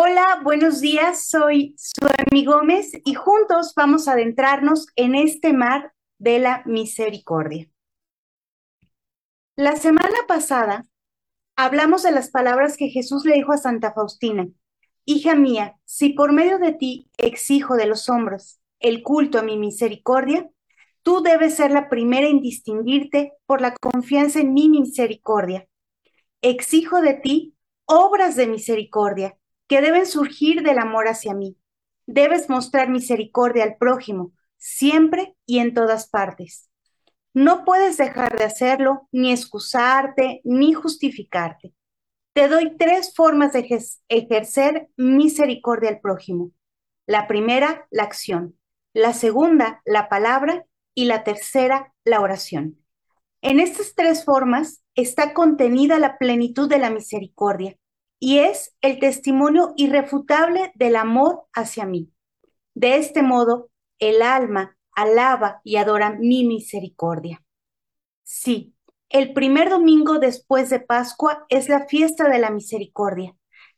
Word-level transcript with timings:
Hola, 0.00 0.40
buenos 0.44 0.80
días. 0.80 1.26
Soy 1.26 1.74
Suemi 1.76 2.44
Gómez 2.44 2.92
y 3.04 3.14
juntos 3.14 3.72
vamos 3.74 4.06
a 4.06 4.12
adentrarnos 4.12 4.86
en 4.94 5.16
este 5.16 5.52
mar 5.52 5.92
de 6.18 6.38
la 6.38 6.62
misericordia. 6.66 7.68
La 9.56 9.74
semana 9.74 10.18
pasada 10.28 10.86
hablamos 11.56 12.04
de 12.04 12.12
las 12.12 12.30
palabras 12.30 12.76
que 12.76 12.90
Jesús 12.90 13.24
le 13.24 13.34
dijo 13.34 13.52
a 13.52 13.58
Santa 13.58 13.92
Faustina. 13.92 14.46
Hija 15.04 15.34
mía, 15.34 15.80
si 15.84 16.10
por 16.10 16.32
medio 16.32 16.60
de 16.60 16.74
ti 16.74 17.10
exijo 17.16 17.74
de 17.74 17.86
los 17.86 18.08
hombres 18.08 18.60
el 18.78 19.02
culto 19.02 19.40
a 19.40 19.42
mi 19.42 19.58
misericordia, 19.58 20.48
tú 21.02 21.22
debes 21.22 21.56
ser 21.56 21.72
la 21.72 21.88
primera 21.88 22.28
en 22.28 22.40
distinguirte 22.40 23.32
por 23.46 23.60
la 23.60 23.74
confianza 23.74 24.38
en 24.38 24.54
mi 24.54 24.68
misericordia. 24.68 25.66
Exijo 26.40 27.00
de 27.00 27.14
ti 27.14 27.56
obras 27.84 28.36
de 28.36 28.46
misericordia 28.46 29.37
que 29.68 29.80
deben 29.80 30.06
surgir 30.06 30.62
del 30.62 30.78
amor 30.78 31.06
hacia 31.06 31.34
mí. 31.34 31.56
Debes 32.06 32.48
mostrar 32.48 32.88
misericordia 32.88 33.64
al 33.64 33.76
prójimo, 33.76 34.32
siempre 34.56 35.36
y 35.46 35.58
en 35.58 35.74
todas 35.74 36.08
partes. 36.08 36.70
No 37.34 37.64
puedes 37.64 37.98
dejar 37.98 38.36
de 38.36 38.44
hacerlo, 38.44 39.08
ni 39.12 39.30
excusarte, 39.30 40.40
ni 40.42 40.72
justificarte. 40.72 41.74
Te 42.32 42.48
doy 42.48 42.76
tres 42.76 43.14
formas 43.14 43.52
de 43.52 43.68
ejercer 44.08 44.88
misericordia 44.96 45.90
al 45.90 46.00
prójimo. 46.00 46.50
La 47.06 47.28
primera, 47.28 47.86
la 47.90 48.04
acción. 48.04 48.58
La 48.94 49.12
segunda, 49.12 49.82
la 49.84 50.08
palabra. 50.08 50.64
Y 50.94 51.04
la 51.04 51.22
tercera, 51.22 51.94
la 52.04 52.20
oración. 52.20 52.84
En 53.40 53.60
estas 53.60 53.94
tres 53.94 54.24
formas 54.24 54.82
está 54.96 55.32
contenida 55.32 56.00
la 56.00 56.18
plenitud 56.18 56.68
de 56.68 56.80
la 56.80 56.90
misericordia 56.90 57.78
y 58.20 58.38
es 58.38 58.76
el 58.80 58.98
testimonio 58.98 59.72
irrefutable 59.76 60.72
del 60.74 60.96
amor 60.96 61.44
hacia 61.52 61.86
mí. 61.86 62.10
De 62.74 62.96
este 62.96 63.22
modo, 63.22 63.70
el 63.98 64.22
alma 64.22 64.76
alaba 64.92 65.60
y 65.64 65.76
adora 65.76 66.10
mi 66.18 66.44
misericordia. 66.44 67.42
Sí, 68.24 68.74
el 69.08 69.32
primer 69.32 69.70
domingo 69.70 70.18
después 70.18 70.70
de 70.70 70.80
Pascua 70.80 71.46
es 71.48 71.68
la 71.68 71.86
fiesta 71.86 72.28
de 72.28 72.38
la 72.38 72.50
misericordia, 72.50 73.34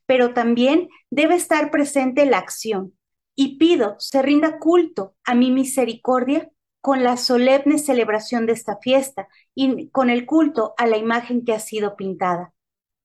pero 0.07 0.35
también 0.35 0.89
debe 1.11 1.37
estar 1.37 1.71
presente 1.71 2.27
la 2.27 2.39
acción. 2.39 2.97
Y 3.37 3.59
pido 3.59 3.95
se 3.99 4.23
rinda 4.23 4.59
culto 4.59 5.15
a 5.25 5.35
mi 5.35 5.51
misericordia 5.51 6.51
con 6.81 7.05
la 7.05 7.17
solemne 7.17 7.79
celebración 7.79 8.47
de 8.47 8.55
esta 8.55 8.79
fiesta 8.79 9.29
y 9.55 9.89
con 9.91 10.11
el 10.11 10.27
culto 10.27 10.75
a 10.79 10.87
la 10.87 10.97
imagen 10.97 11.45
que 11.45 11.53
ha 11.53 11.61
sido 11.61 11.95
pintada. 11.95 12.53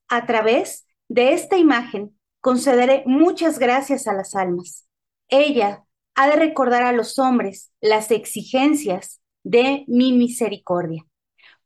A 0.07 0.25
través 0.25 0.84
de 1.07 1.33
esta 1.33 1.57
imagen 1.57 2.17
concederé 2.41 3.03
muchas 3.05 3.59
gracias 3.59 4.07
a 4.07 4.13
las 4.13 4.35
almas. 4.35 4.87
Ella 5.27 5.85
ha 6.15 6.29
de 6.29 6.35
recordar 6.35 6.83
a 6.83 6.91
los 6.91 7.19
hombres 7.19 7.71
las 7.81 8.11
exigencias 8.11 9.21
de 9.43 9.83
mi 9.87 10.13
misericordia, 10.13 11.05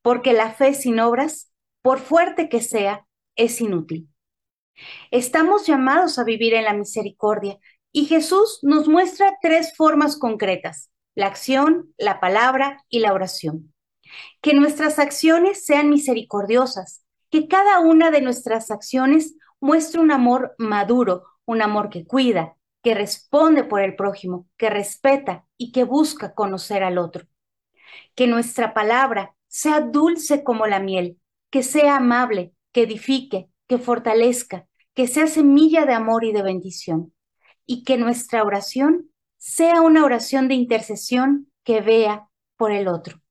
porque 0.01 0.33
la 0.33 0.51
fe 0.51 0.73
sin 0.73 0.99
obras, 0.99 1.51
por 1.81 1.99
fuerte 1.99 2.49
que 2.49 2.61
sea, 2.61 3.05
es 3.35 3.61
inútil. 3.61 4.09
Estamos 5.11 5.67
llamados 5.67 6.19
a 6.19 6.23
vivir 6.23 6.53
en 6.53 6.65
la 6.65 6.73
misericordia 6.73 7.57
y 7.91 8.05
Jesús 8.05 8.59
nos 8.61 8.87
muestra 8.87 9.37
tres 9.41 9.75
formas 9.75 10.17
concretas, 10.17 10.89
la 11.15 11.27
acción, 11.27 11.93
la 11.97 12.19
palabra 12.19 12.83
y 12.89 12.99
la 12.99 13.13
oración. 13.13 13.73
Que 14.41 14.53
nuestras 14.53 14.99
acciones 14.99 15.65
sean 15.65 15.89
misericordiosas, 15.89 17.03
que 17.29 17.47
cada 17.47 17.79
una 17.79 18.11
de 18.11 18.21
nuestras 18.21 18.71
acciones 18.71 19.35
muestre 19.59 20.01
un 20.01 20.11
amor 20.11 20.55
maduro, 20.57 21.25
un 21.45 21.61
amor 21.61 21.89
que 21.89 22.05
cuida, 22.05 22.55
que 22.81 22.95
responde 22.95 23.63
por 23.63 23.81
el 23.81 23.95
prójimo, 23.95 24.47
que 24.57 24.69
respeta 24.69 25.45
y 25.57 25.71
que 25.71 25.83
busca 25.83 26.33
conocer 26.33 26.83
al 26.83 26.97
otro. 26.97 27.27
Que 28.15 28.27
nuestra 28.27 28.73
palabra 28.73 29.35
sea 29.47 29.81
dulce 29.81 30.43
como 30.43 30.67
la 30.67 30.79
miel, 30.79 31.19
que 31.49 31.63
sea 31.63 31.97
amable, 31.97 32.53
que 32.71 32.83
edifique, 32.83 33.49
que 33.67 33.77
fortalezca, 33.77 34.67
que 34.93 35.07
sea 35.07 35.27
semilla 35.27 35.85
de 35.85 35.93
amor 35.93 36.23
y 36.23 36.31
de 36.31 36.43
bendición. 36.43 37.13
Y 37.65 37.83
que 37.83 37.97
nuestra 37.97 38.43
oración 38.43 39.11
sea 39.37 39.81
una 39.81 40.03
oración 40.03 40.47
de 40.47 40.55
intercesión 40.55 41.51
que 41.63 41.81
vea 41.81 42.27
por 42.57 42.71
el 42.71 42.87
otro. 42.87 43.21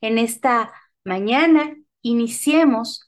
En 0.00 0.18
esta 0.18 0.72
mañana 1.04 1.76
iniciemos 2.02 3.07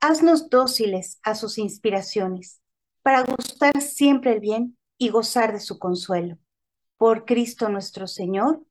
Haznos 0.00 0.48
dóciles 0.48 1.20
a 1.22 1.34
sus 1.34 1.58
inspiraciones, 1.58 2.62
para 3.02 3.22
gustar 3.22 3.82
siempre 3.82 4.32
el 4.32 4.40
bien 4.40 4.78
y 4.96 5.10
gozar 5.10 5.52
de 5.52 5.60
su 5.60 5.78
consuelo. 5.78 6.38
Por 6.96 7.26
Cristo 7.26 7.68
nuestro 7.68 8.06
Señor. 8.06 8.64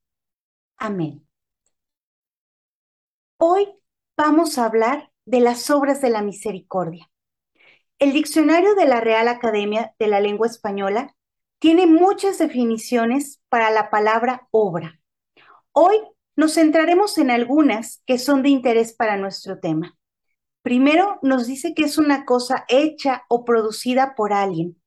Amén. 0.78 1.28
Hoy 3.38 3.68
vamos 4.18 4.58
a 4.58 4.66
hablar 4.66 5.12
de 5.26 5.40
las 5.40 5.70
obras 5.70 6.02
de 6.02 6.10
la 6.10 6.24
misericordia. 6.24 7.12
El 8.00 8.14
diccionario 8.14 8.74
de 8.74 8.86
la 8.86 9.00
Real 9.00 9.28
Academia 9.28 9.94
de 10.00 10.08
la 10.08 10.22
Lengua 10.22 10.48
Española 10.48 11.16
tiene 11.60 11.86
muchas 11.86 12.40
definiciones 12.40 13.40
para 13.50 13.70
la 13.70 13.92
palabra 13.92 14.48
obra. 14.50 15.00
Hoy 15.74 15.98
nos 16.36 16.56
centraremos 16.56 17.18
en 17.20 17.30
algunas 17.30 18.02
que 18.08 18.18
son 18.18 18.42
de 18.42 18.50
interés 18.50 18.94
para 18.94 19.18
nuestro 19.18 19.60
tema. 19.60 19.99
Primero, 20.62 21.20
nos 21.22 21.48
dice 21.48 21.74
que 21.74 21.84
es 21.84 21.98
una 21.98 22.26
cosa 22.26 22.66
hecha 22.68 23.24
o 23.30 23.46
producida 23.46 24.16
por 24.16 24.34
alguien. 24.34 24.82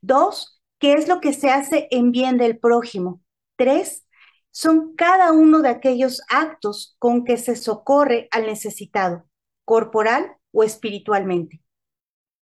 Dos, 0.00 0.60
que 0.78 0.94
es 0.94 1.08
lo 1.08 1.20
que 1.20 1.32
se 1.32 1.50
hace 1.50 1.88
en 1.90 2.10
bien 2.10 2.38
del 2.38 2.58
prójimo. 2.58 3.22
Tres, 3.56 4.06
son 4.50 4.94
cada 4.96 5.32
uno 5.32 5.60
de 5.60 5.68
aquellos 5.68 6.22
actos 6.28 6.96
con 6.98 7.24
que 7.24 7.36
se 7.36 7.54
socorre 7.54 8.28
al 8.30 8.46
necesitado, 8.46 9.26
corporal 9.64 10.36
o 10.52 10.64
espiritualmente. 10.64 11.62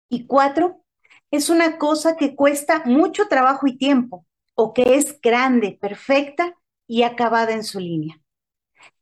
Y 0.09 0.27
cuatro, 0.27 0.83
es 1.31 1.49
una 1.49 1.77
cosa 1.77 2.15
que 2.15 2.35
cuesta 2.35 2.83
mucho 2.85 3.27
trabajo 3.27 3.67
y 3.67 3.77
tiempo, 3.77 4.25
o 4.55 4.73
que 4.73 4.95
es 4.95 5.19
grande, 5.21 5.77
perfecta 5.79 6.55
y 6.87 7.03
acabada 7.03 7.53
en 7.53 7.63
su 7.63 7.79
línea. 7.79 8.21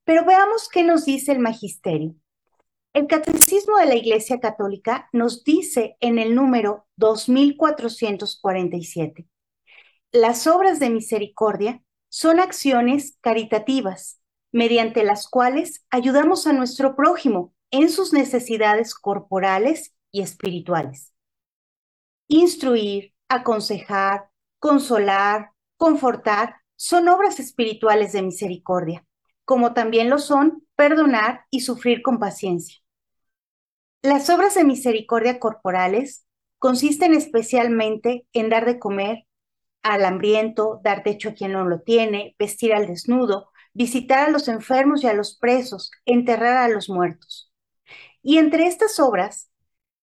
Pero 0.04 0.26
veamos 0.26 0.70
qué 0.70 0.84
nos 0.84 1.06
dice 1.06 1.32
el 1.32 1.40
magisterio. 1.40 2.16
El 2.96 3.06
Catecismo 3.08 3.76
de 3.76 3.86
la 3.88 3.96
Iglesia 3.96 4.40
Católica 4.40 5.10
nos 5.12 5.44
dice 5.44 5.98
en 6.00 6.18
el 6.18 6.34
número 6.34 6.88
2447, 6.96 9.28
las 10.14 10.48
obras 10.48 10.80
de 10.80 10.90
misericordia 10.90 11.84
son 12.08 12.40
acciones 12.40 13.18
caritativas 13.20 14.22
mediante 14.54 15.04
las 15.04 15.28
cuales 15.28 15.86
ayudamos 15.90 16.48
a 16.48 16.54
nuestro 16.54 16.96
prójimo 16.96 17.54
en 17.70 17.90
sus 17.90 18.14
necesidades 18.14 18.96
corporales 18.96 19.94
y 20.10 20.22
espirituales. 20.22 21.12
Instruir, 22.30 23.14
aconsejar, 23.28 24.30
consolar, 24.58 25.52
confortar 25.76 26.62
son 26.78 27.10
obras 27.10 27.42
espirituales 27.42 28.14
de 28.14 28.22
misericordia, 28.22 29.06
como 29.44 29.74
también 29.74 30.10
lo 30.10 30.18
son 30.18 30.66
perdonar 30.78 31.44
y 31.50 31.60
sufrir 31.60 32.02
con 32.02 32.20
paciencia. 32.20 32.85
Las 34.06 34.30
obras 34.30 34.54
de 34.54 34.64
misericordia 34.64 35.40
corporales 35.40 36.28
consisten 36.60 37.16
especialmente 37.16 38.28
en 38.34 38.50
dar 38.52 38.64
de 38.68 38.78
comer 38.78 39.26
al 39.82 40.06
hambriento, 40.06 40.80
dar 40.84 41.02
techo 41.02 41.30
a 41.30 41.34
quien 41.34 41.54
no 41.54 41.66
lo 41.66 41.82
tiene, 41.82 42.36
vestir 42.38 42.76
al 42.76 42.86
desnudo, 42.86 43.50
visitar 43.74 44.20
a 44.20 44.30
los 44.30 44.48
enfermos 44.48 45.04
y 45.04 45.08
a 45.08 45.14
los 45.14 45.40
presos, 45.40 45.90
enterrar 46.06 46.58
a 46.58 46.70
los 46.70 46.88
muertos. 46.88 47.52
Y 48.22 48.38
entre 48.38 48.68
estas 48.68 49.00
obras, 49.00 49.50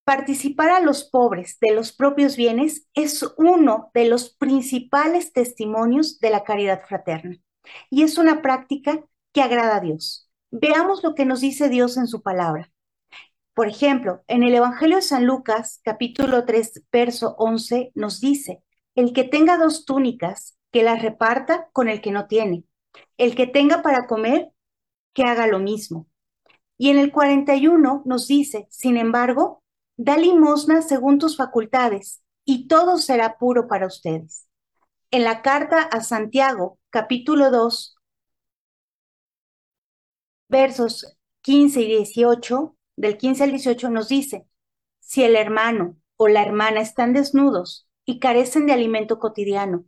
participar 0.03 0.71
a 0.71 0.81
los 0.81 1.05
pobres 1.05 1.59
de 1.61 1.73
los 1.73 1.93
propios 1.93 2.35
bienes 2.35 2.89
es 2.95 3.25
uno 3.37 3.93
de 3.95 4.07
los 4.07 4.31
principales 4.35 5.33
testimonios 5.33 6.19
de 6.19 6.31
la 6.31 6.43
caridad 6.43 6.83
fraterna. 6.89 7.37
Y 7.89 8.03
es 8.03 8.19
una 8.19 8.43
práctica 8.43 9.05
que 9.33 9.43
agrada 9.43 9.77
a 9.77 9.81
Dios. 9.81 10.29
Veamos 10.51 11.05
lo 11.05 11.15
que 11.15 11.25
nos 11.25 11.41
dice 11.41 11.69
Dios 11.69 11.97
en 11.97 12.09
su 12.09 12.21
palabra. 12.21 12.73
Por 13.55 13.69
ejemplo, 13.69 14.23
en 14.29 14.45
el 14.45 14.55
Evangelio 14.55 14.97
de 14.97 15.03
San 15.03 15.27
Lucas, 15.27 15.81
capítulo 15.85 16.47
3, 16.47 16.85
verso 16.91 17.35
11, 17.39 17.93
nos 17.95 18.21
dice, 18.21 18.63
El 18.95 19.13
que 19.13 19.25
tenga 19.25 19.59
dos 19.59 19.85
túnicas, 19.85 20.57
que 20.71 20.83
las 20.83 21.03
reparta 21.03 21.69
con 21.73 21.91
el 21.91 22.01
que 22.01 22.13
no 22.13 22.27
tiene. 22.27 22.65
El 23.19 23.35
que 23.35 23.47
tenga 23.47 23.83
para 23.83 24.07
comer, 24.07 24.53
que 25.13 25.25
haga 25.25 25.47
lo 25.47 25.59
mismo. 25.59 26.07
Y 26.79 26.89
en 26.89 26.99
el 26.99 27.13
41 27.13 28.03
nos 28.07 28.27
dice, 28.27 28.67
sin 28.71 28.97
embargo, 28.97 29.63
da 29.99 30.17
limosna 30.17 30.81
según 30.81 31.19
tus 31.19 31.37
facultades, 31.37 32.23
y 32.47 32.69
todo 32.69 32.97
será 32.97 33.37
puro 33.37 33.69
para 33.69 33.87
ustedes. 33.87 34.49
En 35.11 35.25
la 35.25 35.43
carta 35.43 35.83
a 35.83 36.01
Santiago, 36.01 36.79
capítulo 36.89 37.51
2, 37.51 37.97
versos 40.49 41.19
15 41.43 41.83
y 41.83 41.87
18, 41.87 42.77
del 42.97 43.17
15 43.17 43.45
al 43.45 43.51
18 43.51 43.91
nos 43.91 44.09
dice, 44.09 44.47
si 45.01 45.25
el 45.25 45.37
hermano 45.37 45.97
o 46.17 46.29
la 46.29 46.43
hermana 46.43 46.81
están 46.81 47.13
desnudos 47.13 47.89
y 48.05 48.19
carecen 48.19 48.67
de 48.67 48.73
alimento 48.73 49.19
cotidiano, 49.19 49.85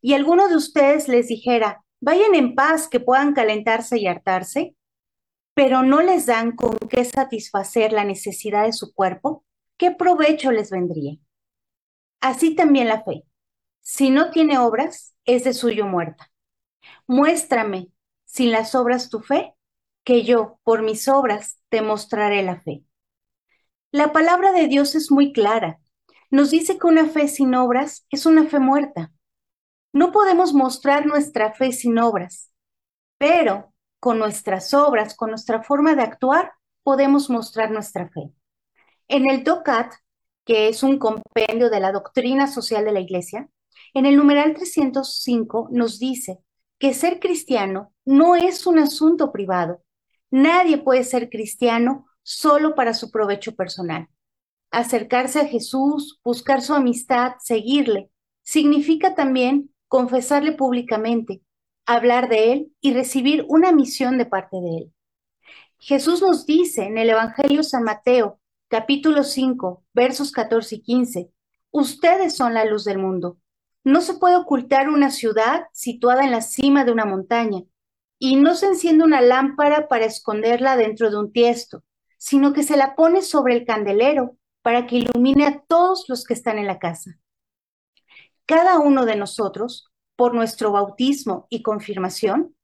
y 0.00 0.14
alguno 0.14 0.48
de 0.48 0.56
ustedes 0.56 1.08
les 1.08 1.28
dijera, 1.28 1.84
vayan 2.00 2.34
en 2.34 2.54
paz 2.54 2.88
que 2.88 3.00
puedan 3.00 3.32
calentarse 3.32 3.98
y 3.98 4.06
hartarse, 4.06 4.76
pero 5.54 5.82
no 5.82 6.02
les 6.02 6.26
dan 6.26 6.56
con 6.56 6.76
qué 6.90 7.04
satisfacer 7.04 7.92
la 7.92 8.04
necesidad 8.04 8.64
de 8.64 8.72
su 8.72 8.92
cuerpo, 8.92 9.44
¿qué 9.76 9.92
provecho 9.92 10.50
les 10.50 10.70
vendría? 10.70 11.16
Así 12.20 12.54
también 12.54 12.88
la 12.88 13.02
fe. 13.02 13.24
Si 13.80 14.10
no 14.10 14.30
tiene 14.30 14.58
obras, 14.58 15.14
es 15.24 15.44
de 15.44 15.54
suyo 15.54 15.86
muerta. 15.86 16.30
Muéstrame, 17.06 17.88
sin 18.24 18.50
las 18.50 18.74
obras, 18.74 19.10
tu 19.10 19.20
fe, 19.20 19.53
que 20.04 20.22
yo, 20.24 20.58
por 20.62 20.82
mis 20.82 21.08
obras, 21.08 21.58
te 21.68 21.82
mostraré 21.82 22.42
la 22.42 22.60
fe. 22.60 22.84
La 23.90 24.12
palabra 24.12 24.52
de 24.52 24.68
Dios 24.68 24.94
es 24.94 25.10
muy 25.10 25.32
clara. 25.32 25.80
Nos 26.30 26.50
dice 26.50 26.78
que 26.78 26.86
una 26.86 27.06
fe 27.06 27.28
sin 27.28 27.54
obras 27.54 28.06
es 28.10 28.26
una 28.26 28.44
fe 28.46 28.58
muerta. 28.58 29.12
No 29.92 30.10
podemos 30.10 30.52
mostrar 30.52 31.06
nuestra 31.06 31.54
fe 31.54 31.72
sin 31.72 31.98
obras, 31.98 32.50
pero 33.18 33.72
con 34.00 34.18
nuestras 34.18 34.74
obras, 34.74 35.14
con 35.14 35.30
nuestra 35.30 35.62
forma 35.62 35.94
de 35.94 36.02
actuar, 36.02 36.52
podemos 36.82 37.30
mostrar 37.30 37.70
nuestra 37.70 38.08
fe. 38.08 38.32
En 39.06 39.30
el 39.30 39.44
DOCAT, 39.44 39.92
que 40.44 40.68
es 40.68 40.82
un 40.82 40.98
compendio 40.98 41.70
de 41.70 41.80
la 41.80 41.92
doctrina 41.92 42.48
social 42.48 42.84
de 42.84 42.92
la 42.92 43.00
Iglesia, 43.00 43.48
en 43.94 44.06
el 44.06 44.16
numeral 44.16 44.54
305 44.54 45.68
nos 45.70 46.00
dice 46.00 46.40
que 46.78 46.94
ser 46.94 47.20
cristiano 47.20 47.92
no 48.04 48.34
es 48.34 48.66
un 48.66 48.80
asunto 48.80 49.30
privado. 49.30 49.83
Nadie 50.36 50.78
puede 50.78 51.04
ser 51.04 51.30
cristiano 51.30 52.06
solo 52.24 52.74
para 52.74 52.92
su 52.92 53.12
provecho 53.12 53.54
personal. 53.54 54.08
Acercarse 54.72 55.38
a 55.38 55.46
Jesús, 55.46 56.18
buscar 56.24 56.60
su 56.60 56.74
amistad, 56.74 57.34
seguirle, 57.38 58.10
significa 58.42 59.14
también 59.14 59.72
confesarle 59.86 60.50
públicamente, 60.50 61.40
hablar 61.86 62.28
de 62.28 62.52
Él 62.52 62.72
y 62.80 62.94
recibir 62.94 63.46
una 63.48 63.70
misión 63.70 64.18
de 64.18 64.26
parte 64.26 64.56
de 64.56 64.78
Él. 64.78 64.92
Jesús 65.78 66.20
nos 66.20 66.46
dice 66.46 66.82
en 66.82 66.98
el 66.98 67.10
Evangelio 67.10 67.62
San 67.62 67.84
Mateo, 67.84 68.40
capítulo 68.66 69.22
5, 69.22 69.84
versos 69.92 70.32
14 70.32 70.74
y 70.74 70.80
15, 70.80 71.30
ustedes 71.70 72.34
son 72.34 72.54
la 72.54 72.64
luz 72.64 72.84
del 72.84 72.98
mundo. 72.98 73.38
No 73.84 74.00
se 74.00 74.14
puede 74.14 74.34
ocultar 74.34 74.88
una 74.88 75.12
ciudad 75.12 75.68
situada 75.72 76.24
en 76.24 76.32
la 76.32 76.40
cima 76.40 76.84
de 76.84 76.90
una 76.90 77.04
montaña, 77.04 77.62
y 78.24 78.36
no 78.36 78.54
se 78.54 78.68
enciende 78.68 79.04
una 79.04 79.20
lámpara 79.20 79.86
para 79.86 80.06
esconderla 80.06 80.78
dentro 80.78 81.10
de 81.10 81.18
un 81.18 81.30
tiesto, 81.30 81.84
sino 82.16 82.54
que 82.54 82.62
se 82.62 82.78
la 82.78 82.94
pone 82.94 83.20
sobre 83.20 83.54
el 83.54 83.66
candelero 83.66 84.38
para 84.62 84.86
que 84.86 84.96
ilumine 84.96 85.46
a 85.46 85.60
todos 85.68 86.06
los 86.08 86.24
que 86.24 86.32
están 86.32 86.56
en 86.56 86.66
la 86.66 86.78
casa. 86.78 87.18
Cada 88.46 88.78
uno 88.78 89.04
de 89.04 89.16
nosotros 89.16 89.90
por 90.16 90.32
nuestro 90.32 90.72
bautismo 90.72 91.46
y 91.50 91.60
confirmación, 91.60 92.56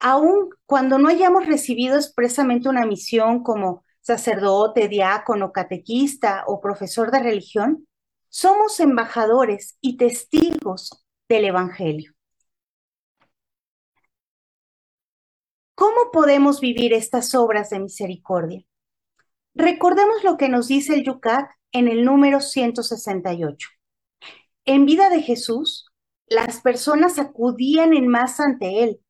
aun 0.00 0.50
cuando 0.66 0.98
no 0.98 1.08
hayamos 1.08 1.46
recibido 1.46 1.96
expresamente 1.96 2.68
una 2.68 2.84
misión 2.84 3.42
como 3.42 3.84
sacerdote, 4.02 4.86
diácono, 4.86 5.50
catequista 5.50 6.44
o 6.46 6.60
profesor 6.60 7.10
de 7.10 7.20
religión, 7.20 7.88
somos 8.28 8.80
embajadores 8.80 9.78
y 9.80 9.96
testigos 9.96 11.06
del 11.26 11.46
Evangelio. 11.46 12.15
¿Cómo 15.76 16.10
podemos 16.10 16.60
vivir 16.60 16.94
estas 16.94 17.34
obras 17.34 17.68
de 17.68 17.80
misericordia? 17.80 18.64
Recordemos 19.54 20.24
lo 20.24 20.38
que 20.38 20.48
nos 20.48 20.68
dice 20.68 20.94
el 20.94 21.04
Yucat 21.04 21.50
en 21.70 21.88
el 21.88 22.02
número 22.02 22.40
168. 22.40 23.68
En 24.64 24.86
vida 24.86 25.10
de 25.10 25.20
Jesús, 25.20 25.84
las 26.28 26.62
personas 26.62 27.18
acudían 27.18 27.92
en 27.92 28.08
masa 28.08 28.44
ante 28.44 28.84
él 28.84 29.00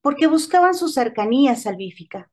porque 0.00 0.26
buscaban 0.26 0.74
su 0.74 0.88
cercanía 0.88 1.54
salvífica. 1.54 2.28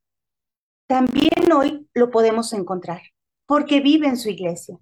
También 0.88 1.52
hoy 1.56 1.88
lo 1.94 2.10
podemos 2.10 2.52
encontrar 2.52 3.00
porque 3.46 3.78
vive 3.80 4.08
en 4.08 4.16
su 4.16 4.28
iglesia. 4.28 4.76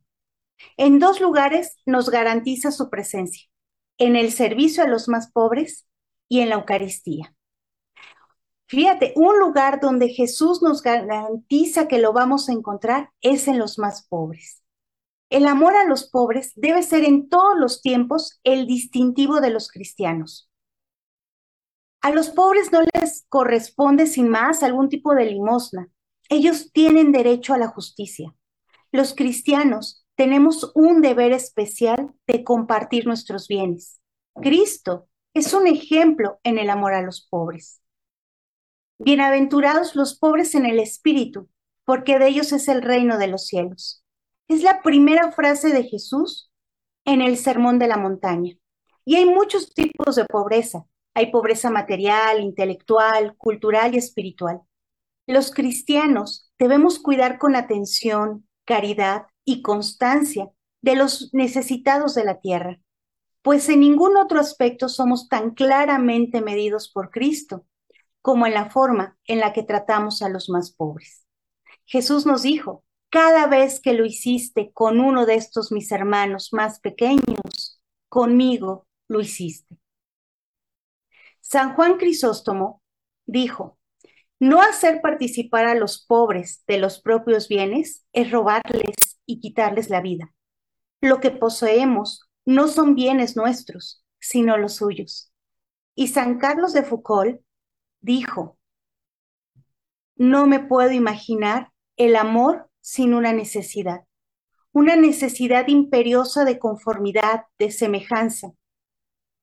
En 0.78 0.98
dos 0.98 1.20
lugares 1.20 1.76
nos 1.84 2.08
garantiza 2.08 2.72
su 2.72 2.88
presencia, 2.88 3.46
en 3.98 4.16
el 4.16 4.32
servicio 4.32 4.82
a 4.82 4.88
los 4.88 5.06
más 5.06 5.30
pobres 5.30 5.86
y 6.30 6.40
en 6.40 6.48
la 6.48 6.54
Eucaristía. 6.54 7.34
Fíjate, 8.72 9.12
un 9.16 9.38
lugar 9.38 9.80
donde 9.82 10.08
Jesús 10.08 10.62
nos 10.62 10.80
garantiza 10.80 11.88
que 11.88 11.98
lo 11.98 12.14
vamos 12.14 12.48
a 12.48 12.52
encontrar 12.52 13.10
es 13.20 13.46
en 13.46 13.58
los 13.58 13.78
más 13.78 14.06
pobres. 14.08 14.62
El 15.28 15.46
amor 15.46 15.76
a 15.76 15.84
los 15.84 16.08
pobres 16.08 16.54
debe 16.56 16.82
ser 16.82 17.04
en 17.04 17.28
todos 17.28 17.54
los 17.58 17.82
tiempos 17.82 18.40
el 18.44 18.66
distintivo 18.66 19.42
de 19.42 19.50
los 19.50 19.68
cristianos. 19.68 20.50
A 22.00 22.12
los 22.12 22.30
pobres 22.30 22.72
no 22.72 22.80
les 22.94 23.26
corresponde 23.28 24.06
sin 24.06 24.30
más 24.30 24.62
algún 24.62 24.88
tipo 24.88 25.14
de 25.14 25.26
limosna. 25.26 25.90
Ellos 26.30 26.72
tienen 26.72 27.12
derecho 27.12 27.52
a 27.52 27.58
la 27.58 27.68
justicia. 27.68 28.34
Los 28.90 29.14
cristianos 29.14 30.06
tenemos 30.14 30.72
un 30.74 31.02
deber 31.02 31.32
especial 31.32 32.14
de 32.26 32.42
compartir 32.42 33.06
nuestros 33.06 33.48
bienes. 33.48 34.00
Cristo 34.40 35.10
es 35.34 35.52
un 35.52 35.66
ejemplo 35.66 36.40
en 36.42 36.56
el 36.56 36.70
amor 36.70 36.94
a 36.94 37.02
los 37.02 37.28
pobres. 37.28 37.81
Bienaventurados 39.04 39.96
los 39.96 40.16
pobres 40.16 40.54
en 40.54 40.64
el 40.64 40.78
espíritu, 40.78 41.48
porque 41.84 42.20
de 42.20 42.28
ellos 42.28 42.52
es 42.52 42.68
el 42.68 42.82
reino 42.82 43.18
de 43.18 43.26
los 43.26 43.48
cielos. 43.48 44.04
Es 44.46 44.62
la 44.62 44.80
primera 44.80 45.32
frase 45.32 45.70
de 45.70 45.82
Jesús 45.82 46.52
en 47.04 47.20
el 47.20 47.36
Sermón 47.36 47.80
de 47.80 47.88
la 47.88 47.96
Montaña. 47.96 48.54
Y 49.04 49.16
hay 49.16 49.24
muchos 49.24 49.74
tipos 49.74 50.14
de 50.14 50.24
pobreza. 50.24 50.84
Hay 51.14 51.32
pobreza 51.32 51.68
material, 51.68 52.40
intelectual, 52.40 53.36
cultural 53.38 53.92
y 53.92 53.98
espiritual. 53.98 54.60
Los 55.26 55.50
cristianos 55.50 56.52
debemos 56.56 57.00
cuidar 57.00 57.38
con 57.38 57.56
atención, 57.56 58.46
caridad 58.64 59.26
y 59.44 59.62
constancia 59.62 60.48
de 60.80 60.94
los 60.94 61.34
necesitados 61.34 62.14
de 62.14 62.24
la 62.24 62.38
tierra, 62.38 62.78
pues 63.42 63.68
en 63.68 63.80
ningún 63.80 64.16
otro 64.16 64.38
aspecto 64.38 64.88
somos 64.88 65.28
tan 65.28 65.54
claramente 65.54 66.40
medidos 66.40 66.88
por 66.88 67.10
Cristo 67.10 67.66
como 68.22 68.46
en 68.46 68.54
la 68.54 68.70
forma 68.70 69.18
en 69.26 69.40
la 69.40 69.52
que 69.52 69.62
tratamos 69.62 70.22
a 70.22 70.28
los 70.28 70.48
más 70.48 70.72
pobres. 70.72 71.26
Jesús 71.84 72.24
nos 72.24 72.42
dijo, 72.42 72.84
cada 73.10 73.46
vez 73.46 73.80
que 73.80 73.92
lo 73.92 74.06
hiciste 74.06 74.72
con 74.72 75.00
uno 75.00 75.26
de 75.26 75.34
estos 75.34 75.72
mis 75.72 75.92
hermanos 75.92 76.50
más 76.52 76.80
pequeños, 76.80 77.82
conmigo 78.08 78.86
lo 79.08 79.20
hiciste. 79.20 79.76
San 81.40 81.74
Juan 81.74 81.98
Crisóstomo 81.98 82.80
dijo, 83.26 83.78
no 84.40 84.62
hacer 84.62 85.02
participar 85.02 85.66
a 85.66 85.74
los 85.74 86.04
pobres 86.04 86.64
de 86.66 86.78
los 86.78 87.00
propios 87.00 87.48
bienes 87.48 88.04
es 88.12 88.30
robarles 88.30 89.20
y 89.26 89.40
quitarles 89.40 89.90
la 89.90 90.00
vida. 90.00 90.34
Lo 91.00 91.20
que 91.20 91.30
poseemos 91.30 92.28
no 92.44 92.68
son 92.68 92.94
bienes 92.94 93.36
nuestros, 93.36 94.04
sino 94.18 94.56
los 94.56 94.76
suyos. 94.76 95.32
Y 95.94 96.08
San 96.08 96.38
Carlos 96.38 96.72
de 96.72 96.82
Foucault 96.82 97.40
dijo, 98.02 98.58
no 100.16 100.46
me 100.46 100.60
puedo 100.60 100.90
imaginar 100.90 101.72
el 101.96 102.16
amor 102.16 102.68
sin 102.80 103.14
una 103.14 103.32
necesidad, 103.32 104.04
una 104.72 104.96
necesidad 104.96 105.68
imperiosa 105.68 106.44
de 106.44 106.58
conformidad, 106.58 107.46
de 107.58 107.70
semejanza, 107.70 108.52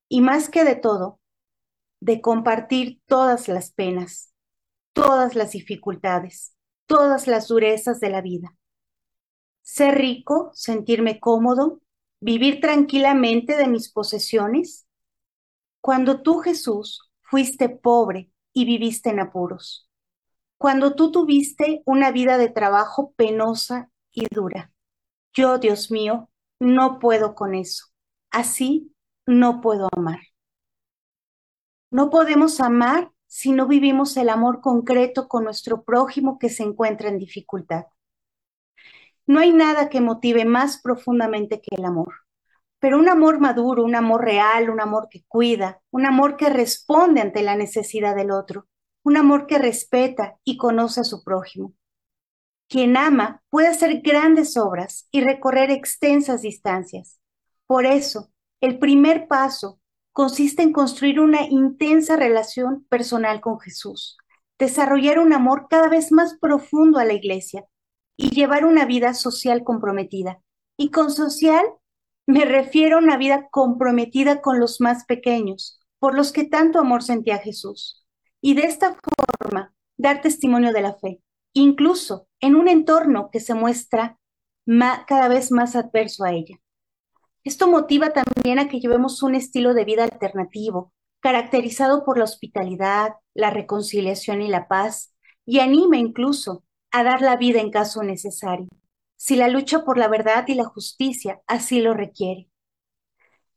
y 0.10 0.22
más 0.22 0.50
que 0.50 0.63
de 0.63 0.75
todo, 0.75 1.20
de 2.01 2.22
compartir 2.22 3.01
todas 3.06 3.48
las 3.48 3.72
penas, 3.72 4.34
todas 4.94 5.36
las 5.36 5.51
dificultades, 5.51 6.54
todas 6.86 7.28
las 7.28 7.48
durezas 7.48 8.00
de 8.00 8.10
la 8.10 8.22
vida. 8.22 8.56
Ser 9.62 9.96
rico, 9.96 10.51
sentirme 10.54 11.20
cómodo, 11.20 11.82
vivir 12.20 12.60
tranquilamente 12.60 13.56
de 13.56 13.68
mis 13.68 13.92
posesiones. 13.92 14.88
Cuando 15.82 16.22
tú, 16.22 16.39
Jesús, 16.39 17.12
fuiste 17.22 17.70
pobre 17.70 18.32
y 18.62 18.66
viviste 18.66 19.10
en 19.10 19.20
apuros 19.20 19.89
cuando 20.60 20.94
tú 20.94 21.10
tuviste 21.10 21.82
una 21.86 22.12
vida 22.12 22.38
de 22.38 22.50
trabajo 22.50 23.13
penosa 23.16 23.89
y 24.12 24.25
dura. 24.30 24.74
Yo, 25.34 25.58
Dios 25.58 25.89
mío, 25.89 26.30
no 26.60 27.00
puedo 27.00 27.34
con 27.34 27.56
eso. 27.56 27.86
Así 28.30 28.94
no 29.25 29.62
puedo 29.62 29.88
amar. 29.96 30.20
No 31.92 32.10
podemos 32.10 32.60
amar 32.60 33.10
si 33.25 33.54
no 33.54 33.68
vivimos 33.68 34.18
el 34.18 34.28
amor 34.28 34.60
concreto 34.60 35.30
con 35.30 35.46
nuestro 35.46 35.84
prójimo 35.84 36.38
que 36.38 36.50
se 36.50 36.63
encuentra 36.63 37.08
en 37.08 37.20
dificultad. 37.20 37.86
No 39.25 39.39
hay 39.39 39.54
nada 39.54 39.89
que 39.89 40.01
motive 40.01 40.44
más 40.44 40.82
profundamente 40.82 41.62
que 41.62 41.75
el 41.75 41.86
amor, 41.86 42.16
pero 42.79 42.98
un 42.98 43.09
amor 43.09 43.39
maduro, 43.39 43.83
un 43.83 43.95
amor 43.95 44.24
real, 44.24 44.69
un 44.69 44.81
amor 44.81 45.07
que 45.09 45.24
cuida, 45.27 45.81
un 45.91 46.05
amor 46.05 46.38
que 46.38 46.50
responde 46.50 47.21
ante 47.21 47.43
la 47.43 47.55
necesidad 47.55 48.15
del 48.15 48.31
otro, 48.31 48.67
un 49.03 49.17
amor 49.17 49.48
que 49.48 49.59
respeta 49.59 50.38
y 50.43 50.57
conoce 50.57 51.01
a 51.01 51.03
su 51.03 51.24
prójimo. 51.24 51.74
Quien 52.69 52.98
ama 52.98 53.41
puede 53.50 53.67
hacer 53.67 54.01
grandes 54.01 54.55
obras 54.55 55.07
y 55.12 55.21
recorrer 55.21 55.71
extensas 55.71 56.41
distancias. 56.41 57.19
Por 57.65 57.86
eso, 57.86 58.29
el 58.62 58.79
primer 58.79 59.27
paso 59.27 59.79
consiste 60.13 60.63
en 60.63 60.71
construir 60.71 61.19
una 61.19 61.43
intensa 61.43 62.15
relación 62.15 62.86
personal 62.89 63.41
con 63.41 63.59
Jesús, 63.59 64.17
desarrollar 64.57 65.19
un 65.19 65.33
amor 65.33 65.67
cada 65.69 65.88
vez 65.88 66.12
más 66.12 66.38
profundo 66.39 67.00
a 67.00 67.05
la 67.05 67.13
iglesia 67.13 67.65
y 68.17 68.29
llevar 68.31 68.65
una 68.65 68.86
vida 68.86 69.13
social 69.13 69.63
comprometida. 69.63 70.41
Y 70.77 70.91
con 70.91 71.12
social 71.12 71.65
me 72.29 72.45
refiero 72.45 72.98
a 72.98 73.00
una 73.00 73.17
vida 73.17 73.48
comprometida 73.50 74.39
con 74.39 74.59
los 74.59 74.79
más 74.81 75.05
pequeños, 75.05 75.79
por 75.98 76.13
los 76.13 76.31
que 76.31 76.43
tanto 76.43 76.77
amor 76.77 77.01
sentía 77.01 77.39
Jesús. 77.39 78.05
Y 78.39 78.53
de 78.53 78.65
esta 78.65 78.95
forma, 79.39 79.74
dar 79.98 80.21
testimonio 80.21 80.71
de 80.71 80.81
la 80.81 80.93
fe, 80.93 81.24
incluso 81.53 82.27
en 82.39 82.55
un 82.55 82.67
entorno 82.67 83.31
que 83.31 83.39
se 83.39 83.55
muestra 83.55 84.19
cada 85.07 85.27
vez 85.27 85.51
más 85.51 85.75
adverso 85.75 86.24
a 86.24 86.31
ella. 86.31 86.59
Esto 87.43 87.67
motiva 87.67 88.12
también 88.12 88.59
a 88.59 88.69
que 88.69 88.79
llevemos 88.79 89.24
un 89.24 89.33
estilo 89.33 89.74
de 89.74 89.86
vida 89.86 90.03
alternativo, 90.03 90.93
caracterizado 91.21 92.05
por 92.05 92.19
la 92.19 92.25
hospitalidad, 92.25 93.13
la 93.33 93.50
reconciliación 93.50 94.43
y 94.43 94.50
la 94.50 94.67
paz, 94.67 95.15
y 95.48 95.62
anima 95.62 95.98
incluso 95.98 96.63
a 96.91 97.03
dar 97.03 97.24
la 97.24 97.38
vida 97.38 97.59
en 97.59 97.71
caso 97.71 98.03
necesario, 98.03 98.67
si 99.19 99.35
la 99.35 99.49
lucha 99.49 99.83
por 99.83 99.97
la 99.97 100.07
verdad 100.07 100.45
y 100.47 100.53
la 100.53 100.63
justicia 100.63 101.41
así 101.45 101.81
lo 101.81 101.93
requiere. 101.93 102.49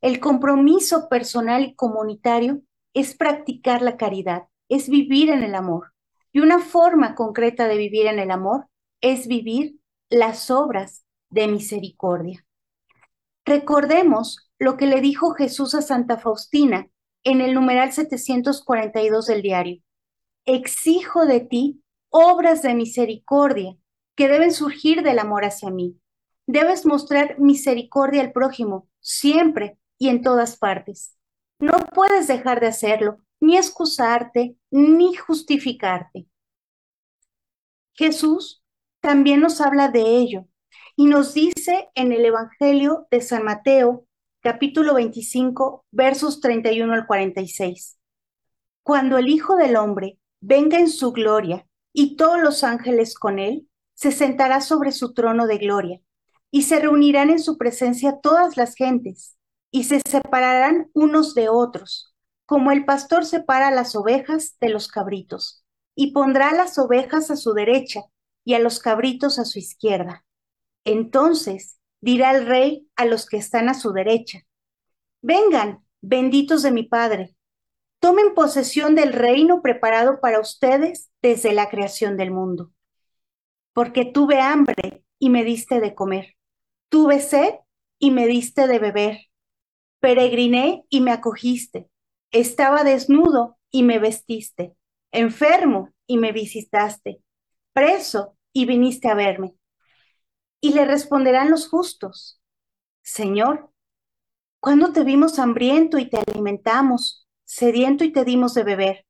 El 0.01 0.19
compromiso 0.19 1.07
personal 1.07 1.63
y 1.63 1.73
comunitario 1.73 2.61
es 2.93 3.15
practicar 3.15 3.81
la 3.81 3.95
caridad, 3.95 4.43
es 4.67 4.89
vivir 4.89 5.29
en 5.29 5.41
el 5.41 5.55
amor. 5.55 5.93
Y 6.33 6.41
una 6.41 6.59
forma 6.59 7.15
concreta 7.15 7.69
de 7.69 7.77
vivir 7.77 8.07
en 8.07 8.19
el 8.19 8.29
amor 8.29 8.67
es 8.99 9.27
vivir 9.27 9.77
las 10.09 10.51
obras 10.51 11.05
de 11.29 11.47
misericordia. 11.47 12.45
Recordemos 13.45 14.49
lo 14.59 14.75
que 14.75 14.85
le 14.85 14.99
dijo 14.99 15.31
Jesús 15.31 15.75
a 15.75 15.81
Santa 15.81 16.17
Faustina 16.17 16.89
en 17.23 17.39
el 17.39 17.53
numeral 17.53 17.93
742 17.93 19.27
del 19.27 19.41
diario. 19.41 19.81
Exijo 20.43 21.25
de 21.25 21.39
ti 21.39 21.81
obras 22.09 22.61
de 22.63 22.75
misericordia 22.75 23.77
que 24.15 24.27
deben 24.27 24.51
surgir 24.51 25.03
del 25.03 25.19
amor 25.19 25.45
hacia 25.45 25.69
mí. 25.69 25.99
Debes 26.45 26.85
mostrar 26.85 27.39
misericordia 27.39 28.21
al 28.21 28.31
prójimo 28.31 28.87
siempre 28.99 29.77
y 29.97 30.09
en 30.09 30.21
todas 30.21 30.57
partes. 30.57 31.17
No 31.59 31.77
puedes 31.93 32.27
dejar 32.27 32.59
de 32.59 32.67
hacerlo, 32.67 33.19
ni 33.39 33.57
excusarte, 33.57 34.57
ni 34.71 35.15
justificarte. 35.15 36.27
Jesús 37.93 38.63
también 38.99 39.39
nos 39.39 39.61
habla 39.61 39.89
de 39.89 40.01
ello 40.01 40.47
y 40.95 41.05
nos 41.05 41.33
dice 41.33 41.89
en 41.95 42.11
el 42.11 42.25
Evangelio 42.25 43.07
de 43.11 43.21
San 43.21 43.43
Mateo, 43.43 44.05
capítulo 44.41 44.95
25, 44.95 45.85
versos 45.91 46.39
31 46.41 46.93
al 46.93 47.07
46. 47.07 47.97
Cuando 48.81 49.17
el 49.17 49.27
Hijo 49.29 49.55
del 49.55 49.75
Hombre 49.75 50.19
venga 50.41 50.77
en 50.79 50.89
su 50.89 51.11
gloria 51.11 51.67
y 51.93 52.15
todos 52.15 52.41
los 52.41 52.63
ángeles 52.63 53.15
con 53.15 53.39
él, 53.39 53.67
se 53.93 54.11
sentará 54.11 54.61
sobre 54.61 54.91
su 54.91 55.13
trono 55.13 55.47
de 55.47 55.57
gloria, 55.57 56.01
y 56.51 56.63
se 56.63 56.79
reunirán 56.79 57.29
en 57.29 57.39
su 57.39 57.57
presencia 57.57 58.19
todas 58.21 58.57
las 58.57 58.75
gentes, 58.75 59.37
y 59.71 59.85
se 59.85 60.01
separarán 60.07 60.89
unos 60.93 61.33
de 61.33 61.49
otros, 61.49 62.13
como 62.45 62.71
el 62.71 62.85
pastor 62.85 63.25
separa 63.25 63.71
las 63.71 63.95
ovejas 63.95 64.55
de 64.59 64.69
los 64.69 64.87
cabritos, 64.87 65.63
y 65.95 66.11
pondrá 66.11 66.53
las 66.53 66.77
ovejas 66.77 67.31
a 67.31 67.35
su 67.35 67.53
derecha 67.53 68.01
y 68.45 68.53
a 68.53 68.59
los 68.59 68.79
cabritos 68.79 69.39
a 69.39 69.45
su 69.45 69.59
izquierda. 69.59 70.25
Entonces 70.85 71.79
dirá 72.01 72.35
el 72.35 72.45
rey 72.45 72.87
a 72.95 73.05
los 73.05 73.25
que 73.25 73.37
están 73.37 73.69
a 73.69 73.73
su 73.73 73.93
derecha, 73.93 74.41
vengan, 75.21 75.85
benditos 76.01 76.61
de 76.61 76.71
mi 76.71 76.83
Padre, 76.83 77.35
tomen 77.99 78.35
posesión 78.35 78.95
del 78.95 79.13
reino 79.13 79.61
preparado 79.61 80.19
para 80.19 80.41
ustedes 80.41 81.09
desde 81.21 81.53
la 81.53 81.69
creación 81.69 82.17
del 82.17 82.31
mundo. 82.31 82.71
Porque 83.73 84.05
tuve 84.05 84.39
hambre 84.39 85.03
y 85.19 85.29
me 85.29 85.43
diste 85.43 85.79
de 85.79 85.95
comer, 85.95 86.35
tuve 86.89 87.19
sed 87.19 87.55
y 87.99 88.11
me 88.11 88.27
diste 88.27 88.67
de 88.67 88.79
beber, 88.79 89.17
peregriné 89.99 90.85
y 90.89 91.01
me 91.01 91.11
acogiste, 91.11 91.89
estaba 92.31 92.83
desnudo 92.83 93.57
y 93.71 93.83
me 93.83 93.99
vestiste, 93.99 94.75
enfermo 95.11 95.91
y 96.07 96.17
me 96.17 96.31
visitaste, 96.31 97.21
preso 97.73 98.37
y 98.51 98.65
viniste 98.65 99.07
a 99.09 99.15
verme. 99.15 99.55
Y 100.61 100.73
le 100.73 100.85
responderán 100.85 101.49
los 101.51 101.67
justos, 101.67 102.39
Señor, 103.01 103.71
¿cuándo 104.59 104.93
te 104.93 105.03
vimos 105.03 105.39
hambriento 105.39 105.97
y 105.97 106.09
te 106.09 106.17
alimentamos? 106.17 107.23
sediento 107.53 108.03
y 108.03 108.11
te 108.11 108.25
dimos 108.25 108.55
de 108.55 108.63
beber. 108.63 109.05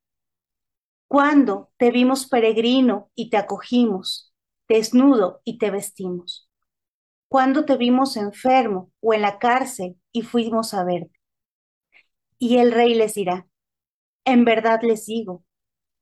Cuando 1.07 1.71
te 1.77 1.91
vimos 1.91 2.27
peregrino 2.27 3.09
y 3.15 3.29
te 3.29 3.37
acogimos, 3.37 4.32
desnudo 4.67 5.41
y 5.43 5.57
te 5.57 5.71
vestimos. 5.71 6.49
Cuando 7.27 7.65
te 7.65 7.77
vimos 7.77 8.17
enfermo 8.17 8.91
o 9.01 9.13
en 9.13 9.21
la 9.21 9.39
cárcel 9.39 9.97
y 10.11 10.21
fuimos 10.21 10.73
a 10.73 10.83
verte. 10.83 11.19
Y 12.37 12.57
el 12.57 12.71
rey 12.71 12.93
les 12.93 13.15
dirá, 13.15 13.47
en 14.25 14.45
verdad 14.45 14.81
les 14.83 15.05
digo, 15.05 15.43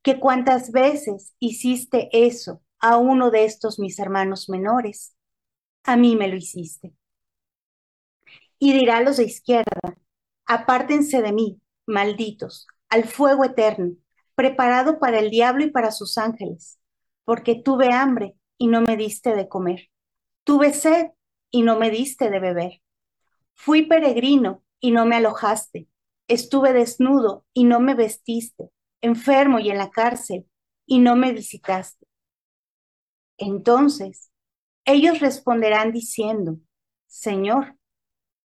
que 0.02 0.18
cuantas 0.18 0.72
veces 0.72 1.34
hiciste 1.38 2.08
eso 2.12 2.62
a 2.80 2.96
uno 2.96 3.30
de 3.30 3.44
estos 3.44 3.78
mis 3.78 3.98
hermanos 3.98 4.48
menores, 4.48 5.14
a 5.84 5.96
mí 5.96 6.16
me 6.16 6.28
lo 6.28 6.36
hiciste. 6.36 6.92
Y 8.58 8.72
dirá 8.72 8.98
a 8.98 9.02
los 9.02 9.16
de 9.16 9.24
izquierda, 9.24 9.96
apártense 10.46 11.22
de 11.22 11.32
mí, 11.32 11.60
malditos, 11.86 12.66
al 12.88 13.04
fuego 13.04 13.44
eterno, 13.44 13.92
preparado 14.34 14.98
para 14.98 15.18
el 15.20 15.30
diablo 15.30 15.64
y 15.64 15.70
para 15.70 15.90
sus 15.92 16.18
ángeles, 16.18 16.78
porque 17.24 17.54
tuve 17.54 17.92
hambre 17.92 18.34
y 18.62 18.68
no 18.68 18.80
me 18.80 18.96
diste 18.96 19.34
de 19.34 19.48
comer, 19.48 19.90
tuve 20.44 20.72
sed 20.72 21.08
y 21.50 21.62
no 21.62 21.80
me 21.80 21.90
diste 21.90 22.30
de 22.30 22.38
beber, 22.38 22.80
fui 23.54 23.86
peregrino 23.86 24.62
y 24.78 24.92
no 24.92 25.04
me 25.04 25.16
alojaste, 25.16 25.88
estuve 26.28 26.72
desnudo 26.72 27.44
y 27.52 27.64
no 27.64 27.80
me 27.80 27.96
vestiste, 27.96 28.70
enfermo 29.00 29.58
y 29.58 29.70
en 29.70 29.78
la 29.78 29.90
cárcel 29.90 30.46
y 30.86 31.00
no 31.00 31.16
me 31.16 31.32
visitaste. 31.32 32.06
Entonces, 33.36 34.30
ellos 34.84 35.18
responderán 35.18 35.90
diciendo, 35.90 36.58
Señor, 37.08 37.76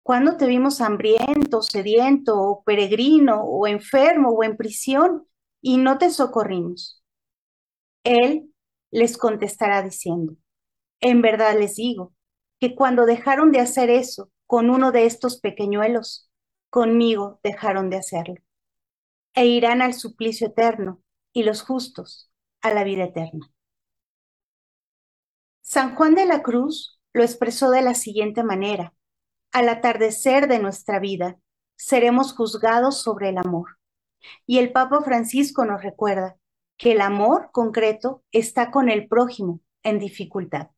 ¿Cuándo 0.03 0.35
te 0.35 0.47
vimos 0.47 0.81
hambriento, 0.81 1.61
sediento, 1.61 2.41
o 2.41 2.63
peregrino, 2.63 3.43
o 3.43 3.67
enfermo, 3.67 4.31
o 4.31 4.43
en 4.43 4.57
prisión, 4.57 5.27
y 5.61 5.77
no 5.77 5.99
te 5.99 6.09
socorrimos? 6.09 7.03
Él 8.03 8.50
les 8.91 9.17
contestará 9.17 9.81
diciendo, 9.81 10.35
en 10.99 11.21
verdad 11.21 11.57
les 11.57 11.75
digo, 11.75 12.13
que 12.59 12.75
cuando 12.75 13.05
dejaron 13.05 13.51
de 13.51 13.59
hacer 13.59 13.89
eso 13.89 14.31
con 14.45 14.69
uno 14.69 14.91
de 14.91 15.05
estos 15.05 15.39
pequeñuelos, 15.39 16.29
conmigo 16.69 17.39
dejaron 17.43 17.89
de 17.89 17.97
hacerlo. 17.97 18.35
E 19.33 19.45
irán 19.47 19.81
al 19.81 19.93
suplicio 19.93 20.47
eterno, 20.47 21.01
y 21.33 21.43
los 21.43 21.61
justos 21.61 22.29
a 22.61 22.73
la 22.73 22.83
vida 22.83 23.05
eterna. 23.05 23.51
San 25.61 25.95
Juan 25.95 26.15
de 26.15 26.25
la 26.25 26.43
Cruz 26.43 26.99
lo 27.13 27.23
expresó 27.23 27.71
de 27.71 27.81
la 27.81 27.95
siguiente 27.95 28.43
manera 28.43 28.93
al 29.51 29.67
atardecer 29.67 30.47
de 30.47 30.59
nuestra 30.59 30.99
vida, 30.99 31.37
seremos 31.75 32.33
juzgados 32.33 33.01
sobre 33.01 33.29
el 33.29 33.37
amor. 33.37 33.77
Y 34.45 34.59
el 34.59 34.71
Papa 34.71 35.01
Francisco 35.01 35.65
nos 35.65 35.83
recuerda 35.83 36.37
que 36.81 36.93
el 36.93 37.01
amor 37.01 37.51
concreto 37.51 38.23
está 38.31 38.71
con 38.71 38.89
el 38.89 39.07
prójimo 39.07 39.61
en 39.83 39.99
dificultad. 39.99 40.71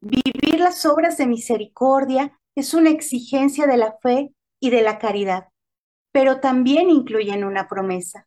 Vivir 0.00 0.58
las 0.58 0.86
obras 0.86 1.18
de 1.18 1.26
misericordia 1.26 2.40
es 2.54 2.72
una 2.72 2.88
exigencia 2.88 3.66
de 3.66 3.76
la 3.76 3.98
fe 4.02 4.32
y 4.58 4.70
de 4.70 4.80
la 4.80 4.98
caridad, 4.98 5.48
pero 6.12 6.40
también 6.40 6.88
incluyen 6.88 7.44
una 7.44 7.68
promesa. 7.68 8.26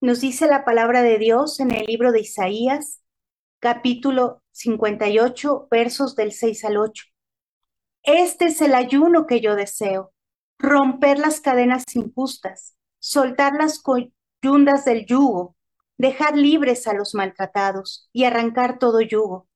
Nos 0.00 0.20
dice 0.20 0.46
la 0.46 0.64
palabra 0.64 1.02
de 1.02 1.18
Dios 1.18 1.58
en 1.58 1.72
el 1.72 1.86
libro 1.86 2.12
de 2.12 2.20
Isaías, 2.20 3.02
capítulo 3.58 4.44
58, 4.52 5.66
versos 5.68 6.14
del 6.14 6.30
6 6.30 6.64
al 6.66 6.76
8. 6.76 7.04
Este 8.04 8.44
es 8.44 8.60
el 8.60 8.76
ayuno 8.76 9.26
que 9.26 9.40
yo 9.40 9.56
deseo, 9.56 10.12
romper 10.56 11.18
las 11.18 11.40
cadenas 11.40 11.84
injustas, 11.96 12.76
soltar 13.00 13.54
las 13.54 13.80
coyundas 14.42 14.84
del 14.84 15.06
yugo, 15.06 15.56
dejar 15.98 16.36
libres 16.36 16.88
a 16.88 16.94
los 16.94 17.14
maltratados 17.14 18.08
y 18.12 18.24
arrancar 18.24 18.78
todo 18.78 19.00
yugo, 19.00 19.48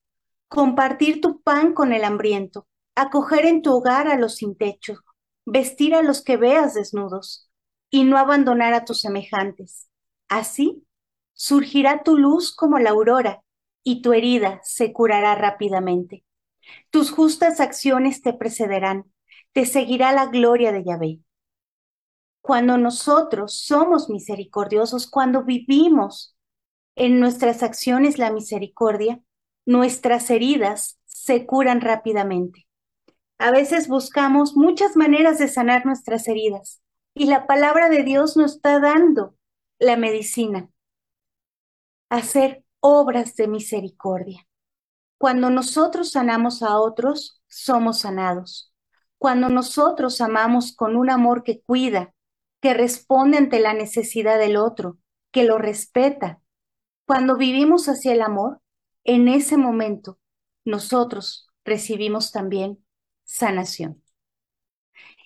compartir 0.48 1.20
tu 1.20 1.40
pan 1.42 1.72
con 1.72 1.92
el 1.92 2.04
hambriento, 2.04 2.68
acoger 2.94 3.46
en 3.46 3.62
tu 3.62 3.74
hogar 3.74 4.06
a 4.06 4.16
los 4.16 4.36
sin 4.36 4.56
techo, 4.56 4.94
vestir 5.44 5.94
a 5.94 6.02
los 6.02 6.22
que 6.22 6.36
veas 6.36 6.74
desnudos 6.74 7.50
y 7.90 8.04
no 8.04 8.16
abandonar 8.16 8.74
a 8.74 8.84
tus 8.84 9.00
semejantes. 9.00 9.88
Así 10.28 10.84
surgirá 11.32 12.02
tu 12.04 12.16
luz 12.16 12.54
como 12.54 12.78
la 12.78 12.90
aurora 12.90 13.42
y 13.82 14.02
tu 14.02 14.12
herida 14.12 14.60
se 14.62 14.92
curará 14.92 15.34
rápidamente. 15.34 16.24
Tus 16.90 17.10
justas 17.10 17.60
acciones 17.60 18.22
te 18.22 18.32
precederán, 18.32 19.12
te 19.52 19.66
seguirá 19.66 20.12
la 20.12 20.26
gloria 20.26 20.72
de 20.72 20.84
Yahvé. 20.84 21.20
Cuando 22.46 22.78
nosotros 22.78 23.58
somos 23.58 24.08
misericordiosos, 24.08 25.10
cuando 25.10 25.42
vivimos 25.42 26.36
en 26.94 27.18
nuestras 27.18 27.64
acciones 27.64 28.18
la 28.18 28.30
misericordia, 28.30 29.20
nuestras 29.64 30.30
heridas 30.30 31.00
se 31.06 31.44
curan 31.44 31.80
rápidamente. 31.80 32.68
A 33.38 33.50
veces 33.50 33.88
buscamos 33.88 34.54
muchas 34.54 34.94
maneras 34.94 35.40
de 35.40 35.48
sanar 35.48 35.86
nuestras 35.86 36.28
heridas 36.28 36.80
y 37.14 37.26
la 37.26 37.48
palabra 37.48 37.88
de 37.88 38.04
Dios 38.04 38.36
nos 38.36 38.54
está 38.54 38.78
dando 38.78 39.34
la 39.80 39.96
medicina. 39.96 40.70
Hacer 42.10 42.64
obras 42.78 43.34
de 43.34 43.48
misericordia. 43.48 44.46
Cuando 45.18 45.50
nosotros 45.50 46.12
sanamos 46.12 46.62
a 46.62 46.78
otros, 46.78 47.42
somos 47.48 48.02
sanados. 48.02 48.72
Cuando 49.18 49.48
nosotros 49.48 50.20
amamos 50.20 50.76
con 50.76 50.94
un 50.94 51.10
amor 51.10 51.42
que 51.42 51.60
cuida, 51.62 52.12
que 52.60 52.74
responde 52.74 53.38
ante 53.38 53.60
la 53.60 53.74
necesidad 53.74 54.38
del 54.38 54.56
otro, 54.56 54.98
que 55.30 55.44
lo 55.44 55.58
respeta. 55.58 56.40
Cuando 57.06 57.36
vivimos 57.36 57.88
hacia 57.88 58.12
el 58.12 58.22
amor, 58.22 58.60
en 59.04 59.28
ese 59.28 59.56
momento 59.56 60.18
nosotros 60.64 61.48
recibimos 61.64 62.32
también 62.32 62.84
sanación. 63.24 64.02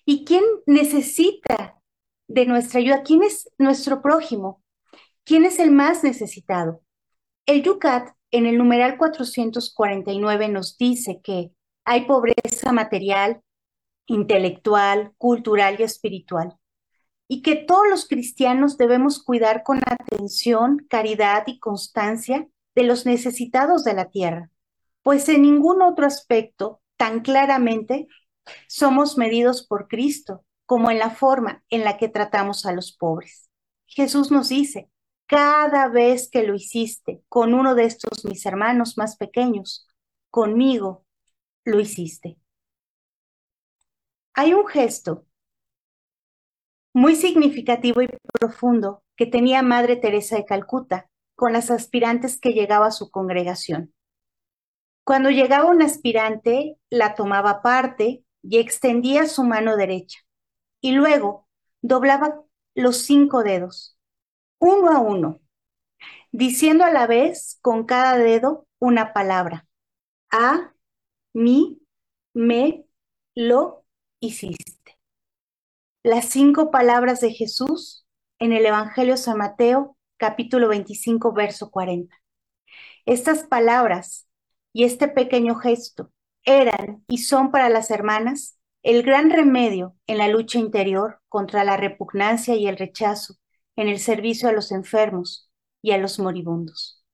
¿Y 0.04 0.25
quién 0.25 0.44
necesita 0.66 1.80
de 2.28 2.46
nuestra 2.46 2.80
ayuda? 2.80 3.02
¿Quién 3.02 3.22
es 3.22 3.50
nuestro 3.58 4.02
prójimo? 4.02 4.62
¿Quién 5.25 5.44
es 5.44 5.58
el 5.58 5.70
más 5.70 6.02
necesitado? 6.02 6.82
El 7.46 7.62
Yucat 7.62 8.10
en 8.30 8.46
el 8.46 8.58
numeral 8.58 8.96
449 8.96 10.49
nos 10.49 10.76
dice 10.76 11.20
que 11.22 11.52
hay 11.84 12.06
pobreza 12.06 12.72
material, 12.72 13.40
intelectual, 14.06 15.12
cultural 15.18 15.76
y 15.78 15.82
espiritual, 15.82 16.56
y 17.32 17.42
que 17.42 17.54
todos 17.54 17.88
los 17.88 18.08
cristianos 18.08 18.76
debemos 18.76 19.22
cuidar 19.22 19.62
con 19.62 19.80
atención, 19.87 20.84
caridad 20.90 21.44
y 21.46 21.60
constancia 21.60 22.49
de 22.75 22.82
los 22.82 23.06
necesitados 23.06 23.84
de 23.84 23.94
la 23.94 24.10
tierra, 24.10 24.50
pues 25.04 25.28
en 25.28 25.42
ningún 25.42 25.80
otro 25.80 26.06
aspecto 26.06 26.80
tan 26.96 27.20
claramente 27.20 28.08
somos 28.66 29.16
medidos 29.16 29.64
por 29.64 29.87
Cristo 29.87 30.44
como 30.66 30.90
en 30.90 30.99
la 30.99 31.10
forma 31.10 31.62
en 31.70 31.84
la 31.84 31.99
que 31.99 32.08
tratamos 32.08 32.66
a 32.66 32.72
los 32.72 32.90
pobres. 32.96 33.49
Jesús 33.87 34.32
nos 34.32 34.49
dice, 34.49 34.90
cada 35.26 35.87
vez 35.87 36.28
que 36.28 36.42
lo 36.42 36.56
hiciste 36.56 37.22
con 37.28 37.54
uno 37.54 37.76
de 37.76 37.84
estos 37.84 38.25
mis 38.25 38.44
hermanos 38.44 38.99
más 38.99 39.16
pequeños, 39.16 39.87
conmigo 40.30 41.06
lo 41.62 41.78
hiciste. 41.78 42.38
Hay 44.34 44.52
un 44.52 44.66
gesto 44.66 45.26
muy 46.92 47.16
significativo 47.16 48.02
y 48.02 48.09
profundo 48.38 49.02
que 49.16 49.26
tenía 49.26 49.62
Madre 49.62 49.97
Teresa 49.97 50.36
de 50.36 50.45
Calcuta 50.45 51.08
con 51.36 51.52
las 51.52 51.71
aspirantes 51.71 52.38
que 52.38 52.50
llegaba 52.50 52.86
a 52.86 52.91
su 52.91 53.10
congregación. 53.10 53.95
Cuando 55.04 55.30
llegaba 55.30 55.71
un 55.71 55.82
aspirante, 55.82 56.76
la 56.91 57.15
tomaba 57.15 57.62
parte 57.62 58.25
y 58.43 58.58
extendía 58.58 59.26
su 59.26 59.45
mano 59.45 59.76
derecha, 59.76 60.21
y 60.80 60.93
luego 60.93 61.49
doblaba 61.82 62.43
los 62.75 62.99
cinco 62.99 63.43
dedos 63.43 63.99
uno 64.60 64.91
a 64.91 65.00
uno, 65.00 65.41
diciendo 66.30 66.84
a 66.84 66.91
la 66.91 67.06
vez 67.06 67.58
con 67.62 67.84
cada 67.86 68.17
dedo 68.19 68.67
una 68.78 69.12
palabra. 69.12 69.67
A, 70.30 70.75
mi, 71.32 71.80
me, 72.34 72.84
lo 73.34 73.84
hiciste. 74.21 74.79
Las 76.02 76.30
cinco 76.30 76.71
palabras 76.71 77.21
de 77.21 77.30
Jesús 77.30 78.06
en 78.39 78.54
el 78.54 78.65
Evangelio 78.65 79.19
San 79.19 79.36
Mateo, 79.36 79.99
capítulo 80.17 80.67
25, 80.69 81.34
verso 81.34 81.71
40. 81.71 82.17
Estas 83.04 83.43
palabras 83.43 84.26
y 84.73 84.84
este 84.84 85.08
pequeño 85.08 85.56
gesto 85.56 86.10
eran 86.45 87.04
y 87.06 87.19
son 87.19 87.50
para 87.50 87.69
las 87.69 87.91
hermanas 87.91 88.58
el 88.82 89.02
gran 89.02 89.28
remedio 89.28 89.95
en 90.06 90.17
la 90.17 90.28
lucha 90.28 90.58
interior 90.58 91.21
contra 91.28 91.65
la 91.65 91.76
repugnancia 91.76 92.54
y 92.54 92.67
el 92.67 92.78
rechazo 92.78 93.34
en 93.76 93.89
el 93.89 93.99
servicio 93.99 94.49
a 94.49 94.52
los 94.52 94.73
enfermos 94.73 95.50
y 95.82 95.91
a 95.91 95.99
los 95.99 96.19
moribundos. 96.19 97.04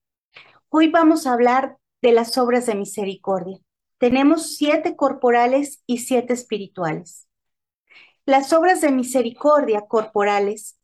Hoy 0.69 0.91
vamos 0.91 1.27
a 1.27 1.33
hablar 1.33 1.77
de 2.03 2.13
las 2.13 2.39
obras 2.39 2.67
de 2.67 2.77
misericordia. 2.77 3.59
Tenemos 3.99 4.55
siete 4.55 4.95
corporales 4.95 5.83
y 5.87 5.99
siete 5.99 6.35
espirituales. 6.35 7.26
Las 8.27 8.53
obras 8.53 8.81
de 8.81 8.91
misericordia 8.91 9.83
corporales 9.89 10.79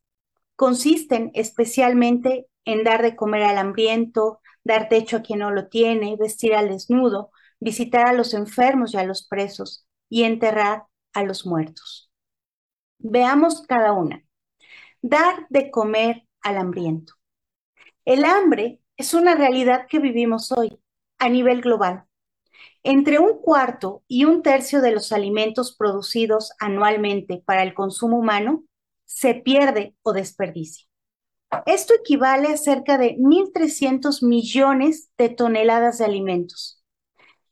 consisten 0.57 1.33
especialmente 1.35 2.47
en 2.65 2.85
dar 2.85 3.03
de 3.03 3.17
comer 3.17 3.43
al 3.43 3.59
hambriento, 3.59 4.41
dar 4.63 4.89
techo 4.89 5.17
a 5.19 5.23
quien 5.23 5.41
no 5.41 5.51
lo 5.51 5.69
tiene, 5.69 6.17
vestir 6.17 6.55
al 6.55 6.69
desnudo, 6.69 7.33
visitar 7.59 8.07
a 8.07 8.13
los 8.13 8.33
enfermos 8.33 8.95
y 8.95 8.99
a 8.99 9.05
los 9.05 9.27
presos 9.27 9.87
y 10.09 10.23
enterrar 10.23 10.85
a 11.13 11.25
los 11.25 11.45
muertos. 11.45 12.11
Veamos 12.99 13.63
cada 13.67 13.93
una 13.93 14.25
dar 15.03 15.47
de 15.51 15.71
comer 15.71 16.29
al 16.43 16.57
hambriento. 16.57 17.15
El 18.05 18.25
hambre 18.25 18.81
es 18.97 19.15
una 19.15 19.35
realidad 19.35 19.87
que 19.89 19.99
vivimos 19.99 20.53
hoy 20.53 20.79
a 21.19 21.29
nivel 21.29 21.61
global. 21.61 22.05
Entre 22.83 23.19
un 23.19 23.39
cuarto 23.41 24.03
y 24.09 24.25
un 24.25 24.43
tercio 24.43 24.81
de 24.81 24.93
los 24.93 25.13
alimentos 25.13 25.77
producidos 25.77 26.53
anualmente 26.59 27.43
para 27.45 27.63
el 27.63 27.75
consumo 27.75 28.19
humano 28.19 28.65
se 29.05 29.35
pierde 29.35 29.95
o 30.03 30.13
desperdicia. 30.13 30.87
Esto 31.67 31.95
equivale 31.95 32.49
a 32.49 32.57
cerca 32.57 32.99
de 32.99 33.17
1.300 33.19 34.23
millones 34.23 35.11
de 35.19 35.29
toneladas 35.29 35.99
de 35.99 36.07
alimentos, 36.07 36.83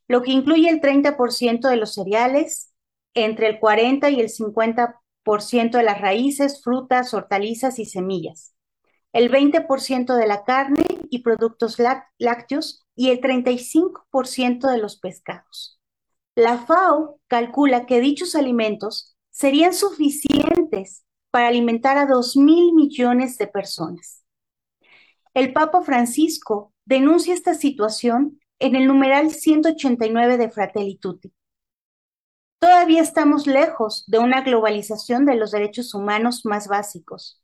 lo 0.07 0.23
que 0.23 0.31
incluye 0.31 0.69
el 0.69 0.81
30% 0.81 1.69
de 1.69 1.75
los 1.75 1.93
cereales, 1.93 2.73
entre 3.13 3.47
el 3.47 3.59
40 3.59 4.09
y 4.09 4.19
el 4.19 4.29
50% 4.29 5.01
ciento 5.39 5.77
de 5.77 5.83
las 5.83 6.01
raíces, 6.01 6.61
frutas, 6.63 7.13
hortalizas 7.13 7.79
y 7.79 7.85
semillas, 7.85 8.53
el 9.13 9.29
20% 9.29 10.15
de 10.15 10.27
la 10.27 10.43
carne 10.43 10.83
y 11.09 11.19
productos 11.19 11.77
lácteos 12.17 12.80
y 13.01 13.09
el 13.09 13.19
35% 13.19 14.69
de 14.69 14.77
los 14.77 14.99
pescados. 14.99 15.81
La 16.35 16.59
FAO 16.59 17.19
calcula 17.27 17.87
que 17.87 17.99
dichos 17.99 18.35
alimentos 18.35 19.17
serían 19.31 19.73
suficientes 19.73 21.03
para 21.31 21.47
alimentar 21.47 21.97
a 21.97 22.05
2 22.05 22.37
mil 22.37 22.75
millones 22.75 23.39
de 23.39 23.47
personas. 23.47 24.23
El 25.33 25.51
Papa 25.51 25.81
Francisco 25.81 26.75
denuncia 26.85 27.33
esta 27.33 27.55
situación 27.55 28.39
en 28.59 28.75
el 28.75 28.85
numeral 28.85 29.31
189 29.31 30.37
de 30.37 30.51
Fratelli 30.51 30.97
Tutti 30.97 31.33
Todavía 32.59 33.01
estamos 33.01 33.47
lejos 33.47 34.03
de 34.05 34.19
una 34.19 34.41
globalización 34.41 35.25
de 35.25 35.33
los 35.33 35.49
derechos 35.49 35.95
humanos 35.95 36.45
más 36.45 36.67
básicos. 36.67 37.41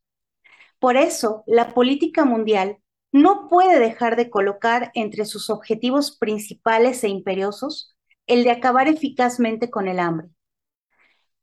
Por 0.78 0.98
eso, 0.98 1.43
la 1.48 1.74
política 1.74 2.26
mundial 2.26 2.78
no 3.12 3.48
puede 3.50 3.80
dejar 3.80 4.15
de 4.15 4.30
colocar 4.30 4.91
entre 4.93 5.26
sus 5.26 5.50
objetivos 5.50 6.17
principales 6.17 7.04
e 7.04 7.10
imperiosos 7.10 7.96
el 8.28 8.43
de 8.43 8.52
acabar 8.52 8.88
eficazmente 8.88 9.70
con 9.70 9.88
el 9.88 10.00
hambre. 10.00 10.30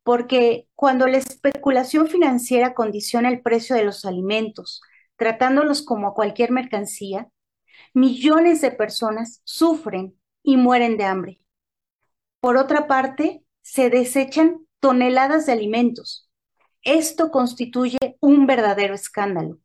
Porque 0.03 0.69
cuando 0.75 1.07
la 1.07 1.17
especulación 1.17 2.09
financiera 2.09 2.75
condiciona 2.75 3.31
el 3.31 3.41
precio 3.41 3.75
de 3.75 3.85
los 3.85 4.05
alimentos, 4.05 4.83
tratándolos 5.17 5.83
como 5.83 6.13
cualquier 6.13 6.51
mercancía, 6.51 7.29
millones 7.95 8.61
de 8.61 8.71
personas 8.71 9.41
sufren 9.45 10.19
y 10.43 10.57
mueren 10.57 10.99
de 10.99 11.05
hambre. 11.05 11.41
Por 12.41 12.59
otra 12.59 12.87
parte, 12.87 13.43
se 13.63 13.89
desechan 13.89 14.67
toneladas 14.81 15.47
de 15.47 15.53
alimentos. 15.53 16.29
Esto 16.83 17.31
constituye 17.31 17.99
un 18.21 18.47
verdadero 18.47 18.95
escándalo. 18.95 19.59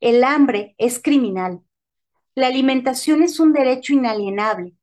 El 0.00 0.24
hambre 0.24 0.74
es 0.78 1.00
criminal. 1.00 1.60
La 2.34 2.46
alimentación 2.46 3.22
es 3.22 3.38
un 3.40 3.52
derecho 3.52 3.92
inalienable. 3.92 4.74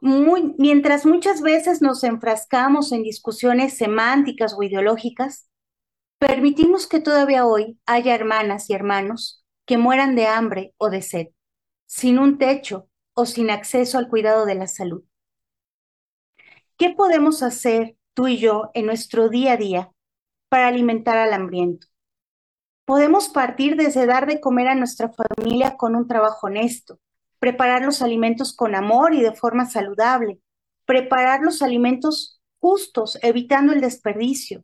mientras 0.00 1.06
muchas 1.06 1.40
veces 1.42 1.82
nos 1.82 2.04
enfrascamos 2.04 2.92
en 2.92 3.02
discusiones 3.02 3.76
semánticas 3.76 4.54
o 4.56 4.62
ideológicas, 4.62 5.48
permitimos 6.18 6.86
que 6.86 7.00
todavía 7.00 7.46
hoy 7.46 7.78
haya 7.86 8.14
hermanas 8.14 8.70
y 8.70 8.74
hermanos 8.74 9.44
que 9.66 9.78
mueran 9.78 10.14
de 10.14 10.26
hambre 10.26 10.74
o 10.78 10.90
de 10.90 11.02
sed, 11.02 11.26
sin 11.86 12.18
un 12.18 12.38
techo 12.38 12.88
o 13.14 13.26
sin 13.26 13.50
acceso 13.50 13.98
al 13.98 14.08
cuidado 14.08 14.46
de 14.46 14.54
la 14.54 14.66
salud. 14.66 15.02
¿Qué 16.78 16.90
podemos 16.90 17.42
hacer 17.42 17.96
tú 18.14 18.28
y 18.28 18.38
yo 18.38 18.70
en 18.74 18.86
nuestro 18.86 19.28
día 19.28 19.52
a 19.52 19.56
día 19.56 19.92
para 20.48 20.68
alimentar 20.68 21.16
al 21.18 21.32
hambriento? 21.32 21.86
Podemos 22.86 23.28
partir 23.28 23.74
desde 23.74 24.06
dar 24.06 24.26
de 24.26 24.40
comer 24.40 24.68
a 24.68 24.76
nuestra 24.76 25.10
familia 25.12 25.76
con 25.76 25.96
un 25.96 26.06
trabajo 26.06 26.46
honesto, 26.46 27.00
preparar 27.40 27.82
los 27.82 28.00
alimentos 28.00 28.54
con 28.54 28.76
amor 28.76 29.12
y 29.12 29.22
de 29.22 29.34
forma 29.34 29.66
saludable, 29.66 30.40
preparar 30.84 31.40
los 31.42 31.62
alimentos 31.62 32.40
justos, 32.60 33.18
evitando 33.22 33.72
el 33.72 33.80
desperdicio, 33.80 34.62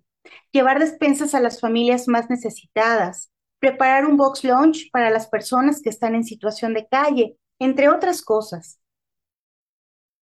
llevar 0.53 0.79
despensas 0.79 1.35
a 1.35 1.41
las 1.41 1.61
familias 1.61 2.07
más 2.07 2.31
necesitadas, 2.31 3.33
preparar 3.59 4.07
un 4.07 4.17
box 4.17 4.45
lunch 4.45 4.89
para 4.93 5.11
las 5.11 5.27
personas 5.27 5.83
que 5.83 5.91
están 5.91 6.15
en 6.15 6.23
situación 6.23 6.75
de 6.75 6.87
calle, 6.87 7.37
entre 7.59 7.89
otras 7.89 8.23
cosas. 8.23 8.79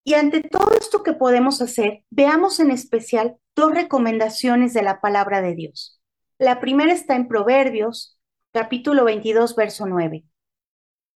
Y 0.04 0.14
ante 0.14 0.40
todo 0.40 0.70
esto 0.80 1.02
que 1.02 1.14
podemos 1.14 1.61
hacer, 1.61 2.04
veamos 2.11 2.61
en 2.61 2.70
especial 2.70 3.38
dos 3.56 3.72
recomendaciones 3.74 4.72
de 4.72 4.82
la 4.82 5.00
palabra 5.00 5.42
de 5.42 5.56
Dios. 5.56 5.97
La 6.38 6.61
primera 6.61 6.92
está 6.92 7.16
en 7.16 7.27
Proverbios, 7.27 8.16
capítulo 8.53 9.05
22, 9.05 9.57
verso 9.57 9.87
9. 9.87 10.24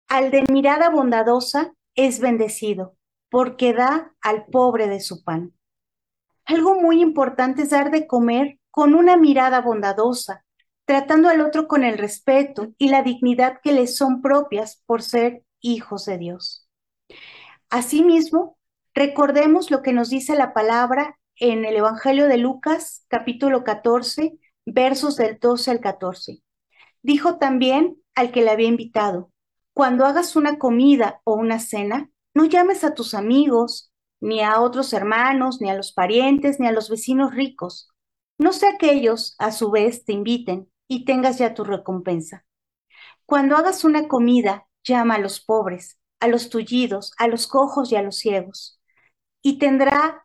Al 0.09 0.31
de 0.31 0.43
mirada 0.51 0.89
bondadosa 0.89 1.73
es 1.95 2.19
bendecido, 2.19 2.97
porque 3.29 3.71
da 3.71 4.13
al 4.19 4.47
pobre 4.47 4.89
de 4.89 4.99
su 4.99 5.23
pan. 5.23 5.53
Algo 6.43 6.75
muy 6.75 7.01
importante 7.01 7.61
es 7.61 7.69
dar 7.69 7.89
de 7.89 8.05
comer 8.05 8.59
con 8.69 8.95
una 8.95 9.15
mirada 9.15 9.61
bondadosa, 9.61 10.43
tratando 10.83 11.29
al 11.29 11.39
otro 11.39 11.69
con 11.69 11.85
el 11.85 11.97
respeto 11.97 12.73
y 12.77 12.89
la 12.89 13.01
dignidad 13.01 13.61
que 13.63 13.71
les 13.71 13.95
son 13.95 14.21
propias 14.21 14.83
por 14.85 15.01
ser 15.01 15.45
hijos 15.61 16.03
de 16.03 16.17
Dios. 16.17 16.67
Asimismo, 17.69 18.57
recordemos 18.93 19.71
lo 19.71 19.83
que 19.83 19.93
nos 19.93 20.09
dice 20.09 20.35
la 20.35 20.53
palabra 20.53 21.17
en 21.37 21.63
el 21.63 21.77
Evangelio 21.77 22.27
de 22.27 22.39
Lucas, 22.39 23.05
capítulo 23.07 23.63
14, 23.63 24.37
versos 24.65 25.15
del 25.17 25.39
12 25.39 25.71
al 25.71 25.79
14. 25.79 26.43
Dijo 27.01 27.37
también 27.37 27.97
al 28.15 28.31
que 28.31 28.41
le 28.41 28.51
había 28.51 28.67
invitado, 28.67 29.31
cuando 29.73 30.05
hagas 30.05 30.35
una 30.35 30.59
comida 30.59 31.21
o 31.23 31.33
una 31.33 31.59
cena, 31.59 32.09
no 32.33 32.45
llames 32.45 32.83
a 32.83 32.93
tus 32.93 33.13
amigos, 33.13 33.91
ni 34.21 34.41
a 34.41 34.59
otros 34.61 34.93
hermanos, 34.93 35.59
ni 35.61 35.69
a 35.69 35.75
los 35.75 35.91
parientes, 35.91 36.59
ni 36.59 36.67
a 36.67 36.71
los 36.71 36.89
vecinos 36.89 37.33
ricos. 37.33 37.89
No 38.37 38.53
sea 38.53 38.77
que 38.77 38.91
ellos, 38.91 39.35
a 39.39 39.51
su 39.51 39.71
vez, 39.71 40.05
te 40.05 40.13
inviten 40.13 40.71
y 40.87 41.05
tengas 41.05 41.37
ya 41.39 41.53
tu 41.53 41.63
recompensa. 41.63 42.45
Cuando 43.25 43.57
hagas 43.57 43.83
una 43.83 44.07
comida, 44.07 44.67
llama 44.83 45.15
a 45.15 45.19
los 45.19 45.41
pobres, 45.41 45.99
a 46.19 46.27
los 46.27 46.49
tullidos, 46.49 47.13
a 47.17 47.27
los 47.27 47.47
cojos 47.47 47.91
y 47.91 47.95
a 47.95 48.01
los 48.01 48.17
ciegos, 48.17 48.79
y 49.41 49.57
tendrás 49.57 50.15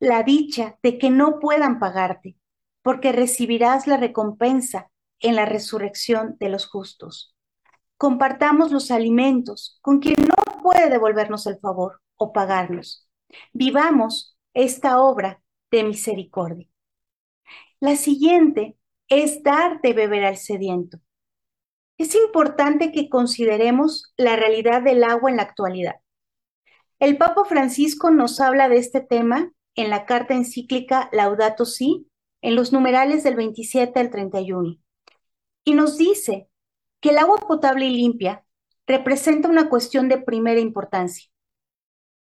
la 0.00 0.22
dicha 0.22 0.78
de 0.82 0.98
que 0.98 1.10
no 1.10 1.38
puedan 1.38 1.78
pagarte, 1.78 2.36
porque 2.82 3.12
recibirás 3.12 3.86
la 3.86 3.96
recompensa 3.96 4.90
en 5.20 5.36
la 5.36 5.44
resurrección 5.44 6.36
de 6.38 6.48
los 6.48 6.66
justos 6.66 7.32
compartamos 8.02 8.72
los 8.72 8.90
alimentos 8.90 9.78
con 9.80 10.00
quien 10.00 10.16
no 10.18 10.60
puede 10.60 10.90
devolvernos 10.90 11.46
el 11.46 11.60
favor 11.60 12.00
o 12.16 12.32
pagarnos. 12.32 13.08
Vivamos 13.52 14.36
esta 14.54 15.00
obra 15.00 15.40
de 15.70 15.84
misericordia. 15.84 16.66
La 17.78 17.94
siguiente 17.94 18.76
es 19.06 19.44
dar 19.44 19.80
de 19.82 19.92
beber 19.92 20.24
al 20.24 20.36
sediento. 20.36 20.98
Es 21.96 22.16
importante 22.16 22.90
que 22.90 23.08
consideremos 23.08 24.12
la 24.16 24.34
realidad 24.34 24.82
del 24.82 25.04
agua 25.04 25.30
en 25.30 25.36
la 25.36 25.44
actualidad. 25.44 25.94
El 26.98 27.18
Papa 27.18 27.44
Francisco 27.44 28.10
nos 28.10 28.40
habla 28.40 28.68
de 28.68 28.78
este 28.78 29.00
tema 29.00 29.52
en 29.76 29.90
la 29.90 30.06
carta 30.06 30.34
encíclica 30.34 31.08
Laudato 31.12 31.66
Si, 31.66 32.08
en 32.42 32.56
los 32.56 32.72
numerales 32.72 33.22
del 33.22 33.36
27 33.36 33.98
al 33.98 34.10
31, 34.10 34.76
y 35.64 35.74
nos 35.74 35.96
dice 35.96 36.48
que 37.00 37.10
el 37.10 37.18
agua 37.18 37.38
potable 37.38 37.86
y 37.86 37.96
limpia 37.96 38.44
representa 38.86 39.48
una 39.48 39.68
cuestión 39.68 40.08
de 40.08 40.18
primera 40.18 40.60
importancia, 40.60 41.30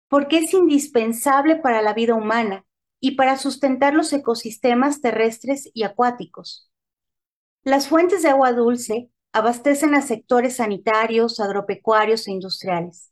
porque 0.09 0.39
es 0.39 0.53
indispensable 0.53 1.55
para 1.55 1.81
la 1.81 1.93
vida 1.93 2.13
humana 2.13 2.65
y 2.99 3.11
para 3.11 3.37
sustentar 3.37 3.93
los 3.93 4.13
ecosistemas 4.13 5.01
terrestres 5.01 5.71
y 5.73 5.83
acuáticos. 5.83 6.71
Las 7.63 7.87
fuentes 7.87 8.21
de 8.21 8.29
agua 8.29 8.51
dulce 8.53 9.09
abastecen 9.33 9.95
a 9.95 10.01
sectores 10.01 10.57
sanitarios, 10.57 11.39
agropecuarios 11.39 12.27
e 12.27 12.31
industriales. 12.31 13.11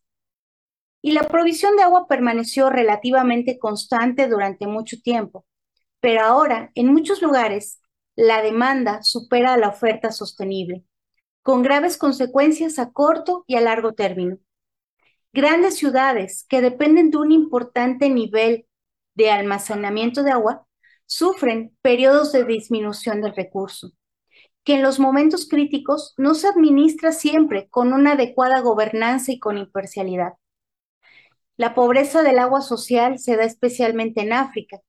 Y 1.02 1.14
la 1.14 1.24
provisión 1.24 1.78
de 1.78 1.84
agua 1.84 2.08
permaneció 2.08 2.70
relativamente 2.70 3.58
constante 3.58 4.28
durante 4.28 4.68
mucho 4.68 5.02
tiempo, 5.02 5.46
pero 6.00 6.22
ahora 6.22 6.72
en 6.76 6.88
muchos 6.94 7.22
lugares 7.22 7.82
la 8.16 8.42
demanda 8.42 9.02
supera 9.04 9.58
la 9.58 9.70
oferta 9.70 10.12
sostenible 10.12 10.84
con 11.42 11.64
graves 11.64 11.98
consecuencias 11.98 12.80
a 12.80 12.92
corto 12.92 13.44
y 13.48 13.56
a 13.56 13.62
largo 13.62 13.94
término. 13.94 14.38
Grandes 15.34 15.78
ciudades 15.78 16.46
que 16.50 16.62
dependen 16.62 17.12
de 17.12 17.18
un 17.18 17.32
importante 17.32 18.10
nivel 18.10 18.68
de 19.16 19.32
almacenamiento 19.32 20.24
de 20.24 20.32
agua 20.32 20.68
sufren 21.06 21.76
periodos 21.82 22.32
de 22.32 22.46
disminución 22.46 23.22
del 23.22 23.36
recurso, 23.36 23.92
que 24.64 24.76
en 24.76 24.84
los 24.84 25.00
momentos 25.00 25.48
críticos 25.48 26.14
no 26.18 26.36
se 26.36 26.48
administra 26.48 27.12
siempre 27.12 27.68
con 27.70 27.94
una 27.94 28.12
adecuada 28.12 28.60
gobernanza 28.62 29.32
y 29.32 29.40
con 29.40 29.58
imparcialidad. 29.58 30.34
La 31.58 31.74
pobreza 31.74 32.22
del 32.22 32.40
agua 32.40 32.62
social 32.62 33.20
se 33.20 33.36
da 33.36 33.44
especialmente 33.44 34.22
en 34.22 34.34
África, 34.34 34.80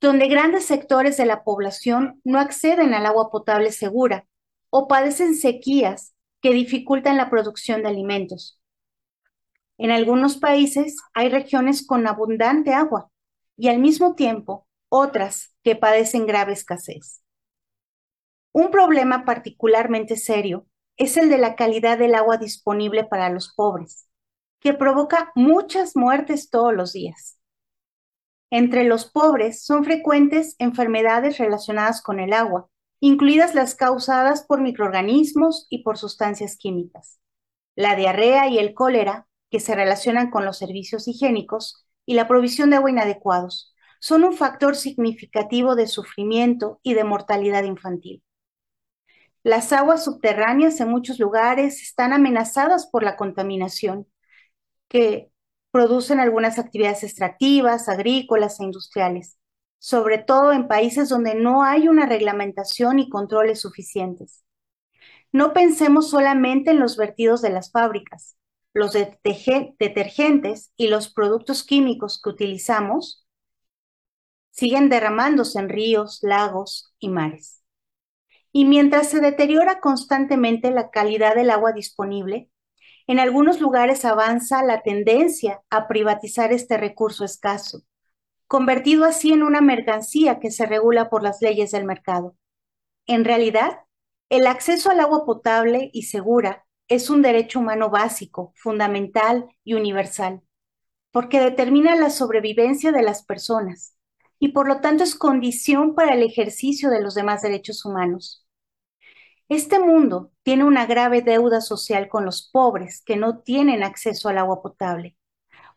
donde 0.00 0.28
grandes 0.28 0.64
sectores 0.64 1.16
de 1.16 1.26
la 1.26 1.44
población 1.44 2.20
no 2.24 2.38
acceden 2.38 2.94
al 2.94 3.06
agua 3.06 3.30
potable 3.30 3.70
segura 3.70 4.26
o 4.70 4.88
padecen 4.88 5.34
sequías 5.34 6.14
que 6.40 6.52
dificultan 6.52 7.16
la 7.16 7.28
producción 7.28 7.82
de 7.82 7.88
alimentos. 7.88 8.60
En 9.76 9.90
algunos 9.90 10.36
países 10.36 10.96
hay 11.14 11.28
regiones 11.28 11.86
con 11.86 12.06
abundante 12.06 12.72
agua 12.72 13.10
y 13.56 13.68
al 13.68 13.78
mismo 13.78 14.14
tiempo 14.14 14.66
otras 14.88 15.54
que 15.62 15.76
padecen 15.76 16.26
grave 16.26 16.52
escasez. 16.52 17.22
Un 18.52 18.70
problema 18.70 19.24
particularmente 19.24 20.16
serio 20.16 20.66
es 20.96 21.16
el 21.16 21.30
de 21.30 21.38
la 21.38 21.56
calidad 21.56 21.98
del 21.98 22.14
agua 22.14 22.36
disponible 22.36 23.04
para 23.04 23.30
los 23.30 23.54
pobres, 23.54 24.06
que 24.60 24.74
provoca 24.74 25.32
muchas 25.34 25.96
muertes 25.96 26.50
todos 26.50 26.74
los 26.74 26.92
días. 26.92 27.39
Entre 28.50 28.84
los 28.84 29.04
pobres 29.04 29.64
son 29.64 29.84
frecuentes 29.84 30.56
enfermedades 30.58 31.38
relacionadas 31.38 32.02
con 32.02 32.18
el 32.18 32.32
agua, 32.32 32.68
incluidas 32.98 33.54
las 33.54 33.76
causadas 33.76 34.44
por 34.44 34.60
microorganismos 34.60 35.66
y 35.70 35.82
por 35.82 35.96
sustancias 35.96 36.56
químicas. 36.56 37.20
La 37.76 37.94
diarrea 37.94 38.48
y 38.48 38.58
el 38.58 38.74
cólera, 38.74 39.28
que 39.50 39.60
se 39.60 39.74
relacionan 39.74 40.30
con 40.30 40.44
los 40.44 40.58
servicios 40.58 41.08
higiénicos 41.08 41.86
y 42.04 42.14
la 42.14 42.28
provisión 42.28 42.70
de 42.70 42.76
agua 42.76 42.90
inadecuados, 42.90 43.74
son 44.00 44.24
un 44.24 44.32
factor 44.32 44.76
significativo 44.76 45.76
de 45.76 45.86
sufrimiento 45.86 46.80
y 46.82 46.94
de 46.94 47.04
mortalidad 47.04 47.64
infantil. 47.64 48.22
Las 49.42 49.72
aguas 49.72 50.04
subterráneas 50.04 50.80
en 50.80 50.90
muchos 50.90 51.18
lugares 51.18 51.82
están 51.82 52.12
amenazadas 52.12 52.86
por 52.86 53.02
la 53.02 53.16
contaminación 53.16 54.06
que 54.88 55.30
producen 55.70 56.20
algunas 56.20 56.58
actividades 56.58 57.02
extractivas, 57.04 57.88
agrícolas 57.88 58.60
e 58.60 58.64
industriales 58.64 59.38
sobre 59.80 60.18
todo 60.18 60.52
en 60.52 60.68
países 60.68 61.08
donde 61.08 61.34
no 61.34 61.64
hay 61.64 61.88
una 61.88 62.06
reglamentación 62.06 63.00
y 63.00 63.08
controles 63.08 63.60
suficientes. 63.62 64.44
No 65.32 65.52
pensemos 65.52 66.10
solamente 66.10 66.70
en 66.70 66.78
los 66.78 66.96
vertidos 66.96 67.40
de 67.40 67.50
las 67.50 67.72
fábricas. 67.72 68.36
Los 68.74 68.92
detergentes 68.92 70.72
y 70.76 70.88
los 70.88 71.12
productos 71.12 71.64
químicos 71.64 72.20
que 72.22 72.28
utilizamos 72.30 73.26
siguen 74.50 74.90
derramándose 74.90 75.58
en 75.58 75.70
ríos, 75.70 76.18
lagos 76.22 76.94
y 76.98 77.08
mares. 77.08 77.62
Y 78.52 78.66
mientras 78.66 79.08
se 79.08 79.20
deteriora 79.20 79.80
constantemente 79.80 80.70
la 80.70 80.90
calidad 80.90 81.36
del 81.36 81.50
agua 81.50 81.72
disponible, 81.72 82.50
en 83.10 83.20
algunos 83.20 83.60
lugares 83.60 84.04
avanza 84.04 84.62
la 84.64 84.82
tendencia 84.82 85.62
a 85.70 85.88
privatizar 85.88 86.52
este 86.52 86.78
recurso 86.78 87.24
escaso 87.24 87.82
convertido 88.46 89.04
así 89.04 89.32
en 89.32 89.42
una 89.44 89.60
mercancía 89.62 90.40
que 90.40 90.50
se 90.50 90.66
regula 90.66 91.10
por 91.10 91.22
las 91.22 91.40
leyes 91.40 91.70
del 91.72 91.84
mercado. 91.84 92.36
En 93.06 93.24
realidad, 93.24 93.80
el 94.28 94.46
acceso 94.46 94.90
al 94.90 95.00
agua 95.00 95.24
potable 95.26 95.90
y 95.92 96.04
segura 96.04 96.66
es 96.88 97.10
un 97.10 97.22
derecho 97.22 97.60
humano 97.60 97.90
básico, 97.90 98.52
fundamental 98.56 99.48
y 99.64 99.74
universal. 99.74 100.42
porque 101.12 101.40
determina 101.40 101.96
la 101.96 102.10
sobrevivencia 102.10 102.92
de 102.92 103.02
las 103.02 103.24
personas 103.24 103.96
y 104.40 104.48
por 104.50 104.68
lo 104.68 104.80
tanto 104.80 105.04
es 105.04 105.14
condición 105.16 105.94
para 105.94 106.14
el 106.14 106.22
ejercicio 106.22 106.90
de 106.90 107.02
los 107.02 107.14
demás 107.14 107.42
derechos 107.42 107.84
humanos. 107.84 108.39
Este 109.50 109.80
mundo 109.80 110.30
tiene 110.44 110.62
una 110.62 110.86
grave 110.86 111.22
deuda 111.22 111.60
social 111.60 112.08
con 112.08 112.24
los 112.24 112.48
pobres 112.52 113.02
que 113.04 113.16
no 113.16 113.40
tienen 113.40 113.82
acceso 113.82 114.28
al 114.28 114.38
agua 114.38 114.62
potable, 114.62 115.16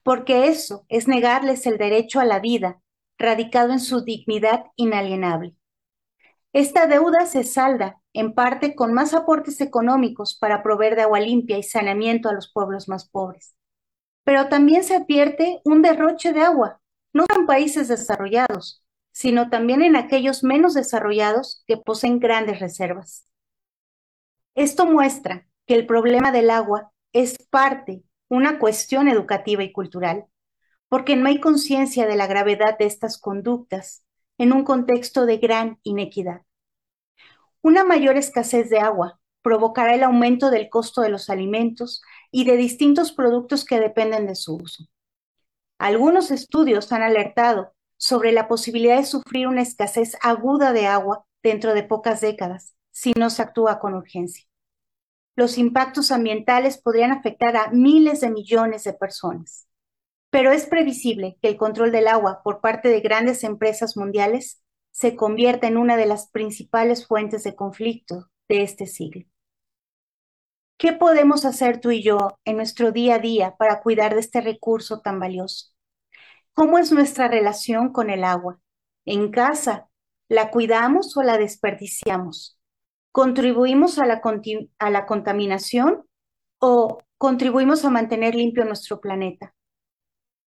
porque 0.04 0.48
eso 0.48 0.86
es 0.90 1.08
negarles 1.08 1.66
el 1.66 1.80
derecho 1.80 2.20
a 2.20 2.26
la 2.26 2.40
vida 2.40 2.84
radicado 3.18 3.72
en 3.72 3.80
su 3.80 4.02
dignidad 4.04 4.66
inalienable. 4.76 5.56
Esta 6.54 6.86
deuda 6.86 7.26
se 7.26 7.44
salda 7.44 8.00
en 8.14 8.36
parte 8.36 8.76
con 8.76 8.94
más 8.94 9.16
aportes 9.16 9.60
económicos 9.60 10.38
para 10.38 10.62
proveer 10.62 10.96
de 10.96 11.02
agua 11.02 11.20
limpia 11.20 11.58
y 11.58 11.64
saneamiento 11.64 12.30
a 12.30 12.34
los 12.34 12.54
pueblos 12.54 12.88
más 12.88 13.10
pobres. 13.10 13.56
Pero 14.24 14.50
también 14.50 14.84
se 14.84 14.98
advierte 14.98 15.62
un 15.66 15.82
derroche 15.82 16.32
de 16.32 16.42
agua, 16.42 16.80
no 17.12 17.26
en 17.36 17.48
países 17.48 17.88
desarrollados, 17.88 18.86
sino 19.12 19.50
también 19.50 19.82
en 19.82 19.96
aquellos 19.96 20.44
menos 20.44 20.76
desarrollados 20.76 21.64
que 21.66 21.78
poseen 21.78 22.20
grandes 22.20 22.60
reservas. 22.60 23.26
Esto 24.56 24.86
muestra 24.86 25.48
que 25.66 25.74
el 25.74 25.88
problema 25.88 26.32
del 26.32 26.52
agua 26.52 26.92
es 27.12 27.38
parte, 27.50 28.04
una 28.30 28.60
cuestión 28.60 29.08
educativa 29.08 29.64
y 29.64 29.72
cultural, 29.72 30.26
porque 30.90 31.16
no 31.16 31.28
hay 31.28 31.40
conciencia 31.40 32.06
de 32.06 32.16
la 32.16 32.28
gravedad 32.28 32.78
de 32.78 32.86
estas 32.86 33.18
conductas 33.18 34.04
en 34.38 34.54
un 34.54 34.64
contexto 34.64 35.26
de 35.26 35.38
gran 35.38 35.80
inequidad. 35.82 36.42
Una 37.62 37.84
mayor 37.84 38.16
escasez 38.16 38.70
de 38.70 38.80
agua 38.80 39.20
provocará 39.42 39.96
el 39.96 40.04
aumento 40.04 40.52
del 40.52 40.70
costo 40.70 41.02
de 41.02 41.10
los 41.10 41.32
alimentos 41.32 42.04
y 42.30 42.46
de 42.46 42.56
distintos 42.56 43.12
productos 43.12 43.66
que 43.66 43.80
dependen 43.80 44.28
de 44.28 44.36
su 44.36 44.58
uso. 44.58 44.86
Algunos 45.80 46.30
estudios 46.30 46.92
han 46.92 47.02
alertado 47.02 47.74
sobre 47.98 48.32
la 48.32 48.48
posibilidad 48.48 48.98
de 48.98 49.06
sufrir 49.06 49.48
una 49.48 49.64
escasez 49.64 50.16
aguda 50.22 50.74
de 50.74 50.86
agua 50.86 51.26
dentro 51.42 51.74
de 51.74 51.84
pocas 51.84 52.22
décadas 52.22 52.76
si 52.94 53.12
no 53.18 53.30
se 53.30 53.42
actúa 53.42 53.80
con 53.80 53.96
urgencia. 53.96 54.46
Los 55.36 55.58
impactos 55.58 56.12
ambientales 56.12 56.78
podrían 56.78 57.12
afectar 57.12 57.58
a 57.58 57.72
miles 57.72 58.22
de 58.22 58.30
millones 58.30 58.84
de 58.84 58.94
personas, 58.94 59.68
pero 60.30 60.52
es 60.52 60.68
previsible 60.68 61.38
que 61.42 61.50
el 61.50 61.58
control 61.58 61.92
del 61.92 62.08
agua 62.08 62.42
por 62.44 62.62
parte 62.62 62.90
de 62.90 63.02
grandes 63.02 63.44
empresas 63.44 63.98
mundiales 63.98 64.64
se 64.92 65.16
convierta 65.16 65.68
en 65.68 65.78
una 65.78 65.98
de 65.98 66.06
las 66.06 66.30
principales 66.30 67.08
fuentes 67.08 67.44
de 67.44 67.56
conflicto 67.56 68.30
de 68.48 68.62
este 68.62 68.86
siglo. 68.86 69.26
¿Qué 70.78 70.94
podemos 70.94 71.46
hacer 71.46 71.80
tú 71.82 71.92
y 71.92 72.04
yo 72.04 72.38
en 72.46 72.58
nuestro 72.58 72.92
día 72.92 73.16
a 73.16 73.20
día 73.20 73.56
para 73.58 73.82
cuidar 73.82 74.14
de 74.14 74.20
este 74.20 74.40
recurso 74.42 75.02
tan 75.02 75.20
valioso? 75.20 75.68
¿Cómo 76.54 76.78
es 76.78 76.92
nuestra 76.92 77.28
relación 77.28 77.92
con 77.92 78.12
el 78.12 78.24
agua? 78.24 78.60
¿En 79.06 79.32
casa? 79.32 79.90
¿La 80.30 80.52
cuidamos 80.52 81.18
o 81.18 81.24
la 81.24 81.38
desperdiciamos? 81.38 82.60
¿Contribuimos 83.14 84.00
a 84.00 84.08
la, 84.08 84.24
a 84.80 84.90
la 84.90 85.06
contaminación 85.06 86.04
o 86.58 86.98
contribuimos 87.20 87.86
a 87.86 87.92
mantener 87.92 88.34
limpio 88.34 88.66
nuestro 88.66 89.00
planeta? 89.00 89.54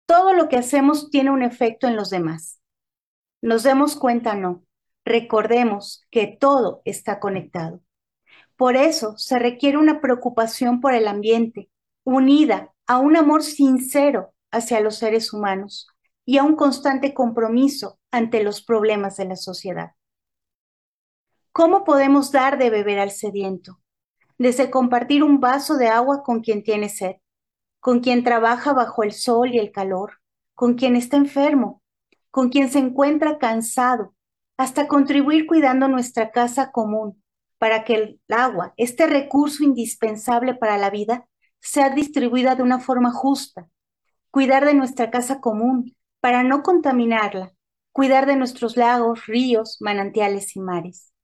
Todo 0.06 0.32
lo 0.32 0.48
que 0.48 0.56
hacemos 0.56 1.10
tiene 1.10 1.32
un 1.32 1.44
efecto 1.44 1.86
en 1.86 1.98
los 1.98 2.10
demás. 2.10 2.62
Nos 3.41 3.63
demos 3.63 3.98
cuenta, 3.98 4.36
no. 4.36 4.63
Recordemos 5.04 6.08
que 6.10 6.28
todo 6.28 6.82
está 6.86 7.20
conectado. 7.20 7.82
Por 8.56 8.78
eso 8.78 9.18
se 9.18 9.38
requiere 9.38 9.78
una 9.78 10.00
preocupación 10.00 10.80
por 10.80 10.94
el 10.94 11.10
ambiente, 11.10 11.70
unida 12.06 12.74
a 12.88 13.00
un 13.00 13.18
amor 13.18 13.44
sincero 13.44 14.34
hacia 14.50 14.80
los 14.80 14.96
seres 14.96 15.34
humanos 15.34 15.89
y 16.24 16.38
a 16.38 16.44
un 16.44 16.56
constante 16.56 17.13
compromiso 17.13 18.00
ante 18.12 18.46
los 18.46 18.63
problemas 18.63 19.18
de 19.18 19.26
la 19.26 19.36
sociedad. 19.36 19.91
¿Cómo 21.58 21.86
podemos 21.86 22.34
dar 22.34 22.58
de 22.58 22.70
beber 22.70 23.00
al 23.00 23.12
sediento? 23.12 23.80
Desde 24.38 24.70
compartir 24.70 25.24
un 25.24 25.39
vaso 25.39 25.78
de 25.78 25.88
agua 25.88 26.22
con 26.22 26.41
quien 26.41 26.63
tiene 26.63 26.89
sed, 26.89 27.15
con 27.80 28.02
quien 28.02 28.26
trabaja 28.26 28.74
bajo 28.74 29.04
el 29.04 29.13
sol 29.13 29.54
y 29.54 29.58
el 29.58 29.72
calor, 29.72 30.20
con 30.54 30.74
quien 30.74 30.98
está 30.98 31.15
enfermo, 31.15 31.82
con 32.30 32.50
quien 32.50 32.70
se 32.70 32.80
encuentra 32.80 33.38
cansado, 33.38 34.13
hasta 34.58 34.89
contribuir 34.89 35.48
cuidando 35.48 35.88
nuestra 35.88 36.32
casa 36.32 36.74
común, 36.74 37.24
para 37.58 37.86
que 37.86 37.96
el 37.96 38.22
agua, 38.28 38.74
este 38.76 39.08
recurso 39.08 39.63
indispensable 39.63 40.56
para 40.56 40.78
la 40.78 40.89
vida, 40.89 41.26
sea 41.62 41.89
distribuida 41.89 42.56
de 42.56 42.63
una 42.63 42.82
forma 42.82 43.13
justa. 43.13 43.70
Cuidar 44.30 44.65
de 44.65 44.74
nuestra 44.74 45.10
casa 45.10 45.39
común 45.39 45.96
para 46.20 46.44
no 46.44 46.63
contaminarla, 46.63 47.54
cuidar 47.94 48.26
de 48.26 48.36
nuestros 48.36 48.76
lagos, 48.76 49.26
ríos, 49.26 49.78
manantiales 49.80 50.54
y 50.58 50.60
mares. 50.60 51.14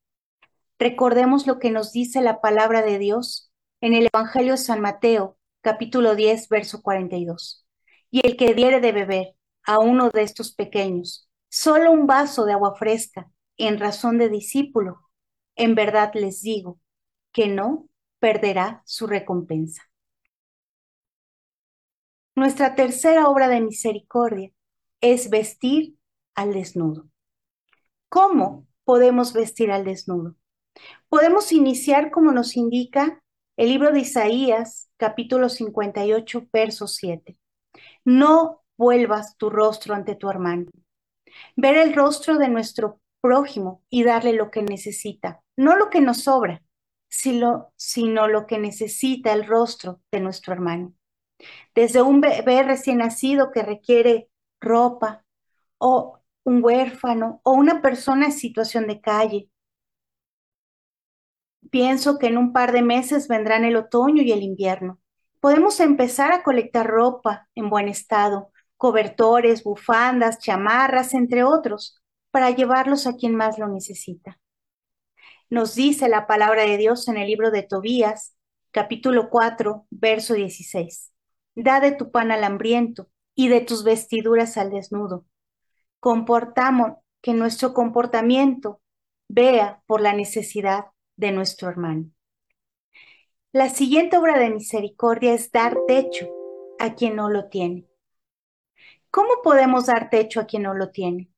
Recordemos 0.82 1.46
lo 1.46 1.60
que 1.60 1.70
nos 1.70 1.92
dice 1.92 2.22
la 2.22 2.42
palabra 2.42 2.82
de 2.82 2.98
Dios 2.98 3.54
en 3.82 3.94
el 3.94 4.10
Evangelio 4.12 4.54
de 4.54 4.58
San 4.58 4.82
Mateo, 4.82 5.38
capítulo 5.62 6.16
10, 6.16 6.50
verso 6.50 6.82
42. 6.82 7.68
Y 8.10 8.26
el 8.26 8.36
que 8.36 8.56
diere 8.56 8.80
de 8.80 8.92
beber 8.92 9.36
a 9.64 9.78
uno 9.78 10.10
de 10.10 10.24
estos 10.24 10.56
pequeños 10.56 11.30
solo 11.50 11.92
un 11.92 12.08
vaso 12.08 12.46
de 12.46 12.54
agua 12.54 12.74
fresca 12.74 13.30
en 13.58 13.80
razón 13.80 14.18
de 14.18 14.30
discípulo, 14.30 15.02
en 15.56 15.76
verdad 15.76 16.14
les 16.16 16.42
digo 16.42 16.80
que 17.32 17.48
no 17.48 17.88
perderá 18.18 18.82
su 18.88 19.06
recompensa. 19.06 19.84
Nuestra 22.34 22.74
tercera 22.74 23.30
obra 23.30 23.50
de 23.50 23.62
misericordia 23.62 24.52
es 25.00 25.30
vestir 25.30 25.96
al 26.34 26.54
desnudo. 26.54 27.08
¿Cómo 28.10 28.66
podemos 28.84 29.34
vestir 29.34 29.72
al 29.72 29.86
desnudo? 29.86 30.41
Podemos 31.12 31.52
iniciar 31.52 32.10
como 32.10 32.32
nos 32.32 32.56
indica 32.56 33.22
el 33.58 33.68
libro 33.68 33.92
de 33.92 34.00
Isaías, 34.00 34.90
capítulo 34.96 35.50
58, 35.50 36.48
verso 36.54 36.88
7. 36.88 37.38
No 38.06 38.62
vuelvas 38.78 39.36
tu 39.36 39.50
rostro 39.50 39.94
ante 39.94 40.16
tu 40.16 40.30
hermano. 40.30 40.72
Ver 41.58 41.76
el 41.76 41.94
rostro 41.94 42.38
de 42.38 42.48
nuestro 42.48 43.02
prójimo 43.20 43.84
y 43.90 44.06
darle 44.06 44.32
lo 44.32 44.52
que 44.52 44.62
necesita, 44.62 45.42
no 45.58 45.76
lo 45.76 45.90
que 45.90 46.00
nos 46.00 46.24
sobra, 46.24 46.64
sino, 47.10 47.74
sino 47.76 48.30
lo 48.30 48.48
que 48.48 48.58
necesita 48.58 49.34
el 49.34 49.46
rostro 49.46 50.00
de 50.14 50.22
nuestro 50.22 50.54
hermano. 50.54 50.94
Desde 51.76 52.02
un 52.02 52.22
bebé 52.22 52.64
recién 52.64 53.00
nacido 53.00 53.52
que 53.52 53.64
requiere 53.64 54.30
ropa, 54.62 55.26
o 55.78 56.22
un 56.46 56.64
huérfano, 56.64 57.42
o 57.44 57.52
una 57.52 57.82
persona 57.82 58.28
en 58.28 58.32
situación 58.32 58.88
de 58.88 59.02
calle, 59.02 59.51
Pienso 61.70 62.18
que 62.18 62.28
en 62.28 62.38
un 62.38 62.54
par 62.54 62.72
de 62.72 62.82
meses 62.82 63.28
vendrán 63.28 63.66
el 63.66 63.76
otoño 63.76 64.24
y 64.24 64.32
el 64.32 64.44
invierno. 64.44 65.00
Podemos 65.40 65.80
empezar 65.80 66.32
a 66.32 66.44
colectar 66.44 66.88
ropa 66.88 67.48
en 67.56 67.70
buen 67.70 67.88
estado, 67.88 68.52
cobertores, 68.78 69.64
bufandas, 69.64 70.40
chamarras, 70.40 71.14
entre 71.14 71.44
otros, 71.44 72.02
para 72.32 72.52
llevarlos 72.52 73.08
a 73.08 73.16
quien 73.16 73.36
más 73.36 73.60
lo 73.60 73.68
necesita. 73.68 74.40
Nos 75.50 75.76
dice 75.76 76.10
la 76.10 76.28
palabra 76.28 76.64
de 76.64 76.78
Dios 76.78 77.08
en 77.08 77.18
el 77.18 77.28
libro 77.28 77.52
de 77.52 77.64
Tobías, 77.64 78.36
capítulo 78.72 79.30
4, 79.30 79.86
verso 79.90 80.34
16. 80.34 81.12
Da 81.56 81.80
de 81.80 81.92
tu 81.92 82.12
pan 82.12 82.32
al 82.32 82.44
hambriento 82.44 83.10
y 83.36 83.50
de 83.50 83.62
tus 83.62 83.84
vestiduras 83.84 84.58
al 84.58 84.72
desnudo. 84.72 85.26
Comportamos 86.00 86.94
que 87.22 87.34
nuestro 87.34 87.74
comportamiento 87.74 88.82
vea 89.28 89.84
por 89.88 90.02
la 90.02 90.14
necesidad 90.14 90.86
de 91.22 91.32
nuestro 91.32 91.70
hermano. 91.70 92.10
La 93.54 93.70
siguiente 93.70 94.18
obra 94.18 94.40
de 94.40 94.50
misericordia 94.50 95.34
es 95.34 95.52
dar 95.52 95.78
techo 95.88 96.28
a 96.80 96.96
quien 96.96 97.16
no 97.16 97.30
lo 97.30 97.48
tiene. 97.48 97.86
¿Cómo 99.12 99.30
podemos 99.44 99.86
dar 99.86 100.10
techo 100.10 100.40
a 100.40 100.46
quien 100.46 100.64
no 100.64 100.74
lo 100.74 100.90
tiene? 100.90 101.30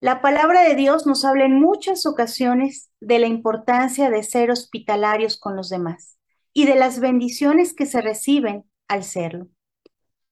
La 0.00 0.20
palabra 0.20 0.62
de 0.62 0.74
Dios 0.74 1.06
nos 1.06 1.24
habla 1.24 1.44
en 1.44 1.60
muchas 1.60 2.04
ocasiones 2.04 2.90
de 3.00 3.20
la 3.20 3.28
importancia 3.28 4.10
de 4.10 4.24
ser 4.24 4.50
hospitalarios 4.50 5.38
con 5.38 5.54
los 5.54 5.68
demás 5.68 6.18
y 6.52 6.66
de 6.66 6.74
las 6.74 6.98
bendiciones 6.98 7.74
que 7.74 7.86
se 7.86 8.00
reciben 8.00 8.64
al 8.88 9.04
serlo. 9.04 9.46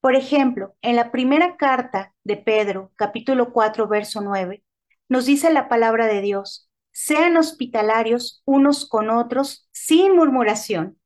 Por 0.00 0.16
ejemplo, 0.16 0.74
en 0.83 0.96
la 0.96 1.12
primera 1.12 1.57
carta 1.57 2.12
de 2.24 2.38
Pedro, 2.38 2.90
capítulo 2.96 3.53
4, 3.53 3.87
verso 3.87 4.20
9, 4.20 4.64
nos 5.09 5.26
dice 5.26 5.53
la 5.53 5.68
palabra 5.68 6.07
de 6.07 6.22
Dios, 6.22 6.69
sean 6.92 7.37
hospitalarios 7.37 8.42
unos 8.44 8.88
con 8.88 9.11
otros 9.11 9.68
sin 9.72 10.14
murmuración. 10.16 10.98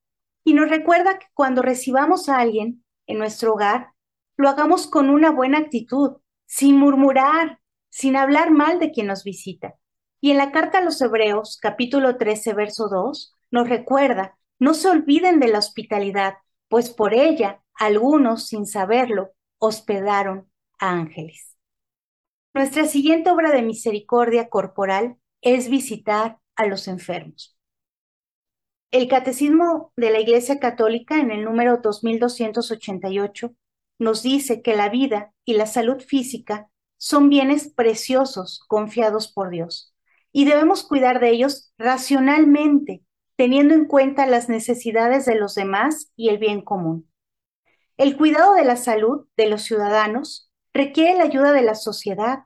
Y 0.45 0.55
nos 0.55 0.69
recuerda 0.69 1.19
que 1.19 1.27
cuando 1.35 1.63
recibamos 1.63 2.29
a 2.29 2.39
alguien 2.39 2.85
en 3.07 3.19
nuestro 3.19 3.55
hogar, 3.55 3.93
lo 4.37 4.49
hagamos 4.49 4.87
con 4.87 5.11
una 5.11 5.31
buena 5.31 5.59
actitud, 5.59 6.17
sin 6.47 6.77
murmurar, 6.77 7.61
sin 7.91 8.17
hablar 8.17 8.51
mal 8.51 8.79
de 8.79 8.91
quien 8.91 9.07
nos 9.07 9.25
visita. 9.25 9.75
Y 10.21 10.31
en 10.31 10.39
la 10.39 10.53
carta 10.53 10.79
a 10.79 10.81
los 10.81 11.01
Hebreos, 11.01 11.59
capítulo 11.61 12.17
13, 12.17 12.55
verso 12.55 12.89
2, 12.89 13.35
nos 13.51 13.69
recuerda, 13.69 14.37
no 14.59 14.75
se 14.75 14.89
olviden 14.89 15.39
de 15.39 15.49
la 15.49 15.59
hospitalidad, 15.59 16.35
pues 16.69 16.91
por 16.91 17.15
ella 17.15 17.63
algunos, 17.75 18.49
sin 18.49 18.67
saberlo, 18.67 19.33
hospedaron 19.59 20.51
a 20.79 20.91
ángeles. 20.91 21.57
Nuestra 22.55 22.87
siguiente 22.87 23.31
obra 23.31 23.51
de 23.51 23.63
misericordia 23.63 24.49
corporal 24.49 25.17
es 25.45 25.69
visitar 25.69 26.39
a 26.57 26.67
los 26.67 26.89
enfermos. 26.89 27.57
El 28.91 29.09
Catecismo 29.09 29.93
de 29.97 30.11
la 30.11 30.21
Iglesia 30.21 30.59
Católica 30.59 31.21
en 31.21 31.31
el 31.31 31.45
número 31.45 31.79
2288 31.79 33.55
nos 33.99 34.23
dice 34.23 34.63
que 34.63 34.75
la 34.75 34.89
vida 34.89 35.33
y 35.45 35.55
la 35.55 35.67
salud 35.67 36.01
física 36.01 36.71
son 36.97 37.29
bienes 37.29 37.69
preciosos 37.69 38.65
confiados 38.69 39.31
por 39.31 39.51
Dios 39.51 39.95
y 40.33 40.47
debemos 40.47 40.83
cuidar 40.85 41.21
de 41.21 41.31
ellos 41.31 41.73
racionalmente, 41.77 43.03
teniendo 43.37 43.75
en 43.75 43.85
cuenta 43.85 44.27
las 44.27 44.49
necesidades 44.49 45.27
de 45.27 45.35
los 45.35 45.55
demás 45.55 46.11
y 46.17 46.31
el 46.31 46.39
bien 46.39 46.63
común. 46.63 47.11
El 47.97 48.17
cuidado 48.17 48.55
de 48.55 48.65
la 48.65 48.77
salud 48.77 49.27
de 49.37 49.49
los 49.49 49.63
ciudadanos 49.63 50.51
requiere 50.73 51.19
la 51.19 51.25
ayuda 51.25 51.53
de 51.53 51.63
la 51.63 51.75
sociedad 51.75 52.41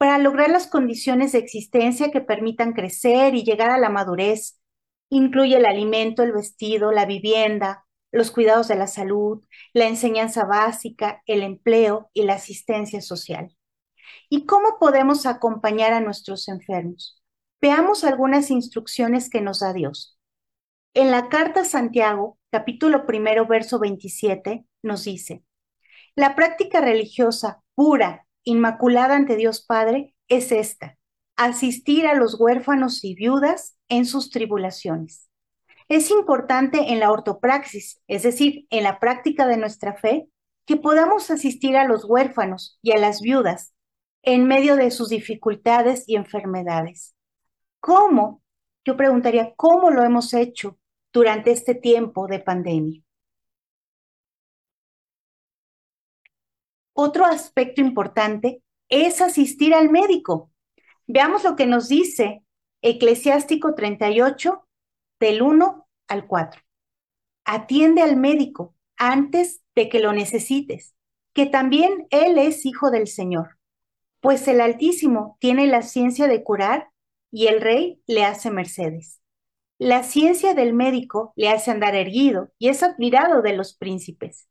para 0.00 0.16
lograr 0.16 0.48
las 0.48 0.66
condiciones 0.66 1.32
de 1.32 1.40
existencia 1.40 2.10
que 2.10 2.22
permitan 2.22 2.72
crecer 2.72 3.34
y 3.34 3.44
llegar 3.44 3.68
a 3.68 3.76
la 3.76 3.90
madurez. 3.90 4.58
Incluye 5.10 5.58
el 5.58 5.66
alimento, 5.66 6.22
el 6.22 6.32
vestido, 6.32 6.90
la 6.90 7.04
vivienda, 7.04 7.84
los 8.10 8.30
cuidados 8.30 8.66
de 8.68 8.76
la 8.76 8.86
salud, 8.86 9.44
la 9.74 9.88
enseñanza 9.88 10.46
básica, 10.46 11.22
el 11.26 11.42
empleo 11.42 12.08
y 12.14 12.22
la 12.22 12.36
asistencia 12.36 13.02
social. 13.02 13.54
¿Y 14.30 14.46
cómo 14.46 14.78
podemos 14.80 15.26
acompañar 15.26 15.92
a 15.92 16.00
nuestros 16.00 16.48
enfermos? 16.48 17.22
Veamos 17.60 18.02
algunas 18.02 18.50
instrucciones 18.50 19.28
que 19.28 19.42
nos 19.42 19.60
da 19.60 19.74
Dios. 19.74 20.18
En 20.94 21.10
la 21.10 21.28
carta 21.28 21.60
a 21.60 21.64
Santiago, 21.66 22.38
capítulo 22.50 23.04
primero, 23.04 23.46
verso 23.46 23.78
27, 23.78 24.64
nos 24.82 25.04
dice, 25.04 25.44
la 26.14 26.34
práctica 26.34 26.80
religiosa 26.80 27.62
pura, 27.74 28.26
inmaculada 28.44 29.16
ante 29.16 29.36
Dios 29.36 29.64
Padre, 29.64 30.14
es 30.28 30.52
esta, 30.52 30.98
asistir 31.36 32.06
a 32.06 32.14
los 32.14 32.38
huérfanos 32.38 33.04
y 33.04 33.14
viudas 33.14 33.76
en 33.88 34.06
sus 34.06 34.30
tribulaciones 34.30 35.30
es 35.90 36.12
importante 36.12 36.92
en 36.92 37.00
la 37.00 37.10
ortopraxis, 37.10 38.00
es 38.06 38.22
decir, 38.22 38.64
en 38.70 38.84
la 38.84 39.00
práctica 39.00 39.48
de 39.48 39.56
nuestra 39.56 39.94
fe, 39.94 40.28
que 40.64 40.76
podamos 40.76 41.32
asistir 41.32 41.76
a 41.76 41.84
los 41.84 42.04
huérfanos 42.04 42.78
y 42.80 42.92
a 42.92 42.98
las 42.98 43.20
viudas 43.20 43.74
en 44.22 44.46
medio 44.46 44.76
de 44.76 44.92
sus 44.92 45.08
dificultades 45.08 46.04
y 46.06 46.14
enfermedades. 46.14 47.16
¿Cómo? 47.80 48.40
Yo 48.84 48.96
preguntaría, 48.96 49.52
¿cómo 49.56 49.90
lo 49.90 50.04
hemos 50.04 50.32
hecho 50.32 50.78
durante 51.12 51.50
este 51.50 51.74
tiempo 51.74 52.28
de 52.28 52.38
pandemia? 52.38 53.02
Otro 56.92 57.24
aspecto 57.24 57.80
importante 57.80 58.62
es 58.88 59.20
asistir 59.20 59.74
al 59.74 59.90
médico. 59.90 60.50
Veamos 61.06 61.44
lo 61.44 61.56
que 61.56 61.66
nos 61.66 61.88
dice 61.88 62.42
Eclesiástico 62.82 63.74
38, 63.74 64.66
del 65.20 65.42
1 65.42 65.86
al 66.08 66.26
4. 66.26 66.62
Atiende 67.44 68.02
al 68.02 68.16
médico 68.16 68.74
antes 68.96 69.62
de 69.74 69.88
que 69.88 70.00
lo 70.00 70.12
necesites, 70.12 70.94
que 71.32 71.46
también 71.46 72.06
Él 72.10 72.38
es 72.38 72.66
hijo 72.66 72.90
del 72.90 73.06
Señor, 73.06 73.58
pues 74.20 74.46
el 74.48 74.60
Altísimo 74.60 75.36
tiene 75.40 75.66
la 75.66 75.82
ciencia 75.82 76.26
de 76.26 76.42
curar 76.42 76.90
y 77.30 77.46
el 77.46 77.60
Rey 77.60 78.02
le 78.06 78.24
hace 78.24 78.50
mercedes. 78.50 79.20
La 79.78 80.02
ciencia 80.02 80.52
del 80.52 80.74
médico 80.74 81.32
le 81.36 81.48
hace 81.48 81.70
andar 81.70 81.94
erguido 81.94 82.50
y 82.58 82.68
es 82.68 82.82
admirado 82.82 83.40
de 83.40 83.54
los 83.54 83.74
príncipes. 83.74 84.49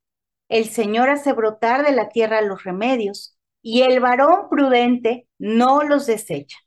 El 0.49 0.65
Señor 0.65 1.09
hace 1.09 1.31
brotar 1.31 1.85
de 1.85 1.91
la 1.91 2.09
tierra 2.09 2.41
los 2.41 2.63
remedios 2.63 3.37
y 3.61 3.83
el 3.83 3.99
varón 3.99 4.49
prudente 4.49 5.27
no 5.37 5.83
los 5.83 6.07
desecha. 6.07 6.57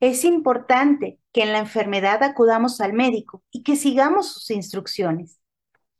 Es 0.00 0.24
importante 0.24 1.20
que 1.32 1.42
en 1.42 1.52
la 1.52 1.58
enfermedad 1.58 2.22
acudamos 2.22 2.80
al 2.80 2.92
médico 2.92 3.44
y 3.50 3.62
que 3.62 3.76
sigamos 3.76 4.32
sus 4.32 4.50
instrucciones. 4.50 5.40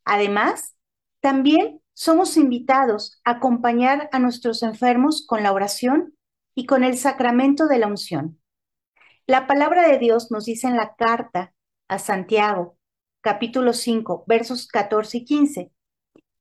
Además, 0.05 0.75
también 1.21 1.81
somos 1.95 2.37
invitados 2.37 3.21
a 3.25 3.33
acompañar 3.33 4.09
a 4.12 4.19
nuestros 4.19 4.62
enfermos 4.62 5.25
con 5.27 5.42
la 5.42 5.53
oración 5.53 6.14
y 6.55 6.66
con 6.66 6.85
el 6.85 6.99
sacramento 6.99 7.69
de 7.69 7.79
la 7.79 7.87
unción. 7.87 8.40
La 9.27 9.47
palabra 9.47 9.88
de 9.88 9.99
Dios 9.99 10.31
nos 10.31 10.45
dice 10.45 10.66
en 10.66 10.77
la 10.77 10.95
carta 10.97 11.55
a 11.88 11.99
Santiago, 11.99 12.79
capítulo 13.21 13.73
5, 13.73 14.25
versos 14.27 14.66
14 14.66 15.19
y 15.19 15.25
15. 15.25 15.73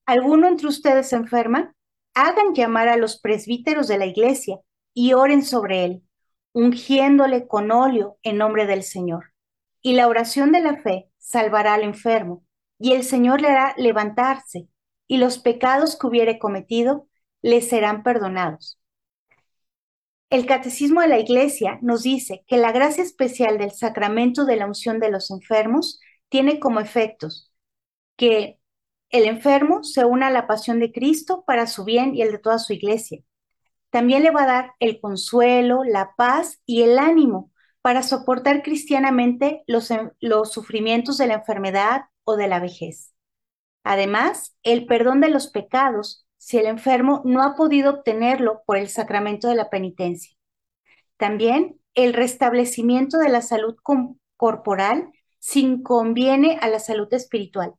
¿Alguno 0.06 0.48
entre 0.48 0.68
ustedes 0.68 1.14
enferma? 1.14 1.74
Hagan 2.14 2.54
llamar 2.54 2.88
a 2.90 2.98
los 2.98 3.20
presbíteros 3.20 3.88
de 3.88 3.98
la 3.98 4.06
iglesia 4.06 4.60
y 4.94 5.14
oren 5.14 5.44
sobre 5.44 5.86
él 5.86 6.06
ungiéndole 6.56 7.48
con 7.48 7.70
óleo 7.70 8.18
en 8.24 8.38
nombre 8.38 8.66
del 8.66 8.84
Señor. 8.84 9.34
Y 9.82 9.94
la 9.94 10.08
oración 10.08 10.54
de 10.54 10.62
la 10.62 10.78
fe 10.78 11.10
salvará 11.18 11.74
al 11.74 11.84
enfermo, 11.84 12.46
y 12.80 12.94
el 12.94 13.04
Señor 13.04 13.42
le 13.42 13.50
hará 13.50 13.76
levantarse, 13.78 14.70
y 15.06 15.18
los 15.18 15.38
pecados 15.38 15.98
que 15.98 16.08
hubiere 16.08 16.40
cometido 16.40 17.10
le 17.42 17.62
serán 17.62 18.04
perdonados. 18.04 18.80
El 20.30 20.46
Catecismo 20.46 21.02
de 21.02 21.10
la 21.10 21.20
Iglesia 21.20 21.78
nos 21.82 22.04
dice 22.04 22.46
que 22.48 22.56
la 22.56 22.72
gracia 22.72 23.04
especial 23.04 23.58
del 23.58 23.72
sacramento 23.72 24.46
de 24.46 24.56
la 24.56 24.66
unción 24.66 25.02
de 25.02 25.12
los 25.12 25.32
enfermos 25.32 26.00
tiene 26.30 26.62
como 26.62 26.80
efectos 26.80 27.52
que 28.16 28.60
el 29.10 29.26
enfermo 29.26 29.84
se 29.84 30.06
una 30.06 30.28
a 30.28 30.32
la 30.32 30.48
pasión 30.48 30.80
de 30.80 30.92
Cristo 30.92 31.44
para 31.46 31.68
su 31.68 31.84
bien 31.84 32.16
y 32.16 32.22
el 32.22 32.32
de 32.32 32.40
toda 32.40 32.60
su 32.60 32.74
iglesia, 32.74 33.22
también 33.90 34.24
le 34.24 34.32
va 34.32 34.44
a 34.44 34.48
dar 34.48 34.72
el 34.80 35.00
consuelo, 35.00 35.84
la 35.86 36.16
paz 36.18 36.60
y 36.66 36.82
el 36.82 37.00
ánimo 37.00 37.52
para 37.82 38.04
soportar 38.04 38.62
cristianamente 38.62 39.64
los, 39.68 39.90
los 40.20 40.52
sufrimientos 40.52 41.18
de 41.18 41.28
la 41.28 41.36
enfermedad 41.36 42.02
o 42.26 42.36
de 42.36 42.48
la 42.48 42.60
vejez. 42.60 43.14
Además, 43.84 44.58
el 44.64 44.86
perdón 44.86 45.22
de 45.22 45.30
los 45.30 45.48
pecados 45.48 46.26
si 46.38 46.58
el 46.58 46.66
enfermo 46.66 47.22
no 47.24 47.42
ha 47.42 47.56
podido 47.56 47.92
obtenerlo 47.92 48.64
por 48.66 48.78
el 48.78 48.90
sacramento 48.90 49.48
de 49.48 49.56
la 49.56 49.70
penitencia. 49.70 50.36
También 51.18 51.80
el 51.94 52.14
restablecimiento 52.14 53.18
de 53.18 53.30
la 53.30 53.42
salud 53.42 53.76
corporal 54.36 55.12
sin 55.40 55.82
conviene 55.82 56.58
a 56.62 56.68
la 56.68 56.80
salud 56.80 57.12
espiritual. 57.14 57.76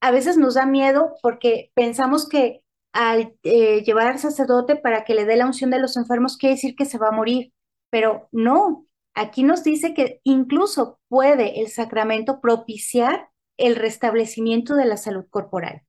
A 0.00 0.10
veces 0.10 0.36
nos 0.36 0.54
da 0.54 0.66
miedo 0.66 1.14
porque 1.22 1.72
pensamos 1.74 2.28
que 2.28 2.62
al 2.92 3.34
eh, 3.42 3.82
llevar 3.84 4.06
al 4.08 4.18
sacerdote 4.18 4.76
para 4.76 5.04
que 5.04 5.14
le 5.14 5.24
dé 5.24 5.36
la 5.36 5.46
unción 5.46 5.70
de 5.70 5.78
los 5.78 5.96
enfermos, 5.96 6.36
quiere 6.36 6.54
decir 6.54 6.74
que 6.76 6.84
se 6.84 6.98
va 6.98 7.08
a 7.08 7.12
morir. 7.12 7.52
Pero 7.90 8.28
no, 8.32 8.86
aquí 9.14 9.42
nos 9.42 9.64
dice 9.64 9.94
que 9.94 10.20
incluso 10.24 10.98
puede 11.08 11.60
el 11.60 11.68
sacramento 11.68 12.40
propiciar 12.40 13.30
el 13.56 13.76
restablecimiento 13.76 14.74
de 14.74 14.86
la 14.86 14.96
salud 14.96 15.26
corporal. 15.30 15.82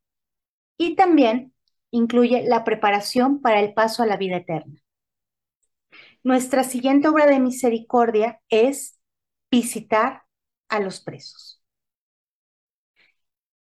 Y 0.77 0.95
también 0.95 1.53
incluye 1.91 2.43
la 2.43 2.63
preparación 2.63 3.41
para 3.41 3.59
el 3.59 3.73
paso 3.73 4.03
a 4.03 4.05
la 4.05 4.17
vida 4.17 4.37
eterna. 4.37 4.81
Nuestra 6.23 6.63
siguiente 6.63 7.07
obra 7.07 7.25
de 7.27 7.39
misericordia 7.39 8.41
es 8.49 8.99
visitar 9.49 10.23
a 10.67 10.79
los 10.79 11.01
presos. 11.01 11.58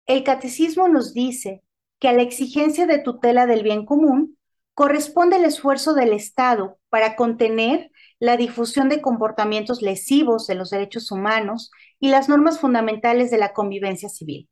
El 0.07 0.23
catecismo 0.23 0.89
nos 0.89 1.15
dice 1.15 1.63
que 1.99 2.09
a 2.09 2.13
la 2.13 2.23
exigencia 2.23 2.87
de 2.87 2.99
tutela 2.99 3.47
del 3.47 3.63
bien 3.63 3.85
común 3.85 4.39
corresponde 4.75 5.37
el 5.37 5.45
esfuerzo 5.45 5.95
del 5.95 6.13
Estado 6.13 6.79
para 6.91 7.17
contener 7.17 7.91
la 8.21 8.37
difusión 8.37 8.89
de 8.89 9.01
comportamientos 9.01 9.83
lesivos 9.83 10.47
de 10.47 10.55
los 10.55 10.71
derechos 10.71 11.11
humanos 11.11 11.71
y 11.99 12.11
las 12.11 12.29
normas 12.29 12.61
fundamentales 12.61 13.31
de 13.31 13.39
la 13.39 13.53
convivencia 13.53 14.09
civil. 14.09 14.49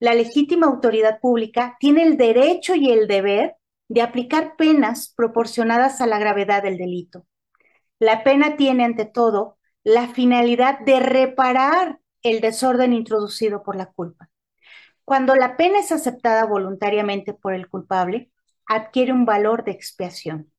La 0.00 0.14
legítima 0.14 0.66
autoridad 0.66 1.20
pública 1.20 1.76
tiene 1.78 2.02
el 2.02 2.16
derecho 2.16 2.74
y 2.74 2.90
el 2.90 3.06
deber 3.06 3.56
de 3.88 4.02
aplicar 4.02 4.56
penas 4.56 5.12
proporcionadas 5.16 6.00
a 6.00 6.06
la 6.06 6.18
gravedad 6.18 6.62
del 6.62 6.78
delito. 6.78 7.26
La 7.98 8.24
pena 8.24 8.56
tiene, 8.56 8.84
ante 8.84 9.04
todo, 9.04 9.58
la 9.84 10.08
finalidad 10.08 10.80
de 10.80 11.00
reparar 11.00 12.00
el 12.22 12.40
desorden 12.40 12.92
introducido 12.92 13.62
por 13.62 13.76
la 13.76 13.86
culpa. 13.86 14.27
Cuando 15.08 15.34
la 15.36 15.56
pena 15.56 15.78
es 15.78 15.90
aceptada 15.90 16.44
voluntariamente 16.44 17.32
por 17.32 17.54
el 17.54 17.66
culpable, 17.70 18.30
adquiere 18.66 19.10
un 19.10 19.24
valor 19.24 19.64
de 19.64 19.70
expiación. 19.70 20.52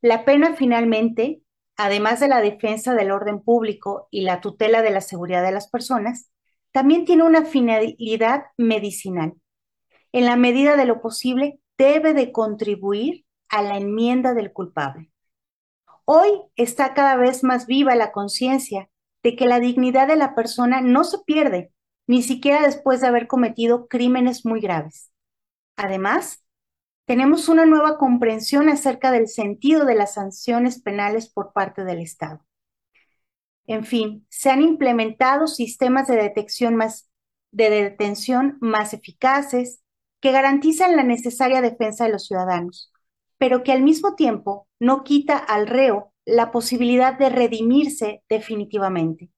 La 0.00 0.24
pena 0.24 0.54
finalmente, 0.54 1.42
además 1.76 2.18
de 2.18 2.28
la 2.28 2.40
defensa 2.40 2.94
del 2.94 3.10
orden 3.10 3.42
público 3.42 4.08
y 4.10 4.22
la 4.22 4.40
tutela 4.40 4.80
de 4.80 4.88
la 4.88 5.02
seguridad 5.02 5.42
de 5.42 5.52
las 5.52 5.68
personas, 5.68 6.30
también 6.72 7.04
tiene 7.04 7.24
una 7.24 7.44
finalidad 7.44 8.44
medicinal. 8.56 9.34
En 10.12 10.24
la 10.24 10.36
medida 10.36 10.74
de 10.78 10.86
lo 10.86 11.02
posible, 11.02 11.60
debe 11.76 12.14
de 12.14 12.32
contribuir 12.32 13.26
a 13.50 13.60
la 13.60 13.76
enmienda 13.76 14.32
del 14.32 14.50
culpable. 14.50 15.12
Hoy 16.06 16.30
está 16.56 16.94
cada 16.94 17.16
vez 17.16 17.44
más 17.44 17.66
viva 17.66 17.94
la 17.96 18.12
conciencia 18.12 18.88
de 19.22 19.36
que 19.36 19.44
la 19.44 19.60
dignidad 19.60 20.08
de 20.08 20.16
la 20.16 20.34
persona 20.34 20.80
no 20.80 21.04
se 21.04 21.18
pierde, 21.18 21.70
ni 22.08 22.22
siquiera 22.24 22.62
después 22.62 23.00
de 23.02 23.08
haber 23.08 23.28
cometido 23.28 23.88
crímenes 23.88 24.46
muy 24.46 24.60
graves. 24.60 25.12
Además, 25.76 26.44
Tenemos 27.06 27.48
una 27.48 27.66
nueva 27.66 27.98
comprensión 27.98 28.68
acerca 28.68 29.10
del 29.12 29.28
sentido 29.28 29.84
de 29.84 29.96
las 29.96 30.14
sanciones 30.14 30.80
penales 30.82 31.28
por 31.28 31.52
parte 31.52 31.84
del 31.84 32.00
Estado. 32.00 32.46
En 33.66 33.84
fin, 33.84 34.26
se 34.30 34.50
han 34.50 34.62
implementado 34.62 35.46
sistemas 35.46 36.08
de 36.08 36.16
detección 36.16 36.74
más, 36.76 37.08
de 37.52 37.70
detención 37.70 38.56
más 38.60 38.94
eficaces 38.94 39.82
que 40.20 40.32
garantizan 40.32 40.96
la 40.96 41.04
necesaria 41.04 41.60
defensa 41.60 42.04
de 42.04 42.12
los 42.12 42.26
ciudadanos, 42.26 42.92
pero 43.38 43.62
que 43.62 43.72
al 43.72 43.82
mismo 43.82 44.14
tiempo 44.16 44.66
no 44.80 45.04
quita 45.04 45.36
al 45.38 45.66
reo 45.66 46.12
la 46.24 46.50
posibilidad 46.50 47.18
de 47.18 47.30
redimirse 47.30 48.22
definitivamente. 48.28 49.30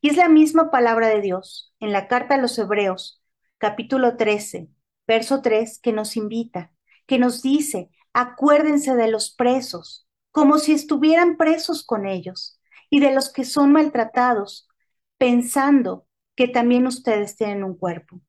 Y 0.00 0.10
es 0.10 0.16
la 0.16 0.28
misma 0.28 0.70
palabra 0.70 1.08
de 1.08 1.20
Dios 1.20 1.74
en 1.80 1.92
la 1.92 2.08
carta 2.08 2.36
a 2.36 2.38
los 2.38 2.58
Hebreos, 2.58 3.22
capítulo 3.58 4.16
13, 4.16 4.68
verso 5.06 5.42
3, 5.42 5.78
que 5.78 5.92
nos 5.92 6.16
invita, 6.16 6.72
que 7.06 7.18
nos 7.18 7.42
dice, 7.42 7.90
acuérdense 8.12 8.94
de 8.96 9.08
los 9.08 9.34
presos, 9.34 10.06
como 10.30 10.58
si 10.58 10.72
estuvieran 10.72 11.36
presos 11.36 11.84
con 11.84 12.06
ellos, 12.06 12.60
y 12.90 13.00
de 13.00 13.12
los 13.12 13.32
que 13.32 13.44
son 13.44 13.72
maltratados, 13.72 14.68
pensando 15.18 16.06
que 16.34 16.48
también 16.48 16.86
ustedes 16.86 17.36
tienen 17.36 17.64
un 17.64 17.76
cuerpo. 17.76 18.20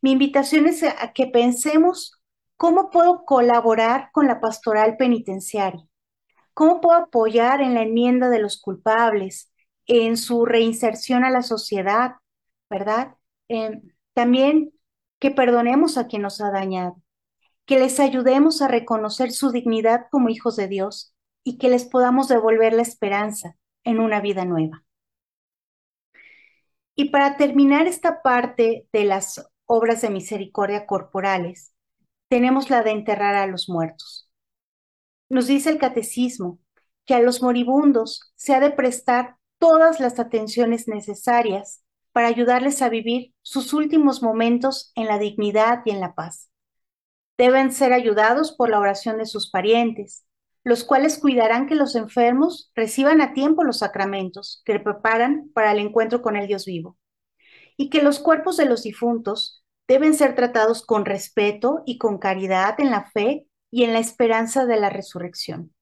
Mi 0.00 0.12
invitación 0.12 0.66
es 0.66 0.82
a 0.82 1.12
que 1.12 1.26
pensemos 1.26 2.20
cómo 2.56 2.90
puedo 2.90 3.24
colaborar 3.24 4.10
con 4.12 4.26
la 4.26 4.40
pastoral 4.40 4.96
penitenciaria, 4.96 5.84
cómo 6.54 6.80
puedo 6.80 6.98
apoyar 6.98 7.60
en 7.60 7.74
la 7.74 7.82
enmienda 7.82 8.28
de 8.28 8.38
los 8.38 8.60
culpables, 8.60 9.49
en 9.90 10.16
su 10.16 10.46
reinserción 10.46 11.24
a 11.24 11.30
la 11.30 11.42
sociedad, 11.42 12.12
¿verdad? 12.70 13.16
Eh, 13.48 13.82
también 14.14 14.72
que 15.18 15.32
perdonemos 15.32 15.98
a 15.98 16.06
quien 16.06 16.22
nos 16.22 16.40
ha 16.40 16.52
dañado, 16.52 17.02
que 17.66 17.80
les 17.80 17.98
ayudemos 17.98 18.62
a 18.62 18.68
reconocer 18.68 19.32
su 19.32 19.50
dignidad 19.50 20.06
como 20.12 20.28
hijos 20.28 20.54
de 20.54 20.68
Dios 20.68 21.12
y 21.42 21.58
que 21.58 21.68
les 21.68 21.86
podamos 21.86 22.28
devolver 22.28 22.72
la 22.72 22.82
esperanza 22.82 23.56
en 23.82 23.98
una 23.98 24.20
vida 24.20 24.44
nueva. 24.44 24.84
Y 26.94 27.10
para 27.10 27.36
terminar 27.36 27.88
esta 27.88 28.22
parte 28.22 28.86
de 28.92 29.04
las 29.04 29.44
obras 29.66 30.02
de 30.02 30.10
misericordia 30.10 30.86
corporales, 30.86 31.74
tenemos 32.28 32.70
la 32.70 32.84
de 32.84 32.92
enterrar 32.92 33.34
a 33.34 33.48
los 33.48 33.68
muertos. 33.68 34.30
Nos 35.28 35.48
dice 35.48 35.68
el 35.70 35.78
catecismo 35.78 36.60
que 37.06 37.14
a 37.14 37.20
los 37.20 37.42
moribundos 37.42 38.32
se 38.36 38.54
ha 38.54 38.60
de 38.60 38.70
prestar 38.70 39.39
todas 39.60 40.00
las 40.00 40.18
atenciones 40.18 40.88
necesarias 40.88 41.84
para 42.12 42.26
ayudarles 42.26 42.82
a 42.82 42.88
vivir 42.88 43.34
sus 43.42 43.72
últimos 43.72 44.22
momentos 44.22 44.90
en 44.96 45.06
la 45.06 45.18
dignidad 45.18 45.82
y 45.84 45.90
en 45.90 46.00
la 46.00 46.14
paz. 46.14 46.50
Deben 47.38 47.70
ser 47.70 47.92
ayudados 47.92 48.52
por 48.52 48.70
la 48.70 48.80
oración 48.80 49.18
de 49.18 49.26
sus 49.26 49.50
parientes, 49.50 50.24
los 50.64 50.82
cuales 50.82 51.18
cuidarán 51.18 51.66
que 51.66 51.74
los 51.74 51.94
enfermos 51.94 52.72
reciban 52.74 53.20
a 53.20 53.32
tiempo 53.32 53.62
los 53.62 53.78
sacramentos 53.78 54.62
que 54.64 54.80
preparan 54.80 55.50
para 55.54 55.72
el 55.72 55.78
encuentro 55.78 56.22
con 56.22 56.36
el 56.36 56.46
Dios 56.46 56.64
vivo, 56.64 56.98
y 57.76 57.90
que 57.90 58.02
los 58.02 58.18
cuerpos 58.18 58.56
de 58.56 58.64
los 58.64 58.82
difuntos 58.82 59.62
deben 59.86 60.14
ser 60.14 60.34
tratados 60.34 60.84
con 60.84 61.04
respeto 61.04 61.82
y 61.84 61.98
con 61.98 62.18
caridad 62.18 62.80
en 62.80 62.90
la 62.90 63.10
fe 63.10 63.46
y 63.70 63.84
en 63.84 63.92
la 63.92 63.98
esperanza 63.98 64.64
de 64.64 64.80
la 64.80 64.88
resurrección. 64.90 65.74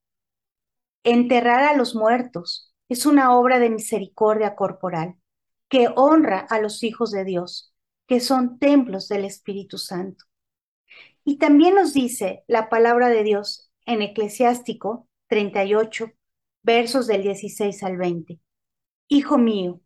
Enterrar 1.03 1.63
a 1.63 1.75
los 1.75 1.95
muertos 1.95 2.68
es 2.89 3.05
una 3.05 3.37
obra 3.37 3.59
de 3.59 3.69
misericordia 3.69 4.55
corporal 4.55 5.15
que 5.69 5.87
honra 5.95 6.39
a 6.39 6.59
los 6.59 6.83
hijos 6.83 7.11
de 7.11 7.23
Dios, 7.23 7.71
que 8.07 8.19
son 8.19 8.57
templos 8.57 9.07
del 9.07 9.25
Espíritu 9.25 9.77
Santo. 9.77 10.25
Y 11.23 11.37
también 11.37 11.75
nos 11.75 11.93
dice 11.93 12.43
la 12.47 12.67
palabra 12.67 13.09
de 13.09 13.23
Dios 13.23 13.71
en 13.85 14.01
Eclesiástico 14.01 15.07
38, 15.27 16.11
versos 16.63 17.05
del 17.05 17.21
16 17.21 17.83
al 17.83 17.97
20. 17.97 18.39
Hijo 19.07 19.37
mío, 19.37 19.81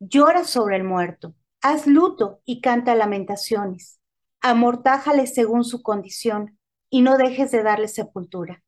llora 0.00 0.42
sobre 0.42 0.76
el 0.76 0.84
muerto, 0.84 1.36
haz 1.62 1.86
luto 1.86 2.40
y 2.44 2.60
canta 2.60 2.96
lamentaciones, 2.96 4.00
amortájale 4.40 5.28
según 5.28 5.62
su 5.62 5.82
condición 5.82 6.58
y 6.90 7.02
no 7.02 7.16
dejes 7.16 7.52
de 7.52 7.62
darle 7.62 7.86
sepultura. 7.86 8.64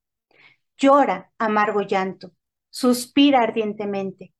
Llora 0.76 1.32
amargo 1.38 1.82
llanto 1.82 2.32
suspira 2.70 3.42
ardientemente 3.42 4.32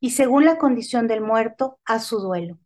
y 0.00 0.10
según 0.10 0.44
la 0.44 0.58
condición 0.58 1.08
del 1.08 1.20
muerto, 1.20 1.80
a 1.84 1.98
su 1.98 2.20
duelo. 2.20 2.58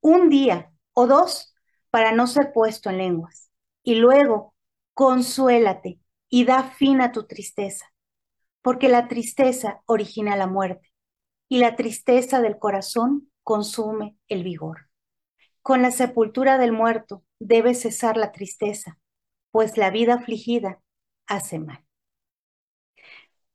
Un 0.00 0.28
día 0.28 0.72
o 0.92 1.06
dos 1.06 1.54
para 1.90 2.12
no 2.12 2.26
ser 2.26 2.52
puesto 2.52 2.90
en 2.90 2.98
lenguas. 2.98 3.50
Y 3.82 3.96
luego, 3.96 4.54
consuélate 4.94 6.00
y 6.28 6.44
da 6.44 6.64
fin 6.64 7.00
a 7.00 7.12
tu 7.12 7.26
tristeza, 7.26 7.92
porque 8.62 8.88
la 8.88 9.08
tristeza 9.08 9.82
origina 9.86 10.36
la 10.36 10.46
muerte 10.46 10.92
y 11.48 11.58
la 11.58 11.76
tristeza 11.76 12.40
del 12.40 12.58
corazón 12.58 13.30
consume 13.42 14.16
el 14.28 14.42
vigor. 14.42 14.88
Con 15.60 15.82
la 15.82 15.90
sepultura 15.90 16.58
del 16.58 16.72
muerto 16.72 17.22
debe 17.38 17.74
cesar 17.74 18.16
la 18.16 18.32
tristeza, 18.32 18.98
pues 19.50 19.76
la 19.76 19.90
vida 19.90 20.14
afligida 20.14 20.80
hace 21.26 21.58
mal. 21.58 21.84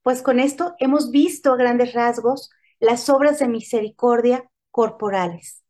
Pues 0.08 0.22
con 0.22 0.40
esto 0.40 0.74
hemos 0.80 1.12
visto 1.12 1.52
a 1.52 1.58
grandes 1.58 1.92
rasgos 1.92 2.50
las 2.80 3.10
obras 3.10 3.40
de 3.40 3.50
misericordia 3.50 4.50
corporales. 4.72 5.66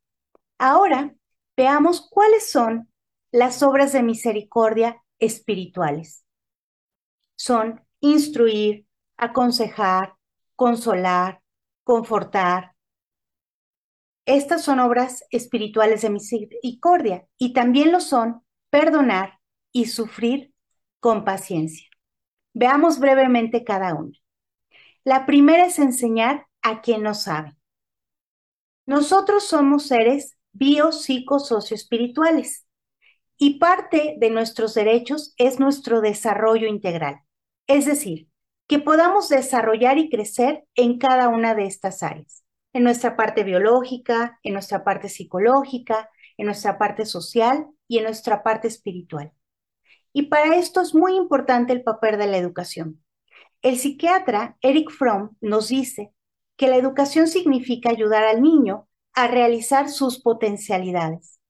Ahora 0.58 1.12
veamos 1.56 2.06
cuáles 2.08 2.48
son 2.48 2.88
las 3.32 3.64
obras 3.64 3.92
de 3.92 4.04
misericordia 4.04 5.02
espirituales. 5.18 6.24
Son 7.34 7.84
instruir, 7.98 8.86
aconsejar, 9.16 10.14
consolar, 10.54 11.42
confortar. 11.82 12.76
Estas 14.24 14.62
son 14.62 14.78
obras 14.78 15.24
espirituales 15.32 16.02
de 16.02 16.10
misericordia 16.10 17.26
y 17.38 17.54
también 17.54 17.90
lo 17.90 17.98
son 17.98 18.46
perdonar 18.70 19.40
y 19.72 19.86
sufrir 19.86 20.54
con 21.00 21.24
paciencia. 21.24 21.88
Veamos 22.54 23.00
brevemente 23.00 23.64
cada 23.64 23.94
una. 23.94 24.12
La 25.04 25.26
primera 25.26 25.66
es 25.66 25.78
enseñar 25.78 26.46
a 26.62 26.80
quien 26.80 27.02
no 27.02 27.14
sabe. 27.14 27.56
Nosotros 28.86 29.44
somos 29.44 29.86
seres 29.86 30.36
bio, 30.52 30.92
psico, 30.92 31.38
espirituales 31.70 32.66
y 33.36 33.58
parte 33.58 34.16
de 34.18 34.30
nuestros 34.30 34.74
derechos 34.74 35.34
es 35.36 35.60
nuestro 35.60 36.00
desarrollo 36.00 36.66
integral. 36.66 37.20
Es 37.66 37.86
decir, 37.86 38.28
que 38.66 38.78
podamos 38.78 39.28
desarrollar 39.28 39.98
y 39.98 40.10
crecer 40.10 40.64
en 40.74 40.98
cada 40.98 41.28
una 41.28 41.54
de 41.54 41.64
estas 41.64 42.02
áreas, 42.02 42.44
en 42.72 42.84
nuestra 42.84 43.16
parte 43.16 43.44
biológica, 43.44 44.38
en 44.42 44.54
nuestra 44.54 44.84
parte 44.84 45.08
psicológica, 45.08 46.10
en 46.36 46.46
nuestra 46.46 46.78
parte 46.78 47.06
social 47.06 47.66
y 47.86 47.98
en 47.98 48.04
nuestra 48.04 48.42
parte 48.42 48.68
espiritual. 48.68 49.32
Y 50.12 50.22
para 50.22 50.56
esto 50.56 50.80
es 50.80 50.94
muy 50.94 51.16
importante 51.16 51.72
el 51.72 51.82
papel 51.82 52.18
de 52.18 52.26
la 52.26 52.38
educación. 52.38 53.02
El 53.60 53.76
psiquiatra 53.76 54.56
Eric 54.60 54.90
Fromm 54.90 55.36
nos 55.40 55.68
dice 55.68 56.12
que 56.56 56.68
la 56.68 56.76
educación 56.76 57.26
significa 57.26 57.90
ayudar 57.90 58.24
al 58.24 58.40
niño 58.40 58.88
a 59.14 59.26
realizar 59.26 59.88
sus 59.88 60.20
potencialidades. 60.22 61.40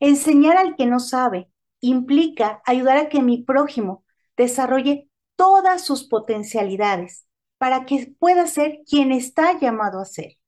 Enseñar 0.00 0.56
al 0.56 0.74
que 0.74 0.86
no 0.86 1.00
sabe 1.00 1.50
implica 1.80 2.62
ayudar 2.64 2.96
a 2.96 3.08
que 3.10 3.20
mi 3.20 3.42
prójimo 3.42 4.04
desarrolle 4.38 5.10
todas 5.36 5.84
sus 5.84 6.04
potencialidades 6.08 7.26
para 7.58 7.84
que 7.84 8.14
pueda 8.18 8.46
ser 8.46 8.78
quien 8.88 9.12
está 9.12 9.58
llamado 9.58 10.00
a 10.00 10.06
ser. 10.06 10.38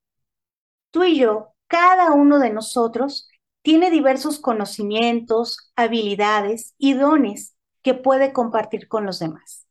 Tú 0.91 1.05
y 1.05 1.19
yo, 1.19 1.49
cada 1.67 2.13
uno 2.13 2.39
de 2.39 2.51
nosotros, 2.51 3.29
tiene 3.61 3.91
diversos 3.91 4.39
conocimientos, 4.39 5.73
habilidades 5.77 6.75
y 6.79 6.95
dones 6.95 7.55
que 7.83 7.95
puede 7.95 8.33
compartir 8.33 8.89
con 8.89 9.05
los 9.05 9.19
demás. 9.19 9.66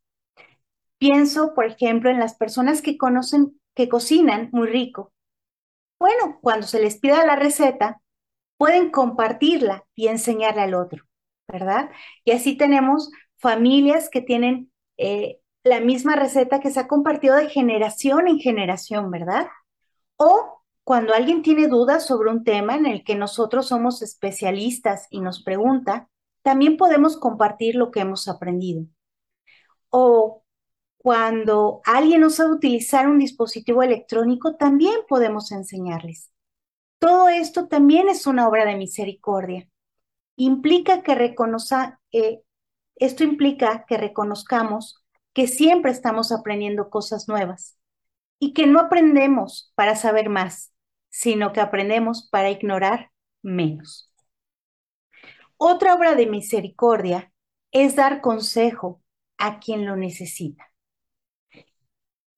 Pienso, 1.05 1.53
por 1.53 1.65
ejemplo, 1.65 2.09
en 2.09 2.17
las 2.17 2.33
personas 2.33 2.81
que 2.81 2.97
conocen, 2.97 3.61
que 3.75 3.87
cocinan 3.87 4.49
muy 4.51 4.65
rico. 4.65 5.13
Bueno, 5.99 6.39
cuando 6.41 6.65
se 6.65 6.81
les 6.81 6.97
pida 6.97 7.23
la 7.23 7.35
receta, 7.35 8.01
pueden 8.57 8.89
compartirla 8.89 9.85
y 9.93 10.07
enseñarle 10.07 10.63
al 10.63 10.73
otro, 10.73 11.03
¿verdad? 11.47 11.91
Y 12.23 12.31
así 12.31 12.57
tenemos 12.57 13.11
familias 13.37 14.09
que 14.09 14.21
tienen 14.21 14.71
eh, 14.97 15.41
la 15.63 15.79
misma 15.79 16.15
receta 16.15 16.59
que 16.59 16.71
se 16.71 16.79
ha 16.79 16.87
compartido 16.87 17.35
de 17.35 17.49
generación 17.49 18.27
en 18.27 18.39
generación, 18.39 19.11
¿verdad? 19.11 19.45
O 20.17 20.63
cuando 20.83 21.13
alguien 21.13 21.43
tiene 21.43 21.67
dudas 21.67 22.07
sobre 22.07 22.31
un 22.31 22.43
tema 22.43 22.77
en 22.77 22.87
el 22.87 23.03
que 23.03 23.13
nosotros 23.13 23.67
somos 23.67 24.01
especialistas 24.01 25.05
y 25.11 25.21
nos 25.21 25.43
pregunta, 25.43 26.09
también 26.41 26.77
podemos 26.77 27.15
compartir 27.15 27.75
lo 27.75 27.91
que 27.91 27.99
hemos 27.99 28.27
aprendido. 28.27 28.87
O 29.91 30.44
cuando 31.05 31.81
alguien 31.85 32.21
no 32.21 32.31
sabe 32.31 32.53
utilizar 32.53 33.07
un 33.07 33.19
dispositivo 33.19 33.83
electrónico, 33.83 34.55
también 34.55 35.01
podemos 35.07 35.51
enseñarles. 35.51 36.31
Todo 36.97 37.29
esto 37.29 37.67
también 37.67 38.09
es 38.09 38.25
una 38.25 38.47
obra 38.47 38.65
de 38.65 38.75
misericordia. 38.75 39.69
Implica 40.35 41.03
que, 41.03 41.35
eh, 42.11 42.41
esto 42.95 43.23
implica 43.23 43.85
que 43.87 43.97
reconozcamos 43.97 45.05
que 45.31 45.45
siempre 45.45 45.91
estamos 45.91 46.31
aprendiendo 46.31 46.89
cosas 46.89 47.27
nuevas 47.27 47.77
y 48.39 48.53
que 48.53 48.65
no 48.65 48.79
aprendemos 48.79 49.71
para 49.75 49.95
saber 49.95 50.29
más, 50.29 50.73
sino 51.11 51.53
que 51.53 51.61
aprendemos 51.61 52.27
para 52.31 52.49
ignorar 52.49 53.11
menos. 53.43 54.11
Otra 55.57 55.93
obra 55.93 56.15
de 56.15 56.25
misericordia 56.25 57.31
es 57.71 57.95
dar 57.95 58.21
consejo 58.21 59.03
a 59.37 59.59
quien 59.59 59.85
lo 59.85 59.95
necesita. 59.95 60.71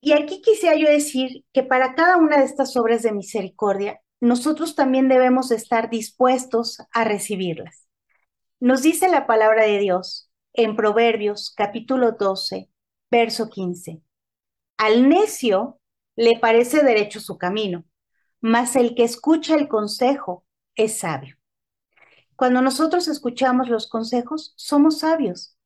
Y 0.07 0.13
aquí 0.13 0.41
quisiera 0.41 0.77
yo 0.77 0.87
decir 0.87 1.43
que 1.51 1.63
para 1.63 1.93
cada 1.93 2.15
una 2.15 2.37
de 2.37 2.45
estas 2.45 2.77
obras 2.77 3.03
de 3.03 3.11
misericordia, 3.11 3.99
nosotros 4.21 4.73
también 4.73 5.09
debemos 5.09 5.51
estar 5.51 5.89
dispuestos 5.89 6.77
a 6.93 7.03
recibirlas. 7.03 7.89
Nos 8.61 8.83
dice 8.83 9.09
la 9.09 9.27
palabra 9.27 9.65
de 9.65 9.79
Dios 9.79 10.31
en 10.53 10.77
Proverbios 10.77 11.53
capítulo 11.53 12.13
12, 12.13 12.69
verso 13.11 13.49
15. 13.49 14.01
Al 14.77 15.09
necio 15.09 15.81
le 16.15 16.39
parece 16.39 16.83
derecho 16.83 17.19
su 17.19 17.37
camino, 17.37 17.83
mas 18.39 18.77
el 18.77 18.95
que 18.95 19.03
escucha 19.03 19.55
el 19.55 19.67
consejo 19.67 20.45
es 20.75 20.99
sabio. 20.99 21.35
Cuando 22.37 22.61
nosotros 22.61 23.09
escuchamos 23.09 23.67
los 23.67 23.89
consejos, 23.89 24.53
somos 24.55 24.99
sabios. 24.99 25.57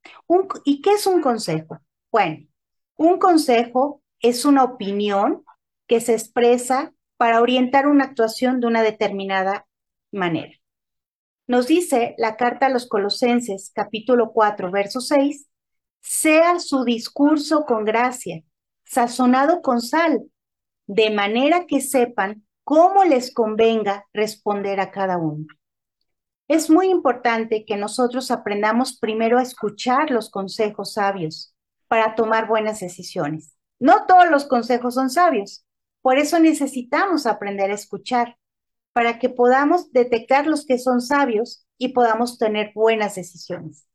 ¿Y 0.66 0.82
qué 0.82 0.94
es 0.94 1.06
un 1.06 1.22
consejo? 1.22 1.78
Bueno, 2.12 2.48
un 2.96 3.20
consejo 3.20 4.02
es 4.22 4.46
una 4.46 4.64
opinión 4.64 5.44
que 5.88 6.00
se 6.00 6.14
expresa 6.14 6.94
para 7.18 7.42
orientar 7.42 7.88
una 7.88 8.06
actuación 8.06 8.60
de 8.60 8.68
una 8.68 8.82
determinada 8.82 9.68
manera. 10.12 10.54
Nos 11.48 11.68
dice 11.68 12.16
la 12.18 12.38
carta 12.38 12.68
a 12.68 12.70
los 12.70 12.88
Colosenses, 12.88 13.72
capítulo 13.74 14.32
4, 14.32 14.72
verso 14.72 15.02
6, 15.02 15.48
sea 16.00 16.60
su 16.60 16.84
discurso 16.84 17.66
con 17.66 17.84
gracia, 17.84 18.44
sazonado 18.86 19.62
con 19.62 19.82
sal, 19.82 20.24
de 20.88 21.10
manera 21.12 21.66
que 21.66 21.82
sepan 21.82 22.46
cómo 22.64 23.04
les 23.04 23.34
convenga 23.34 24.06
responder 24.14 24.80
a 24.80 24.92
cada 24.92 25.18
uno. 25.18 25.46
Es 26.48 26.70
muy 26.70 26.90
importante 26.90 27.66
que 27.66 27.78
nosotros 27.78 28.32
aprendamos 28.32 28.98
primero 28.98 29.38
a 29.38 29.44
escuchar 29.44 30.12
los 30.12 30.30
consejos 30.30 30.94
sabios 30.94 31.56
para 31.88 32.16
tomar 32.16 32.48
buenas 32.48 32.80
decisiones. 32.80 33.56
No 33.82 34.06
todos 34.06 34.30
los 34.30 34.46
consejos 34.46 34.94
son 34.94 35.10
sabios, 35.10 35.66
por 36.04 36.20
eso 36.20 36.38
necesitamos 36.38 37.26
aprender 37.26 37.72
a 37.72 37.74
escuchar 37.74 38.38
para 38.94 39.18
que 39.18 39.28
podamos 39.28 39.92
detectar 39.92 40.46
los 40.46 40.68
que 40.68 40.78
son 40.78 41.02
sabios 41.02 41.66
y 41.80 41.88
podamos 41.88 42.38
tener 42.38 42.74
buenas 42.76 43.16
decisiones. 43.16 43.88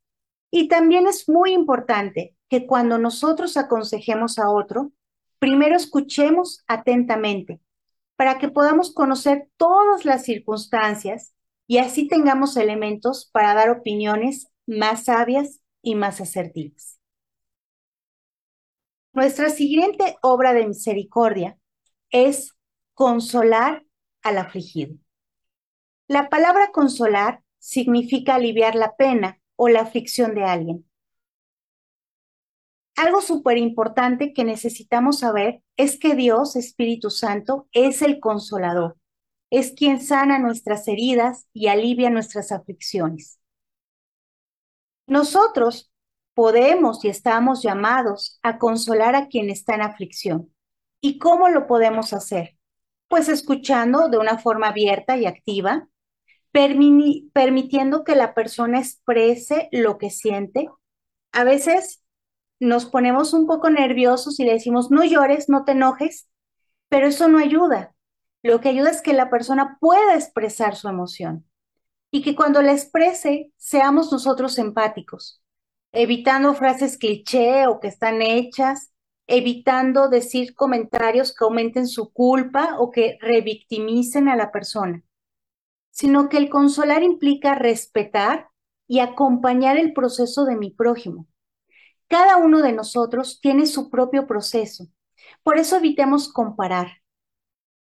Y 0.51 0.67
también 0.67 1.07
es 1.07 1.29
muy 1.29 1.53
importante 1.53 2.35
que 2.49 2.67
cuando 2.67 2.97
nosotros 2.97 3.55
aconsejemos 3.55 4.39
a 4.39 4.49
otro, 4.49 4.91
primero 5.39 5.77
escuchemos 5.77 6.65
atentamente 6.67 7.61
para 8.17 8.39
que 8.39 8.49
podamos 8.49 8.93
conocer 8.93 9.47
todas 9.55 10.03
las 10.03 10.25
circunstancias 10.25 11.33
y 11.65 11.77
así 11.77 12.09
tengamos 12.09 12.57
elementos 12.57 13.29
para 13.31 13.53
dar 13.53 13.69
opiniones 13.69 14.49
más 14.65 15.05
sabias 15.05 15.61
y 15.81 15.95
más 15.95 16.19
asertivas. 16.19 16.96
Nuestra 19.17 19.49
siguiente 19.49 20.15
obra 20.21 20.53
de 20.53 20.67
misericordia 20.67 21.57
es 22.11 22.55
consolar 22.93 23.83
al 24.21 24.37
afligido. 24.37 24.95
La 26.07 26.29
palabra 26.29 26.69
consolar 26.71 27.41
significa 27.57 28.35
aliviar 28.35 28.75
la 28.75 28.95
pena 28.95 29.41
o 29.55 29.69
la 29.69 29.81
aflicción 29.81 30.35
de 30.35 30.43
alguien. 30.43 30.87
Algo 32.95 33.21
súper 33.21 33.57
importante 33.57 34.33
que 34.33 34.43
necesitamos 34.43 35.17
saber 35.17 35.63
es 35.77 35.97
que 35.97 36.13
Dios, 36.13 36.55
Espíritu 36.55 37.09
Santo, 37.09 37.67
es 37.71 38.03
el 38.03 38.19
consolador 38.19 38.97
es 39.49 39.71
quien 39.71 39.99
sana 39.99 40.37
nuestras 40.37 40.87
heridas 40.87 41.47
y 41.53 41.69
alivia 41.69 42.11
nuestras 42.11 42.51
aflicciones. 42.51 43.39
Nosotros 45.07 45.89
podemos 46.37 47.03
y 47.03 47.09
estamos 47.09 47.63
llamados 47.63 48.37
a 48.43 48.59
consolar 48.59 49.15
a 49.15 49.27
quien 49.27 49.49
está 49.49 49.73
en 49.73 49.81
aflicción. 49.81 50.53
¿Y 51.01 51.17
cómo 51.17 51.49
lo 51.49 51.65
podemos 51.65 52.13
hacer? 52.13 52.59
Pues 53.07 53.27
escuchando 53.27 54.07
de 54.07 54.19
una 54.19 54.37
forma 54.37 54.67
abierta 54.67 55.17
y 55.17 55.25
activa, 55.25 55.87
permitiendo 56.51 58.03
que 58.03 58.15
la 58.15 58.35
persona 58.35 58.77
exprese 58.77 59.67
lo 59.71 59.97
que 59.97 60.11
siente. 60.11 60.69
A 61.31 61.43
veces 61.43 62.03
nos 62.59 62.85
ponemos 62.85 63.33
un 63.33 63.47
poco 63.47 63.71
nerviosos 63.71 64.39
y 64.39 64.45
le 64.45 64.53
decimos, 64.53 64.91
no 64.91 65.03
llores, 65.03 65.49
no 65.49 65.65
te 65.65 65.71
enojes, 65.71 66.29
pero 66.87 67.07
eso 67.07 67.27
no 67.29 67.39
ayuda. 67.39 67.95
Lo 68.43 68.61
que 68.61 68.69
ayuda 68.69 68.91
es 68.91 69.01
que 69.01 69.13
la 69.13 69.31
persona 69.31 69.79
pueda 69.81 70.13
expresar 70.13 70.75
su 70.75 70.87
emoción 70.87 71.47
y 72.11 72.21
que 72.21 72.35
cuando 72.35 72.61
la 72.61 72.73
exprese 72.73 73.51
seamos 73.57 74.11
nosotros 74.11 74.59
empáticos, 74.59 75.41
evitando 75.91 76.53
frases 76.53 76.97
cliché 76.97 77.67
o 77.67 77.79
que 77.79 77.87
están 77.87 78.21
hechas, 78.21 78.91
evitando 79.27 80.09
decir 80.09 80.55
comentarios 80.55 81.33
que 81.33 81.43
aumenten 81.43 81.87
su 81.87 82.11
culpa 82.11 82.77
o 82.79 82.91
que 82.91 83.17
revictimicen 83.21 84.29
a 84.29 84.35
la 84.35 84.51
persona, 84.51 85.03
sino 85.91 86.29
que 86.29 86.37
el 86.37 86.49
consolar 86.49 87.03
implica 87.03 87.55
respetar 87.55 88.49
y 88.87 88.99
acompañar 88.99 89.77
el 89.77 89.93
proceso 89.93 90.45
de 90.45 90.55
mi 90.55 90.71
prójimo. 90.71 91.27
Cada 92.07 92.37
uno 92.37 92.61
de 92.61 92.71
nosotros 92.71 93.41
tiene 93.41 93.65
su 93.65 93.89
propio 93.89 94.27
proceso, 94.27 94.87
por 95.43 95.57
eso 95.57 95.77
evitemos 95.77 96.31
comparar 96.31 97.01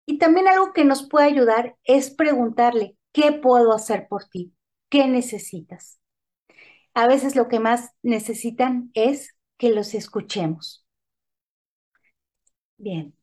y 0.10 0.18
también 0.18 0.48
algo 0.48 0.74
que 0.74 0.86
nos 0.86 1.08
puede 1.08 1.28
ayudar 1.28 1.78
es 1.84 2.10
preguntarle, 2.10 2.98
¿qué 3.12 3.32
puedo 3.32 3.74
hacer 3.74 4.08
por 4.08 4.26
ti? 4.26 4.56
¿Qué 4.90 5.08
necesitas? 5.08 5.99
A 7.00 7.08
veces 7.08 7.38
lo 7.38 7.48
que 7.48 7.62
más 7.62 7.92
necesitan 8.04 8.92
es 8.94 9.34
que 9.58 9.70
los 9.70 9.94
escuchemos. 9.94 10.86
Bien, 12.76 13.16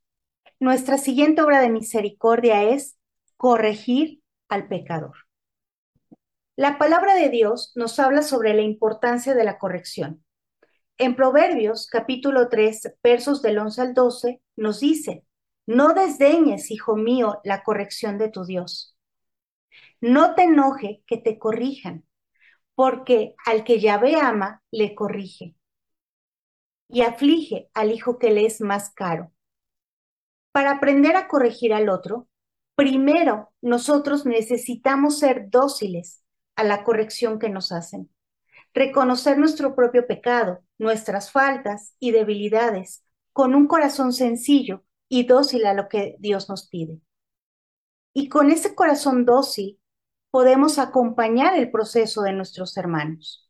nuestra 0.59 0.97
siguiente 0.97 1.43
obra 1.43 1.61
de 1.61 1.68
misericordia 1.68 2.62
es 2.62 2.97
corregir 3.37 4.22
al 4.49 4.66
pecador. 4.68 5.14
La 6.57 6.79
palabra 6.79 7.16
de 7.16 7.29
Dios 7.29 7.72
nos 7.74 7.99
habla 7.99 8.22
sobre 8.22 8.55
la 8.55 8.62
importancia 8.62 9.35
de 9.35 9.45
la 9.45 9.59
corrección. 9.59 10.24
En 10.97 11.14
Proverbios 11.14 11.87
capítulo 11.87 12.49
3, 12.49 12.95
versos 13.03 13.43
del 13.43 13.59
11 13.59 13.83
al 13.83 13.93
12, 13.93 14.41
nos 14.57 14.81
dice, 14.81 15.27
no 15.66 15.93
desdeñes, 15.93 16.70
hijo 16.70 16.97
mío, 16.97 17.43
la 17.45 17.62
corrección 17.62 18.16
de 18.16 18.31
tu 18.31 18.47
Dios. 18.47 18.97
No 20.01 20.35
te 20.35 20.45
enoje 20.45 21.03
que 21.07 21.18
te 21.18 21.39
corrijan, 21.39 22.06
porque 22.77 23.35
al 23.45 23.64
que 23.64 23.81
Yahvé 23.81 24.14
ama, 24.16 24.62
le 24.70 24.95
corrige. 24.95 25.57
Y 26.89 27.01
aflige 27.01 27.68
al 27.74 27.91
hijo 27.91 28.18
que 28.18 28.31
le 28.31 28.47
es 28.47 28.61
más 28.61 28.91
caro. 28.91 29.33
Para 30.53 30.72
aprender 30.72 31.16
a 31.16 31.27
corregir 31.27 31.72
al 31.74 31.89
otro, 31.89 32.29
primero 32.77 33.53
nosotros 33.61 34.27
necesitamos 34.27 35.18
ser 35.18 35.51
dóciles 35.51 36.22
a 36.55 36.62
la 36.64 36.85
corrección 36.85 37.39
que 37.39 37.49
nos 37.49 37.72
hacen. 37.72 38.11
Reconocer 38.72 39.39
nuestro 39.39 39.74
propio 39.74 40.07
pecado, 40.07 40.61
nuestras 40.79 41.33
faltas 41.33 41.95
y 41.99 42.11
debilidades 42.12 43.05
con 43.33 43.55
un 43.55 43.66
corazón 43.66 44.12
sencillo 44.12 44.85
y 45.09 45.24
dócil 45.27 45.64
a 45.64 45.72
lo 45.72 45.89
que 45.89 46.16
Dios 46.18 46.51
nos 46.51 46.68
pide. 46.68 47.01
Y 48.12 48.29
con 48.29 48.51
ese 48.51 48.74
corazón 48.74 49.24
dócil 49.24 49.81
podemos 50.37 50.78
acompañar 50.78 51.57
el 51.57 51.70
proceso 51.70 52.20
de 52.20 52.34
nuestros 52.34 52.76
hermanos. 52.76 53.49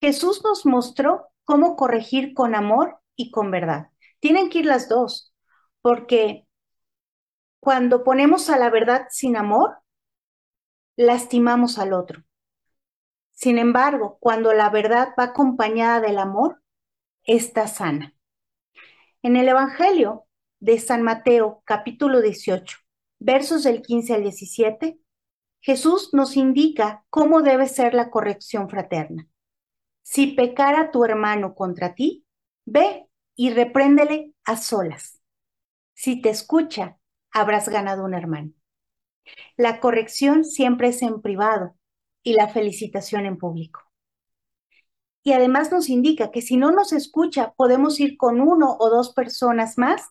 Jesús 0.00 0.42
nos 0.42 0.66
mostró 0.66 1.28
cómo 1.44 1.76
corregir 1.76 2.34
con 2.34 2.56
amor 2.56 2.98
y 3.14 3.30
con 3.30 3.52
verdad. 3.52 3.90
Tienen 4.18 4.50
que 4.50 4.58
ir 4.58 4.66
las 4.66 4.88
dos, 4.88 5.32
porque 5.80 6.48
cuando 7.60 8.02
ponemos 8.02 8.50
a 8.50 8.58
la 8.58 8.68
verdad 8.68 9.06
sin 9.10 9.36
amor, 9.36 9.76
lastimamos 10.96 11.78
al 11.78 11.92
otro. 11.92 12.24
Sin 13.30 13.56
embargo, 13.56 14.18
cuando 14.18 14.52
la 14.52 14.70
verdad 14.70 15.10
va 15.16 15.26
acompañada 15.26 16.00
del 16.00 16.18
amor, 16.18 16.64
está 17.22 17.68
sana. 17.68 18.12
En 19.22 19.36
el 19.36 19.46
Evangelio 19.46 20.26
de 20.58 20.80
San 20.80 21.02
Mateo, 21.02 21.62
capítulo 21.64 22.20
18, 22.20 22.78
versos 23.20 23.62
del 23.62 23.82
15 23.82 24.14
al 24.14 24.22
17, 24.22 24.98
Jesús 25.62 26.10
nos 26.12 26.36
indica 26.36 27.06
cómo 27.10 27.42
debe 27.42 27.68
ser 27.68 27.94
la 27.94 28.10
corrección 28.10 28.68
fraterna. 28.70 29.28
Si 30.02 30.28
pecara 30.28 30.90
tu 30.92 31.04
hermano 31.04 31.54
contra 31.54 31.94
ti, 31.94 32.26
ve 32.66 33.06
y 33.36 33.50
repréndele 33.50 34.34
a 34.44 34.56
solas. 34.56 35.20
Si 35.94 36.22
te 36.22 36.30
escucha, 36.30 36.98
habrás 37.32 37.68
ganado 37.68 38.04
un 38.04 38.14
hermano. 38.14 38.52
La 39.56 39.80
corrección 39.80 40.44
siempre 40.44 40.88
es 40.88 41.00
en 41.00 41.22
privado 41.22 41.74
y 42.22 42.34
la 42.34 42.48
felicitación 42.48 43.24
en 43.24 43.38
público. 43.38 43.80
y 45.24 45.32
además 45.32 45.70
nos 45.70 45.88
indica 45.88 46.30
que 46.30 46.42
si 46.42 46.56
no 46.56 46.72
nos 46.72 46.92
escucha, 46.92 47.52
podemos 47.56 48.00
ir 48.00 48.16
con 48.16 48.40
uno 48.40 48.76
o 48.78 48.90
dos 48.90 49.12
personas 49.14 49.78
más 49.78 50.02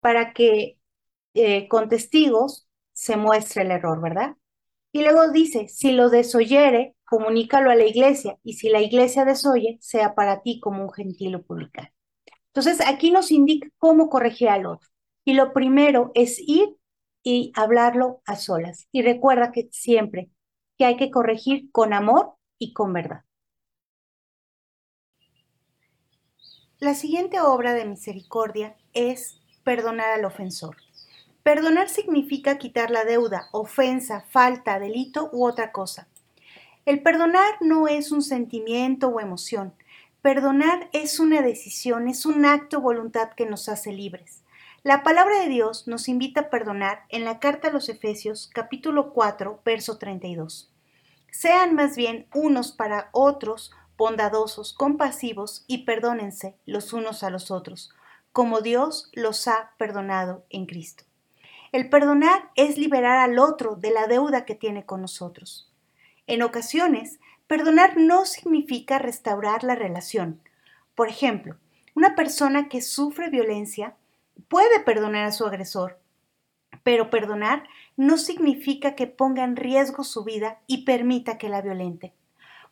para 0.00 0.32
que 0.32 0.78
eh, 1.34 1.68
con 1.68 1.88
testigos 1.88 2.68
se 2.92 3.16
muestre 3.16 3.62
el 3.62 3.72
error, 3.72 4.00
¿verdad? 4.00 4.36
Y 4.94 5.02
luego 5.02 5.28
dice, 5.32 5.66
si 5.66 5.90
lo 5.90 6.08
desoyere, 6.08 6.94
comunícalo 7.04 7.68
a 7.68 7.74
la 7.74 7.84
iglesia, 7.84 8.38
y 8.44 8.52
si 8.52 8.68
la 8.68 8.80
iglesia 8.80 9.24
desoye, 9.24 9.76
sea 9.80 10.14
para 10.14 10.40
ti 10.40 10.60
como 10.60 10.84
un 10.84 10.92
gentil 10.92 11.34
o 11.34 11.42
publicano. 11.42 11.88
Entonces, 12.46 12.80
aquí 12.86 13.10
nos 13.10 13.32
indica 13.32 13.66
cómo 13.78 14.08
corregir 14.08 14.50
al 14.50 14.66
otro. 14.66 14.88
Y 15.24 15.32
lo 15.32 15.52
primero 15.52 16.12
es 16.14 16.38
ir 16.38 16.76
y 17.24 17.50
hablarlo 17.56 18.22
a 18.24 18.36
solas. 18.36 18.86
Y 18.92 19.02
recuerda 19.02 19.50
que 19.50 19.68
siempre 19.72 20.30
que 20.78 20.84
hay 20.84 20.96
que 20.96 21.10
corregir 21.10 21.72
con 21.72 21.92
amor 21.92 22.34
y 22.56 22.72
con 22.72 22.92
verdad. 22.92 23.24
La 26.78 26.94
siguiente 26.94 27.40
obra 27.40 27.74
de 27.74 27.84
misericordia 27.84 28.76
es 28.92 29.40
perdonar 29.64 30.10
al 30.10 30.24
ofensor. 30.24 30.83
Perdonar 31.44 31.90
significa 31.90 32.56
quitar 32.56 32.90
la 32.90 33.04
deuda, 33.04 33.50
ofensa, 33.52 34.22
falta, 34.30 34.78
delito 34.78 35.28
u 35.30 35.46
otra 35.46 35.72
cosa. 35.72 36.08
El 36.86 37.02
perdonar 37.02 37.58
no 37.60 37.86
es 37.86 38.12
un 38.12 38.22
sentimiento 38.22 39.08
o 39.08 39.20
emoción. 39.20 39.74
Perdonar 40.22 40.88
es 40.92 41.20
una 41.20 41.42
decisión, 41.42 42.08
es 42.08 42.24
un 42.24 42.46
acto 42.46 42.80
voluntad 42.80 43.32
que 43.36 43.44
nos 43.44 43.68
hace 43.68 43.92
libres. 43.92 44.42
La 44.84 45.02
palabra 45.02 45.38
de 45.40 45.50
Dios 45.50 45.86
nos 45.86 46.08
invita 46.08 46.40
a 46.40 46.48
perdonar 46.48 47.04
en 47.10 47.26
la 47.26 47.40
carta 47.40 47.68
a 47.68 47.72
los 47.72 47.90
Efesios 47.90 48.50
capítulo 48.54 49.12
4, 49.12 49.60
verso 49.66 49.98
32. 49.98 50.72
Sean 51.30 51.74
más 51.74 51.94
bien 51.94 52.26
unos 52.32 52.72
para 52.72 53.10
otros 53.12 53.70
bondadosos, 53.98 54.72
compasivos 54.72 55.66
y 55.66 55.84
perdónense 55.84 56.56
los 56.64 56.94
unos 56.94 57.22
a 57.22 57.28
los 57.28 57.50
otros, 57.50 57.92
como 58.32 58.62
Dios 58.62 59.10
los 59.12 59.46
ha 59.46 59.72
perdonado 59.76 60.46
en 60.48 60.64
Cristo. 60.64 61.04
El 61.74 61.88
perdonar 61.88 62.52
es 62.54 62.78
liberar 62.78 63.18
al 63.18 63.40
otro 63.40 63.74
de 63.74 63.90
la 63.90 64.06
deuda 64.06 64.44
que 64.44 64.54
tiene 64.54 64.86
con 64.86 65.00
nosotros. 65.00 65.72
En 66.28 66.42
ocasiones, 66.42 67.18
perdonar 67.48 67.96
no 67.96 68.26
significa 68.26 69.00
restaurar 69.00 69.64
la 69.64 69.74
relación. 69.74 70.40
Por 70.94 71.08
ejemplo, 71.08 71.56
una 71.96 72.14
persona 72.14 72.68
que 72.68 72.80
sufre 72.80 73.28
violencia 73.28 73.96
puede 74.46 74.78
perdonar 74.84 75.24
a 75.24 75.32
su 75.32 75.46
agresor, 75.46 75.98
pero 76.84 77.10
perdonar 77.10 77.64
no 77.96 78.18
significa 78.18 78.94
que 78.94 79.08
ponga 79.08 79.42
en 79.42 79.56
riesgo 79.56 80.04
su 80.04 80.22
vida 80.22 80.60
y 80.68 80.84
permita 80.84 81.38
que 81.38 81.48
la 81.48 81.60
violente. 81.60 82.14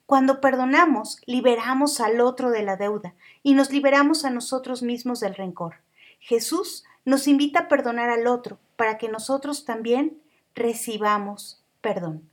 Cuando 0.06 0.40
perdonamos, 0.40 1.20
liberamos 1.26 1.98
al 1.98 2.20
otro 2.20 2.52
de 2.52 2.62
la 2.62 2.76
deuda 2.76 3.16
y 3.42 3.54
nos 3.54 3.72
liberamos 3.72 4.24
a 4.24 4.30
nosotros 4.30 4.80
mismos 4.80 5.18
del 5.18 5.34
rencor. 5.34 5.78
Jesús 6.20 6.84
nos 7.04 7.26
invita 7.28 7.60
a 7.60 7.68
perdonar 7.68 8.10
al 8.10 8.26
otro 8.26 8.58
para 8.76 8.98
que 8.98 9.08
nosotros 9.08 9.64
también 9.64 10.20
recibamos 10.54 11.62
perdón. 11.80 12.28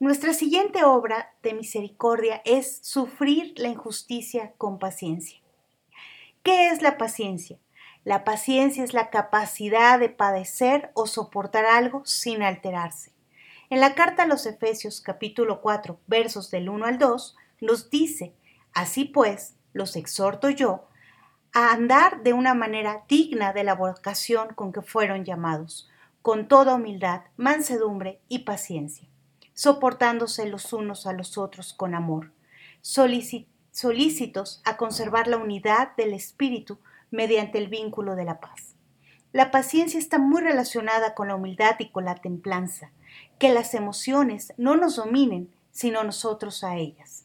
Nuestra 0.00 0.32
siguiente 0.32 0.84
obra 0.84 1.34
de 1.42 1.54
misericordia 1.54 2.40
es 2.44 2.78
sufrir 2.82 3.52
la 3.56 3.68
injusticia 3.68 4.52
con 4.56 4.78
paciencia. 4.78 5.40
¿Qué 6.42 6.68
es 6.68 6.82
la 6.82 6.96
paciencia? 6.96 7.58
La 8.04 8.24
paciencia 8.24 8.84
es 8.84 8.94
la 8.94 9.10
capacidad 9.10 9.98
de 9.98 10.08
padecer 10.08 10.90
o 10.94 11.06
soportar 11.06 11.66
algo 11.66 12.02
sin 12.06 12.42
alterarse. 12.42 13.12
En 13.70 13.80
la 13.80 13.94
carta 13.94 14.22
a 14.22 14.26
los 14.26 14.46
Efesios 14.46 15.00
capítulo 15.00 15.60
4 15.60 15.98
versos 16.06 16.50
del 16.50 16.70
1 16.70 16.86
al 16.86 16.98
2 16.98 17.36
nos 17.60 17.90
dice, 17.90 18.32
así 18.72 19.04
pues, 19.04 19.56
los 19.72 19.96
exhorto 19.96 20.48
yo 20.48 20.87
a 21.52 21.72
andar 21.72 22.22
de 22.22 22.32
una 22.32 22.54
manera 22.54 23.04
digna 23.08 23.52
de 23.52 23.64
la 23.64 23.74
vocación 23.74 24.48
con 24.54 24.72
que 24.72 24.82
fueron 24.82 25.24
llamados, 25.24 25.88
con 26.22 26.48
toda 26.48 26.74
humildad, 26.74 27.22
mansedumbre 27.36 28.20
y 28.28 28.40
paciencia, 28.40 29.08
soportándose 29.54 30.46
los 30.48 30.72
unos 30.72 31.06
a 31.06 31.12
los 31.12 31.38
otros 31.38 31.72
con 31.72 31.94
amor, 31.94 32.32
solícitos 32.82 34.62
a 34.64 34.76
conservar 34.76 35.26
la 35.26 35.36
unidad 35.36 35.96
del 35.96 36.12
Espíritu 36.12 36.78
mediante 37.10 37.58
el 37.58 37.68
vínculo 37.68 38.14
de 38.14 38.24
la 38.24 38.40
paz. 38.40 38.74
La 39.32 39.50
paciencia 39.50 39.98
está 39.98 40.18
muy 40.18 40.42
relacionada 40.42 41.14
con 41.14 41.28
la 41.28 41.34
humildad 41.34 41.76
y 41.78 41.90
con 41.90 42.04
la 42.04 42.14
templanza, 42.14 42.90
que 43.38 43.52
las 43.52 43.74
emociones 43.74 44.52
no 44.56 44.76
nos 44.76 44.96
dominen, 44.96 45.50
sino 45.70 46.02
nosotros 46.02 46.64
a 46.64 46.76
ellas. 46.76 47.24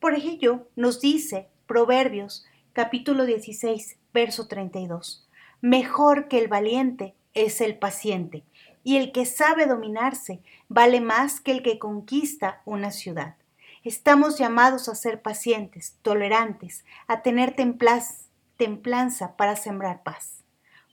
Por 0.00 0.14
ello, 0.14 0.68
nos 0.76 1.00
dice 1.00 1.48
Proverbios 1.66 2.44
capítulo 2.76 3.24
16, 3.24 3.96
verso 4.12 4.48
32, 4.48 5.26
Mejor 5.62 6.28
que 6.28 6.38
el 6.38 6.46
valiente 6.46 7.14
es 7.32 7.62
el 7.62 7.78
paciente, 7.78 8.44
y 8.84 8.98
el 8.98 9.12
que 9.12 9.24
sabe 9.24 9.64
dominarse 9.64 10.42
vale 10.68 11.00
más 11.00 11.40
que 11.40 11.52
el 11.52 11.62
que 11.62 11.78
conquista 11.78 12.60
una 12.66 12.90
ciudad. 12.90 13.36
Estamos 13.82 14.36
llamados 14.36 14.90
a 14.90 14.94
ser 14.94 15.22
pacientes, 15.22 15.96
tolerantes, 16.02 16.84
a 17.06 17.22
tener 17.22 17.56
templanza 17.56 19.36
para 19.38 19.56
sembrar 19.56 20.02
paz. 20.02 20.44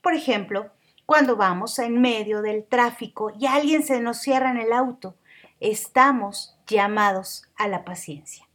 Por 0.02 0.14
ejemplo, 0.14 0.72
cuando 1.06 1.36
vamos 1.36 1.80
en 1.80 2.00
medio 2.00 2.42
del 2.42 2.64
tráfico 2.64 3.34
y 3.38 3.48
alguien 3.48 3.84
se 3.84 4.00
nos 4.00 4.20
cierra 4.20 4.52
en 4.52 4.60
el 4.60 4.72
auto, 4.72 5.18
estamos 5.60 6.58
llamados 6.66 7.44
a 7.58 7.68
la 7.68 7.84
paciencia. 7.84 8.48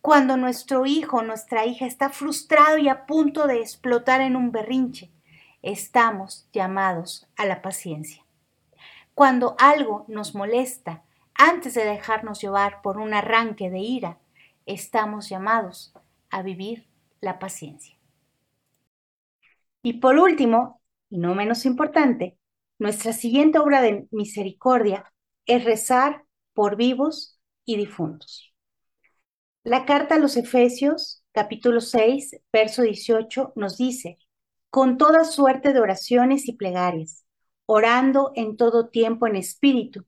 Cuando 0.00 0.38
nuestro 0.38 0.86
hijo 0.86 1.18
o 1.18 1.22
nuestra 1.22 1.66
hija 1.66 1.84
está 1.84 2.08
frustrado 2.08 2.78
y 2.78 2.88
a 2.88 3.04
punto 3.04 3.46
de 3.46 3.60
explotar 3.60 4.22
en 4.22 4.34
un 4.34 4.50
berrinche, 4.50 5.10
estamos 5.60 6.48
llamados 6.52 7.28
a 7.36 7.44
la 7.44 7.60
paciencia. 7.60 8.24
Cuando 9.14 9.56
algo 9.58 10.06
nos 10.08 10.34
molesta, 10.34 11.04
antes 11.34 11.74
de 11.74 11.84
dejarnos 11.84 12.40
llevar 12.40 12.80
por 12.80 12.98
un 12.98 13.12
arranque 13.12 13.68
de 13.68 13.80
ira, 13.80 14.18
estamos 14.64 15.28
llamados 15.28 15.92
a 16.30 16.40
vivir 16.40 16.86
la 17.20 17.38
paciencia. 17.38 17.98
Y 19.82 19.94
por 19.94 20.16
último, 20.16 20.80
y 21.10 21.18
no 21.18 21.34
menos 21.34 21.66
importante, 21.66 22.38
nuestra 22.78 23.12
siguiente 23.12 23.58
obra 23.58 23.82
de 23.82 24.08
misericordia 24.10 25.12
es 25.44 25.64
rezar 25.64 26.24
por 26.54 26.76
vivos 26.76 27.38
y 27.66 27.76
difuntos. 27.76 28.49
La 29.62 29.84
carta 29.84 30.14
a 30.14 30.18
los 30.18 30.36
Efesios, 30.36 31.22
capítulo 31.32 31.80
6, 31.80 32.40
verso 32.52 32.82
18, 32.82 33.52
nos 33.56 33.76
dice, 33.76 34.18
con 34.70 34.96
toda 34.96 35.24
suerte 35.24 35.72
de 35.72 35.80
oraciones 35.80 36.48
y 36.48 36.54
plegarias, 36.54 37.26
orando 37.66 38.32
en 38.34 38.56
todo 38.56 38.88
tiempo 38.88 39.26
en 39.26 39.36
espíritu, 39.36 40.06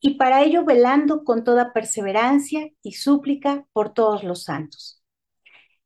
y 0.00 0.14
para 0.14 0.42
ello 0.42 0.64
velando 0.64 1.24
con 1.24 1.42
toda 1.44 1.72
perseverancia 1.72 2.70
y 2.82 2.92
súplica 2.92 3.66
por 3.72 3.92
todos 3.92 4.24
los 4.24 4.44
santos 4.44 5.02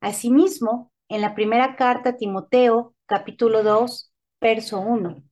Asimismo, 0.00 0.92
en 1.08 1.20
la 1.22 1.34
primera 1.34 1.76
carta 1.76 2.10
a 2.10 2.16
Timoteo, 2.16 2.94
capítulo 3.06 3.62
2, 3.62 4.12
verso 4.40 4.80
1, 4.80 5.22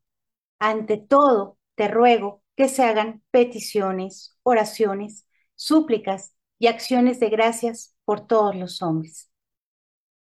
ante 0.59 0.97
todo 0.97 1.59
te 1.75 1.89
ruego 1.89 2.43
que 2.57 2.69
se 2.69 2.83
hagan 2.85 3.23
peticiones, 3.31 4.39
oraciones, 4.43 5.29
súplicas 5.55 6.34
y 6.65 6.67
acciones 6.67 7.21
de 7.21 7.29
gracias 7.29 7.95
por 8.07 8.27
todos 8.27 8.57
los 8.57 8.81
hombres. 8.81 9.31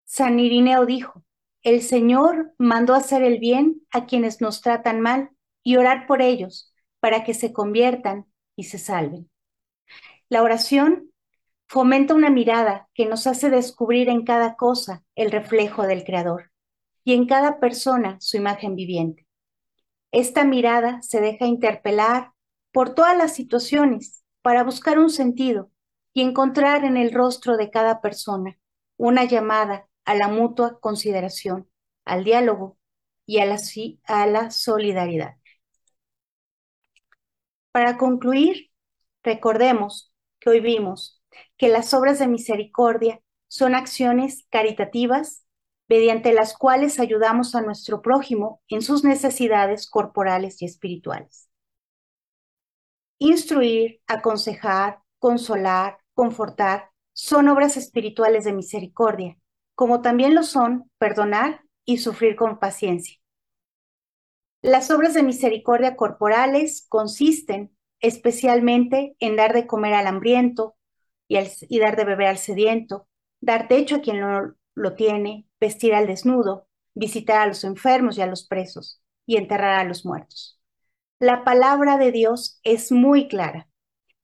San 0.05 0.39
Irineo 0.39 0.87
dijo, 0.87 1.25
el 1.65 1.83
Señor 1.83 2.55
mandó 2.57 2.95
hacer 2.95 3.25
el 3.25 3.41
bien 3.41 3.83
a 3.91 4.07
quienes 4.07 4.41
nos 4.41 4.61
tratan 4.61 5.01
mal 5.01 5.31
y 5.65 5.75
orar 5.75 6.07
por 6.07 6.23
ellos 6.23 6.73
para 7.01 7.25
que 7.25 7.35
se 7.35 7.53
conviertan 7.53 8.27
y 8.55 8.65
se 8.65 8.79
salven. 8.79 9.29
La 10.29 10.45
oración 10.45 11.11
fomenta 11.67 12.15
una 12.15 12.31
mirada 12.31 12.89
que 12.95 13.07
nos 13.07 13.27
hace 13.27 13.51
descubrir 13.51 14.09
en 14.09 14.25
cada 14.25 14.55
cosa 14.55 15.03
el 15.17 15.33
reflejo 15.33 15.83
del 15.83 16.05
Creador 16.05 16.53
y 17.03 17.15
en 17.15 17.27
cada 17.27 17.59
persona 17.59 18.19
su 18.21 18.37
imagen 18.37 18.77
viviente. 18.77 19.27
Esta 20.13 20.45
mirada 20.45 21.03
se 21.03 21.21
deja 21.21 21.47
interpelar 21.47 22.31
por 22.71 22.95
todas 22.95 23.19
las 23.19 23.35
situaciones 23.35 24.23
para 24.43 24.63
buscar 24.63 25.01
un 25.01 25.11
sentido 25.11 25.73
y 26.13 26.23
encontrar 26.23 26.85
en 26.85 26.97
el 26.97 27.13
rostro 27.13 27.57
de 27.57 27.71
cada 27.71 28.01
persona 28.01 28.59
una 28.97 29.25
llamada 29.25 29.89
a 30.05 30.15
la 30.15 30.29
mutua 30.29 30.79
consideración, 30.81 31.69
al 32.05 32.25
diálogo 32.25 32.79
y 33.27 33.39
a 33.39 33.47
la, 33.47 33.59
a 34.05 34.27
la 34.27 34.51
solidaridad. 34.51 35.37
Para 37.73 37.97
concluir, 37.97 38.71
recordemos 39.23 40.13
que 40.41 40.51
hoy 40.51 40.61
vimos 40.61 41.23
que 41.57 41.69
las 41.69 41.95
obras 41.95 42.19
de 42.19 42.27
misericordia 42.27 43.21
son 43.47 43.75
acciones 43.75 44.47
caritativas 44.51 45.45
mediante 45.89 46.33
las 46.33 46.57
cuales 46.57 47.01
ayudamos 47.01 47.55
a 47.55 47.63
nuestro 47.63 48.03
prójimo 48.03 48.63
en 48.69 48.83
sus 48.83 49.05
necesidades 49.05 49.89
corporales 49.89 50.63
y 50.63 50.65
espirituales. 50.65 51.49
Instruir, 53.19 54.01
aconsejar, 54.07 55.03
consolar, 55.19 56.00
confortar 56.21 56.91
son 57.15 57.49
obras 57.49 57.79
espirituales 57.79 58.45
de 58.45 58.53
misericordia, 58.53 59.39
como 59.75 60.03
también 60.03 60.35
lo 60.35 60.43
son 60.43 60.91
perdonar 60.99 61.63
y 61.87 61.97
sufrir 61.97 62.37
con 62.37 62.59
paciencia. 62.59 63.17
Las 64.61 64.91
obras 64.91 65.15
de 65.15 65.23
misericordia 65.23 65.97
corporales 65.97 66.85
consisten 66.91 67.75
especialmente 68.01 69.17
en 69.19 69.37
dar 69.37 69.55
de 69.55 69.67
comer 69.67 69.95
al 69.95 70.07
hambriento 70.07 70.77
y, 71.27 71.79
dar 71.79 71.97
de 71.97 72.05
beber 72.05 72.27
al 72.27 72.37
sediento, 72.37 73.09
dar 73.41 73.67
techo 73.67 73.97
a 73.97 74.01
quien 74.03 74.21
no 74.21 74.55
lo 74.75 74.95
tiene, 74.97 75.47
vestir 75.59 75.95
al 75.95 76.07
desnudo, 76.07 76.69
visitar 76.93 77.41
a 77.41 77.47
los 77.47 77.65
enfermos 77.65 78.19
y 78.19 78.21
a 78.21 78.27
los 78.27 78.47
presos, 78.47 79.01
y 79.25 79.39
enterrar 79.39 79.81
a 79.81 79.85
los 79.85 80.05
muertos. 80.05 80.61
La 81.19 81.45
palabra 81.45 81.97
de 81.97 82.13
Dios 82.13 82.61
es 82.63 82.93
muy 82.93 83.27
clara. 83.27 83.70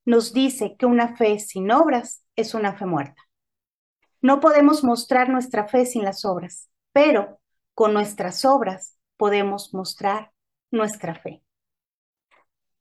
Nos 0.06 0.32
dice 0.32 0.76
que 0.78 0.86
una 0.86 1.16
fe 1.16 1.38
sin 1.40 1.70
obras 1.70 2.24
es 2.36 2.54
una 2.54 2.72
fe 2.78 2.86
muerta. 2.86 3.22
No 4.22 4.40
podemos 4.40 4.84
mostrar 4.84 5.28
nuestra 5.28 5.68
fe 5.68 5.84
sin 5.84 6.04
las 6.04 6.24
obras, 6.24 6.70
pero 6.92 7.40
con 7.74 7.92
nuestras 7.92 8.44
obras 8.44 8.96
podemos 9.16 9.74
mostrar 9.74 10.32
nuestra 10.70 11.14
fe. 11.16 11.42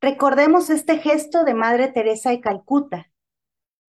Recordemos 0.02 0.70
este 0.70 1.00
gesto 1.00 1.44
de 1.44 1.56
Madre 1.56 1.88
Teresa 1.88 2.30
de 2.30 2.42
Calcuta, 2.42 3.12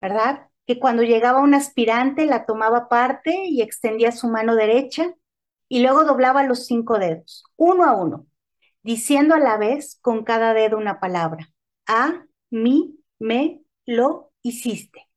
¿verdad? 0.00 0.48
Que 0.66 0.78
cuando 0.80 1.02
llegaba 1.02 1.40
un 1.40 1.54
aspirante 1.54 2.24
la 2.26 2.46
tomaba 2.46 2.88
parte 2.88 3.44
y 3.44 3.60
extendía 3.60 4.12
su 4.12 4.28
mano 4.28 4.56
derecha 4.56 5.14
y 5.68 5.82
luego 5.82 6.04
doblaba 6.04 6.42
los 6.42 6.66
cinco 6.66 6.98
dedos, 6.98 7.44
uno 7.56 7.84
a 7.84 7.92
uno, 7.92 8.26
diciendo 8.82 9.34
a 9.34 9.40
la 9.40 9.58
vez 9.58 9.98
con 10.00 10.24
cada 10.24 10.54
dedo 10.54 10.78
una 10.78 11.00
palabra. 11.00 11.50
A, 11.86 12.24
mi, 12.50 12.98
me, 13.18 13.62
lo 13.84 14.32
hiciste. 14.42 15.08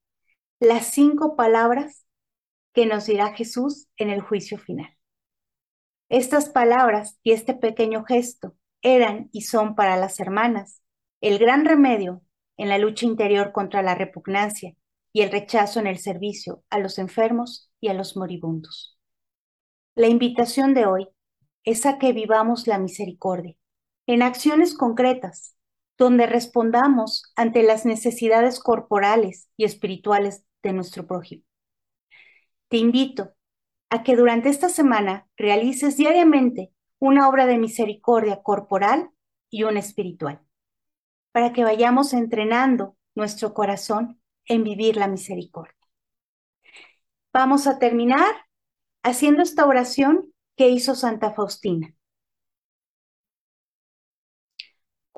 Las 0.59 0.87
cinco 0.87 1.35
palabras 1.35 2.05
que 2.73 2.85
nos 2.85 3.05
dirá 3.05 3.33
Jesús 3.33 3.87
en 3.97 4.09
el 4.09 4.21
juicio 4.21 4.57
final. 4.57 4.95
Estas 6.09 6.49
palabras 6.49 7.19
y 7.23 7.31
este 7.31 7.53
pequeño 7.53 8.03
gesto 8.03 8.55
eran 8.81 9.29
y 9.31 9.41
son 9.41 9.75
para 9.75 9.97
las 9.97 10.19
hermanas 10.19 10.81
el 11.21 11.37
gran 11.37 11.65
remedio 11.65 12.21
en 12.57 12.69
la 12.69 12.77
lucha 12.77 13.05
interior 13.05 13.51
contra 13.51 13.81
la 13.81 13.95
repugnancia 13.95 14.75
y 15.11 15.21
el 15.21 15.31
rechazo 15.31 15.79
en 15.79 15.87
el 15.87 15.97
servicio 15.97 16.63
a 16.69 16.79
los 16.79 16.97
enfermos 16.97 17.71
y 17.79 17.89
a 17.89 17.93
los 17.93 18.15
moribundos. 18.15 18.97
La 19.95 20.07
invitación 20.07 20.73
de 20.73 20.85
hoy 20.85 21.09
es 21.63 21.85
a 21.85 21.97
que 21.97 22.13
vivamos 22.13 22.67
la 22.67 22.79
misericordia 22.79 23.55
en 24.07 24.21
acciones 24.23 24.75
concretas, 24.75 25.55
donde 25.99 26.25
respondamos 26.25 27.31
ante 27.35 27.61
las 27.61 27.85
necesidades 27.85 28.59
corporales 28.59 29.49
y 29.57 29.65
espirituales 29.65 30.45
de 30.63 30.71
nuestro 30.71 31.05
prójimo. 31.05 31.43
Te 32.69 32.77
invito 32.77 33.33
a 33.89 34.01
que 34.01 34.15
durante 34.15 34.47
esta 34.49 34.69
semana 34.69 35.27
realices 35.35 35.97
diariamente 35.97 36.71
una 36.99 37.27
obra 37.27 37.45
de 37.45 37.57
misericordia 37.57 38.41
corporal 38.41 39.09
y 39.49 39.63
una 39.63 39.79
espiritual, 39.79 40.41
para 41.33 41.51
que 41.51 41.63
vayamos 41.65 42.13
entrenando 42.13 42.95
nuestro 43.13 43.53
corazón 43.53 44.21
en 44.45 44.63
vivir 44.63 44.95
la 44.95 45.07
misericordia. 45.07 45.75
Vamos 47.33 47.67
a 47.67 47.77
terminar 47.77 48.47
haciendo 49.03 49.41
esta 49.41 49.65
oración 49.65 50.33
que 50.55 50.69
hizo 50.69 50.95
Santa 50.95 51.33
Faustina. 51.33 51.93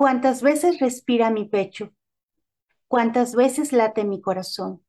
¿Cuántas 0.02 0.42
veces 0.42 0.80
respira 0.80 1.30
mi 1.30 1.46
pecho? 1.46 1.94
¿Cuántas 2.88 3.36
veces 3.36 3.72
late 3.72 4.04
mi 4.04 4.20
corazón? 4.20 4.84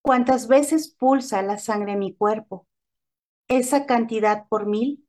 ¿Cuántas 0.00 0.48
veces 0.48 0.88
pulsa 0.88 1.42
la 1.42 1.58
sangre 1.58 1.92
en 1.92 1.98
mi 1.98 2.14
cuerpo? 2.16 2.66
Esa 3.46 3.84
cantidad 3.84 4.48
por 4.48 4.64
mil 4.64 5.06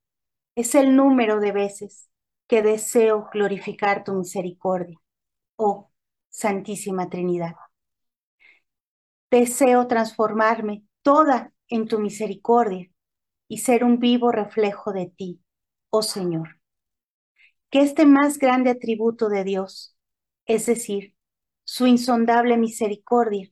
es 0.56 0.76
el 0.76 0.98
número 0.98 1.40
de 1.40 1.54
veces 1.54 2.10
que 2.48 2.62
deseo 2.62 3.30
glorificar 3.32 4.04
tu 4.04 4.14
misericordia, 4.14 5.00
oh 5.56 5.90
Santísima 6.28 7.10
Trinidad. 7.10 7.56
Deseo 9.32 9.88
transformarme 9.88 10.84
toda 11.02 11.54
en 11.70 11.88
tu 11.88 11.98
misericordia 11.98 12.92
y 13.48 13.60
ser 13.60 13.86
un 13.86 14.00
vivo 14.00 14.34
reflejo 14.34 14.92
de 14.92 15.14
ti, 15.16 15.42
oh 15.92 16.02
Señor. 16.02 16.60
Que 17.74 17.82
este 17.82 18.06
más 18.06 18.38
grande 18.38 18.70
atributo 18.70 19.30
de 19.30 19.44
Dios, 19.44 19.98
es 20.46 20.68
decir, 20.68 21.16
su 21.64 21.88
insondable 21.88 22.56
misericordia, 22.56 23.52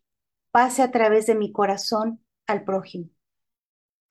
pase 0.51 0.84
a 0.84 0.91
través 0.91 1.26
de 1.26 1.34
mi 1.34 1.51
corazón 1.51 2.24
al 2.45 2.63
prójimo. 2.63 3.09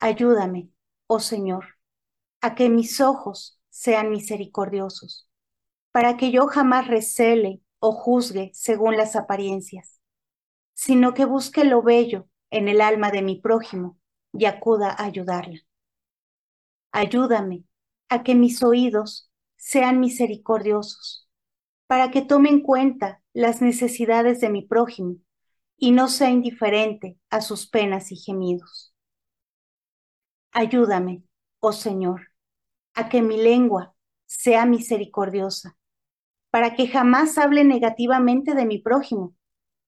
Ayúdame, 0.00 0.68
oh 1.06 1.20
Señor, 1.20 1.78
a 2.40 2.56
que 2.56 2.68
mis 2.68 3.00
ojos 3.00 3.60
sean 3.68 4.10
misericordiosos, 4.10 5.28
para 5.92 6.16
que 6.16 6.32
yo 6.32 6.48
jamás 6.48 6.88
recele 6.88 7.62
o 7.78 7.92
juzgue 7.92 8.50
según 8.52 8.96
las 8.96 9.14
apariencias, 9.14 10.00
sino 10.74 11.14
que 11.14 11.24
busque 11.24 11.62
lo 11.62 11.82
bello 11.82 12.26
en 12.50 12.66
el 12.66 12.80
alma 12.80 13.12
de 13.12 13.22
mi 13.22 13.40
prójimo 13.40 13.96
y 14.32 14.46
acuda 14.46 14.90
a 14.90 15.04
ayudarla. 15.04 15.60
Ayúdame 16.90 17.62
a 18.08 18.24
que 18.24 18.34
mis 18.34 18.60
oídos 18.64 19.29
sean 19.60 20.00
misericordiosos, 20.00 21.28
para 21.86 22.10
que 22.10 22.22
tome 22.22 22.48
en 22.48 22.62
cuenta 22.62 23.22
las 23.34 23.60
necesidades 23.60 24.40
de 24.40 24.48
mi 24.48 24.62
prójimo 24.62 25.16
y 25.76 25.92
no 25.92 26.08
sea 26.08 26.30
indiferente 26.30 27.18
a 27.28 27.42
sus 27.42 27.68
penas 27.68 28.10
y 28.10 28.16
gemidos. 28.16 28.94
Ayúdame, 30.50 31.24
oh 31.60 31.72
Señor, 31.72 32.28
a 32.94 33.10
que 33.10 33.20
mi 33.20 33.36
lengua 33.36 33.94
sea 34.24 34.64
misericordiosa, 34.64 35.76
para 36.50 36.74
que 36.74 36.88
jamás 36.88 37.36
hable 37.36 37.62
negativamente 37.62 38.54
de 38.54 38.64
mi 38.64 38.78
prójimo, 38.78 39.36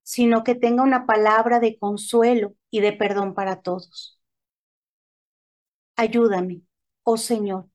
sino 0.02 0.44
que 0.44 0.54
tenga 0.54 0.82
una 0.82 1.06
palabra 1.06 1.60
de 1.60 1.78
consuelo 1.78 2.54
y 2.70 2.80
de 2.80 2.92
perdón 2.92 3.34
para 3.34 3.62
todos. 3.62 4.20
Ayúdame, 5.96 6.60
oh 7.04 7.16
Señor, 7.16 7.70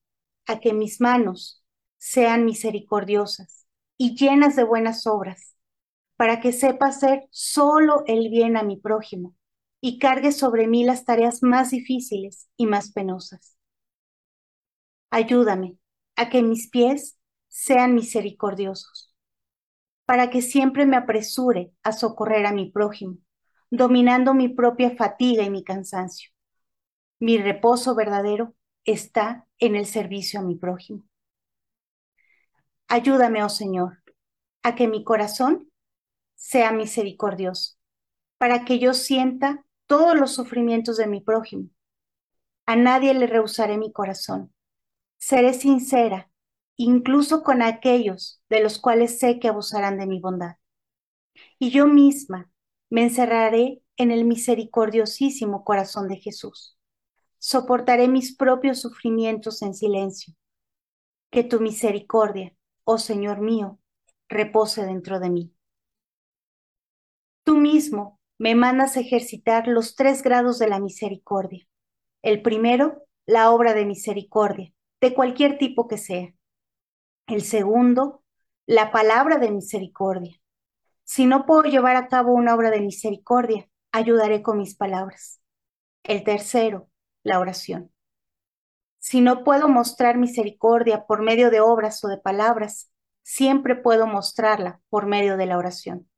a 0.46 0.60
que 0.60 0.74
mis 0.74 1.02
manos 1.02 1.64
sean 1.98 2.46
misericordiosas 2.46 3.68
y 3.98 4.16
llenas 4.16 4.56
de 4.56 4.64
buenas 4.64 5.08
obras, 5.08 5.56
para 6.18 6.42
que 6.42 6.54
sepa 6.54 6.88
hacer 6.88 7.28
solo 7.32 8.04
el 8.08 8.30
bien 8.30 8.58
a 8.58 8.64
mi 8.64 8.78
prójimo 8.78 9.36
y 9.82 10.00
cargue 10.00 10.32
sobre 10.32 10.68
mí 10.68 10.84
las 10.84 11.06
tareas 11.06 11.44
más 11.44 11.72
difíciles 11.72 12.50
y 12.58 12.66
más 12.66 12.92
penosas. 12.92 13.58
Ayúdame 15.10 15.78
a 16.16 16.30
que 16.30 16.42
mis 16.44 16.70
pies 16.70 17.18
sean 17.48 17.96
misericordiosos, 17.96 19.14
para 20.06 20.30
que 20.30 20.42
siempre 20.42 20.86
me 20.86 20.98
apresure 20.98 21.72
a 21.84 21.92
socorrer 21.92 22.46
a 22.46 22.54
mi 22.54 22.72
prójimo, 22.72 23.18
dominando 23.70 24.34
mi 24.34 24.50
propia 24.50 24.96
fatiga 24.96 25.44
y 25.44 25.50
mi 25.50 25.64
cansancio. 25.64 26.32
Mi 27.20 27.38
reposo 27.38 27.96
verdadero 27.96 28.56
está 28.86 29.48
en 29.60 29.76
el 29.76 29.86
servicio 29.86 30.40
a 30.40 30.44
mi 30.44 30.56
prójimo. 30.56 31.04
Ayúdame, 32.88 33.44
oh 33.44 33.50
Señor, 33.50 34.04
a 34.64 34.76
que 34.76 34.88
mi 34.88 35.04
corazón 35.04 35.72
sea 36.36 36.72
misericordioso, 36.72 37.78
para 38.38 38.66
que 38.66 38.80
yo 38.80 38.94
sienta 38.94 39.66
todos 39.88 40.16
los 40.18 40.34
sufrimientos 40.34 40.98
de 40.98 41.08
mi 41.08 41.22
prójimo. 41.22 41.70
A 42.66 42.76
nadie 42.76 43.14
le 43.14 43.28
rehusaré 43.28 43.78
mi 43.78 43.92
corazón 43.92 44.54
Seré 45.18 45.54
sincera, 45.54 46.30
incluso 46.76 47.44
con 47.44 47.62
aquellos 47.62 48.42
de 48.50 48.62
los 48.62 48.80
cuales 48.80 49.20
sé 49.20 49.40
que 49.40 49.48
abusarán 49.48 49.98
de 49.98 50.06
mi 50.06 50.20
bondad. 50.20 50.58
Y 51.60 51.72
yo 51.72 51.88
misma 51.88 52.52
me 52.90 53.04
encerraré 53.04 53.82
en 53.98 54.12
el 54.12 54.26
misericordiosísimo 54.26 55.64
corazón 55.64 56.08
de 56.08 56.18
Jesús. 56.18 56.78
Soportaré 57.40 58.08
mis 58.08 58.36
propios 58.36 58.80
sufrimientos 58.80 59.62
en 59.62 59.74
silencio. 59.74 60.34
Que 61.32 61.44
tu 61.44 61.60
misericordia, 61.60 62.56
oh 62.90 62.98
Señor 62.98 63.42
mío, 63.42 63.80
repose 64.30 64.86
dentro 64.86 65.20
de 65.20 65.30
mí. 65.30 65.54
Tú 67.44 67.58
mismo 67.58 68.18
me 68.38 68.56
mandas 68.56 68.96
ejercitar 68.96 69.68
los 69.68 69.96
tres 69.96 70.24
grados 70.24 70.58
de 70.58 70.70
la 70.70 70.80
misericordia. 70.80 71.68
El 72.22 72.42
primero, 72.42 73.04
la 73.26 73.52
obra 73.52 73.74
de 73.74 73.86
misericordia 73.86 74.74
de 75.02 75.14
cualquier 75.14 75.58
tipo 75.58 75.90
que 75.90 75.98
sea. 75.98 76.34
El 77.28 77.42
segundo, 77.42 78.24
la 78.66 78.90
palabra 78.92 79.38
de 79.38 79.52
misericordia. 79.52 80.40
Si 81.04 81.26
no 81.26 81.46
puedo 81.46 81.64
llevar 81.64 81.98
a 81.98 82.08
cabo 82.08 82.32
una 82.32 82.56
obra 82.56 82.72
de 82.72 82.80
misericordia, 82.80 83.68
ayudaré 83.92 84.42
con 84.42 84.60
mis 84.60 84.76
palabras. 84.76 85.42
El 86.04 86.24
tercero, 86.24 86.90
la 87.24 87.40
oración. 87.40 87.92
Si 89.00 89.22
no 89.22 89.44
puedo 89.44 89.70
mostrar 89.70 90.18
misericordia 90.18 91.06
por 91.06 91.22
medio 91.22 91.50
de 91.50 91.60
obras 91.62 92.04
o 92.04 92.08
de 92.08 92.18
palabras, 92.18 92.92
siempre 93.24 93.76
puedo 93.76 94.08
mostrarla 94.08 94.82
por 94.90 95.06
medio 95.06 95.38
de 95.38 95.46
la 95.46 95.58
oración. 95.58 96.10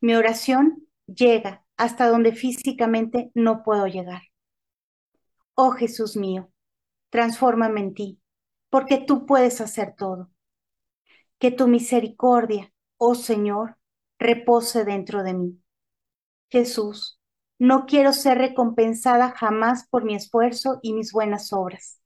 Mi 0.00 0.14
oración 0.14 0.86
llega 1.06 1.64
hasta 1.76 2.08
donde 2.08 2.32
físicamente 2.32 3.30
no 3.34 3.62
puedo 3.62 3.86
llegar. 3.86 4.22
Oh 5.54 5.72
Jesús 5.72 6.16
mío, 6.16 6.50
transfórmame 7.10 7.80
en 7.80 7.94
ti, 7.94 8.20
porque 8.70 8.98
tú 8.98 9.26
puedes 9.26 9.60
hacer 9.60 9.94
todo. 9.96 10.30
Que 11.38 11.50
tu 11.50 11.68
misericordia, 11.68 12.72
oh 12.96 13.14
Señor, 13.14 13.76
repose 14.18 14.84
dentro 14.84 15.22
de 15.22 15.34
mí. 15.34 15.62
Jesús, 16.48 17.19
no 17.60 17.84
quiero 17.84 18.14
ser 18.14 18.38
recompensada 18.38 19.32
jamás 19.32 19.86
por 19.86 20.02
mi 20.02 20.14
esfuerzo 20.14 20.80
y 20.82 20.94
mis 20.94 21.12
buenas 21.12 21.52
obras. 21.52 22.00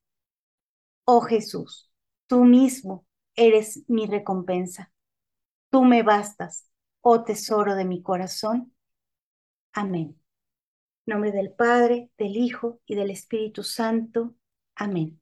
Oh 1.05 1.21
Jesús, 1.21 1.93
tú 2.27 2.45
mismo 2.45 3.07
eres 3.37 3.85
mi 3.87 4.07
recompensa. 4.07 4.93
Tú 5.71 5.85
me 5.85 6.03
bastas, 6.03 6.69
oh 7.03 7.23
tesoro 7.23 7.77
de 7.77 7.85
mi 7.85 8.03
corazón. 8.03 8.75
Amén. 9.73 10.21
En 11.07 11.13
nombre 11.13 11.31
del 11.31 11.53
Padre, 11.53 12.11
del 12.19 12.37
Hijo 12.37 12.81
y 12.85 12.97
del 12.97 13.13
Espíritu 13.13 13.63
Santo. 13.63 14.35
Amén. 14.75 15.21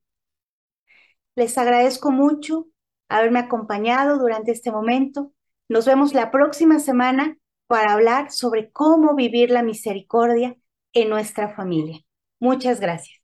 Les 1.35 1.59
agradezco 1.59 2.11
mucho 2.11 2.68
haberme 3.11 3.41
acompañado 3.41 4.18
durante 4.18 4.53
este 4.53 4.72
momento. 4.72 5.35
Nos 5.68 5.85
vemos 5.85 6.14
la 6.14 6.30
próxima 6.30 6.78
semana 6.78 7.37
para 7.73 7.95
hablar 7.95 8.31
sobre 8.31 8.70
cómo 8.70 9.14
vivir 9.16 9.51
la 9.51 9.62
misericordia 9.62 10.59
en 10.93 11.09
nuestra 11.09 11.55
familia. 11.57 12.01
Muchas 12.39 12.81
gracias. 12.81 13.22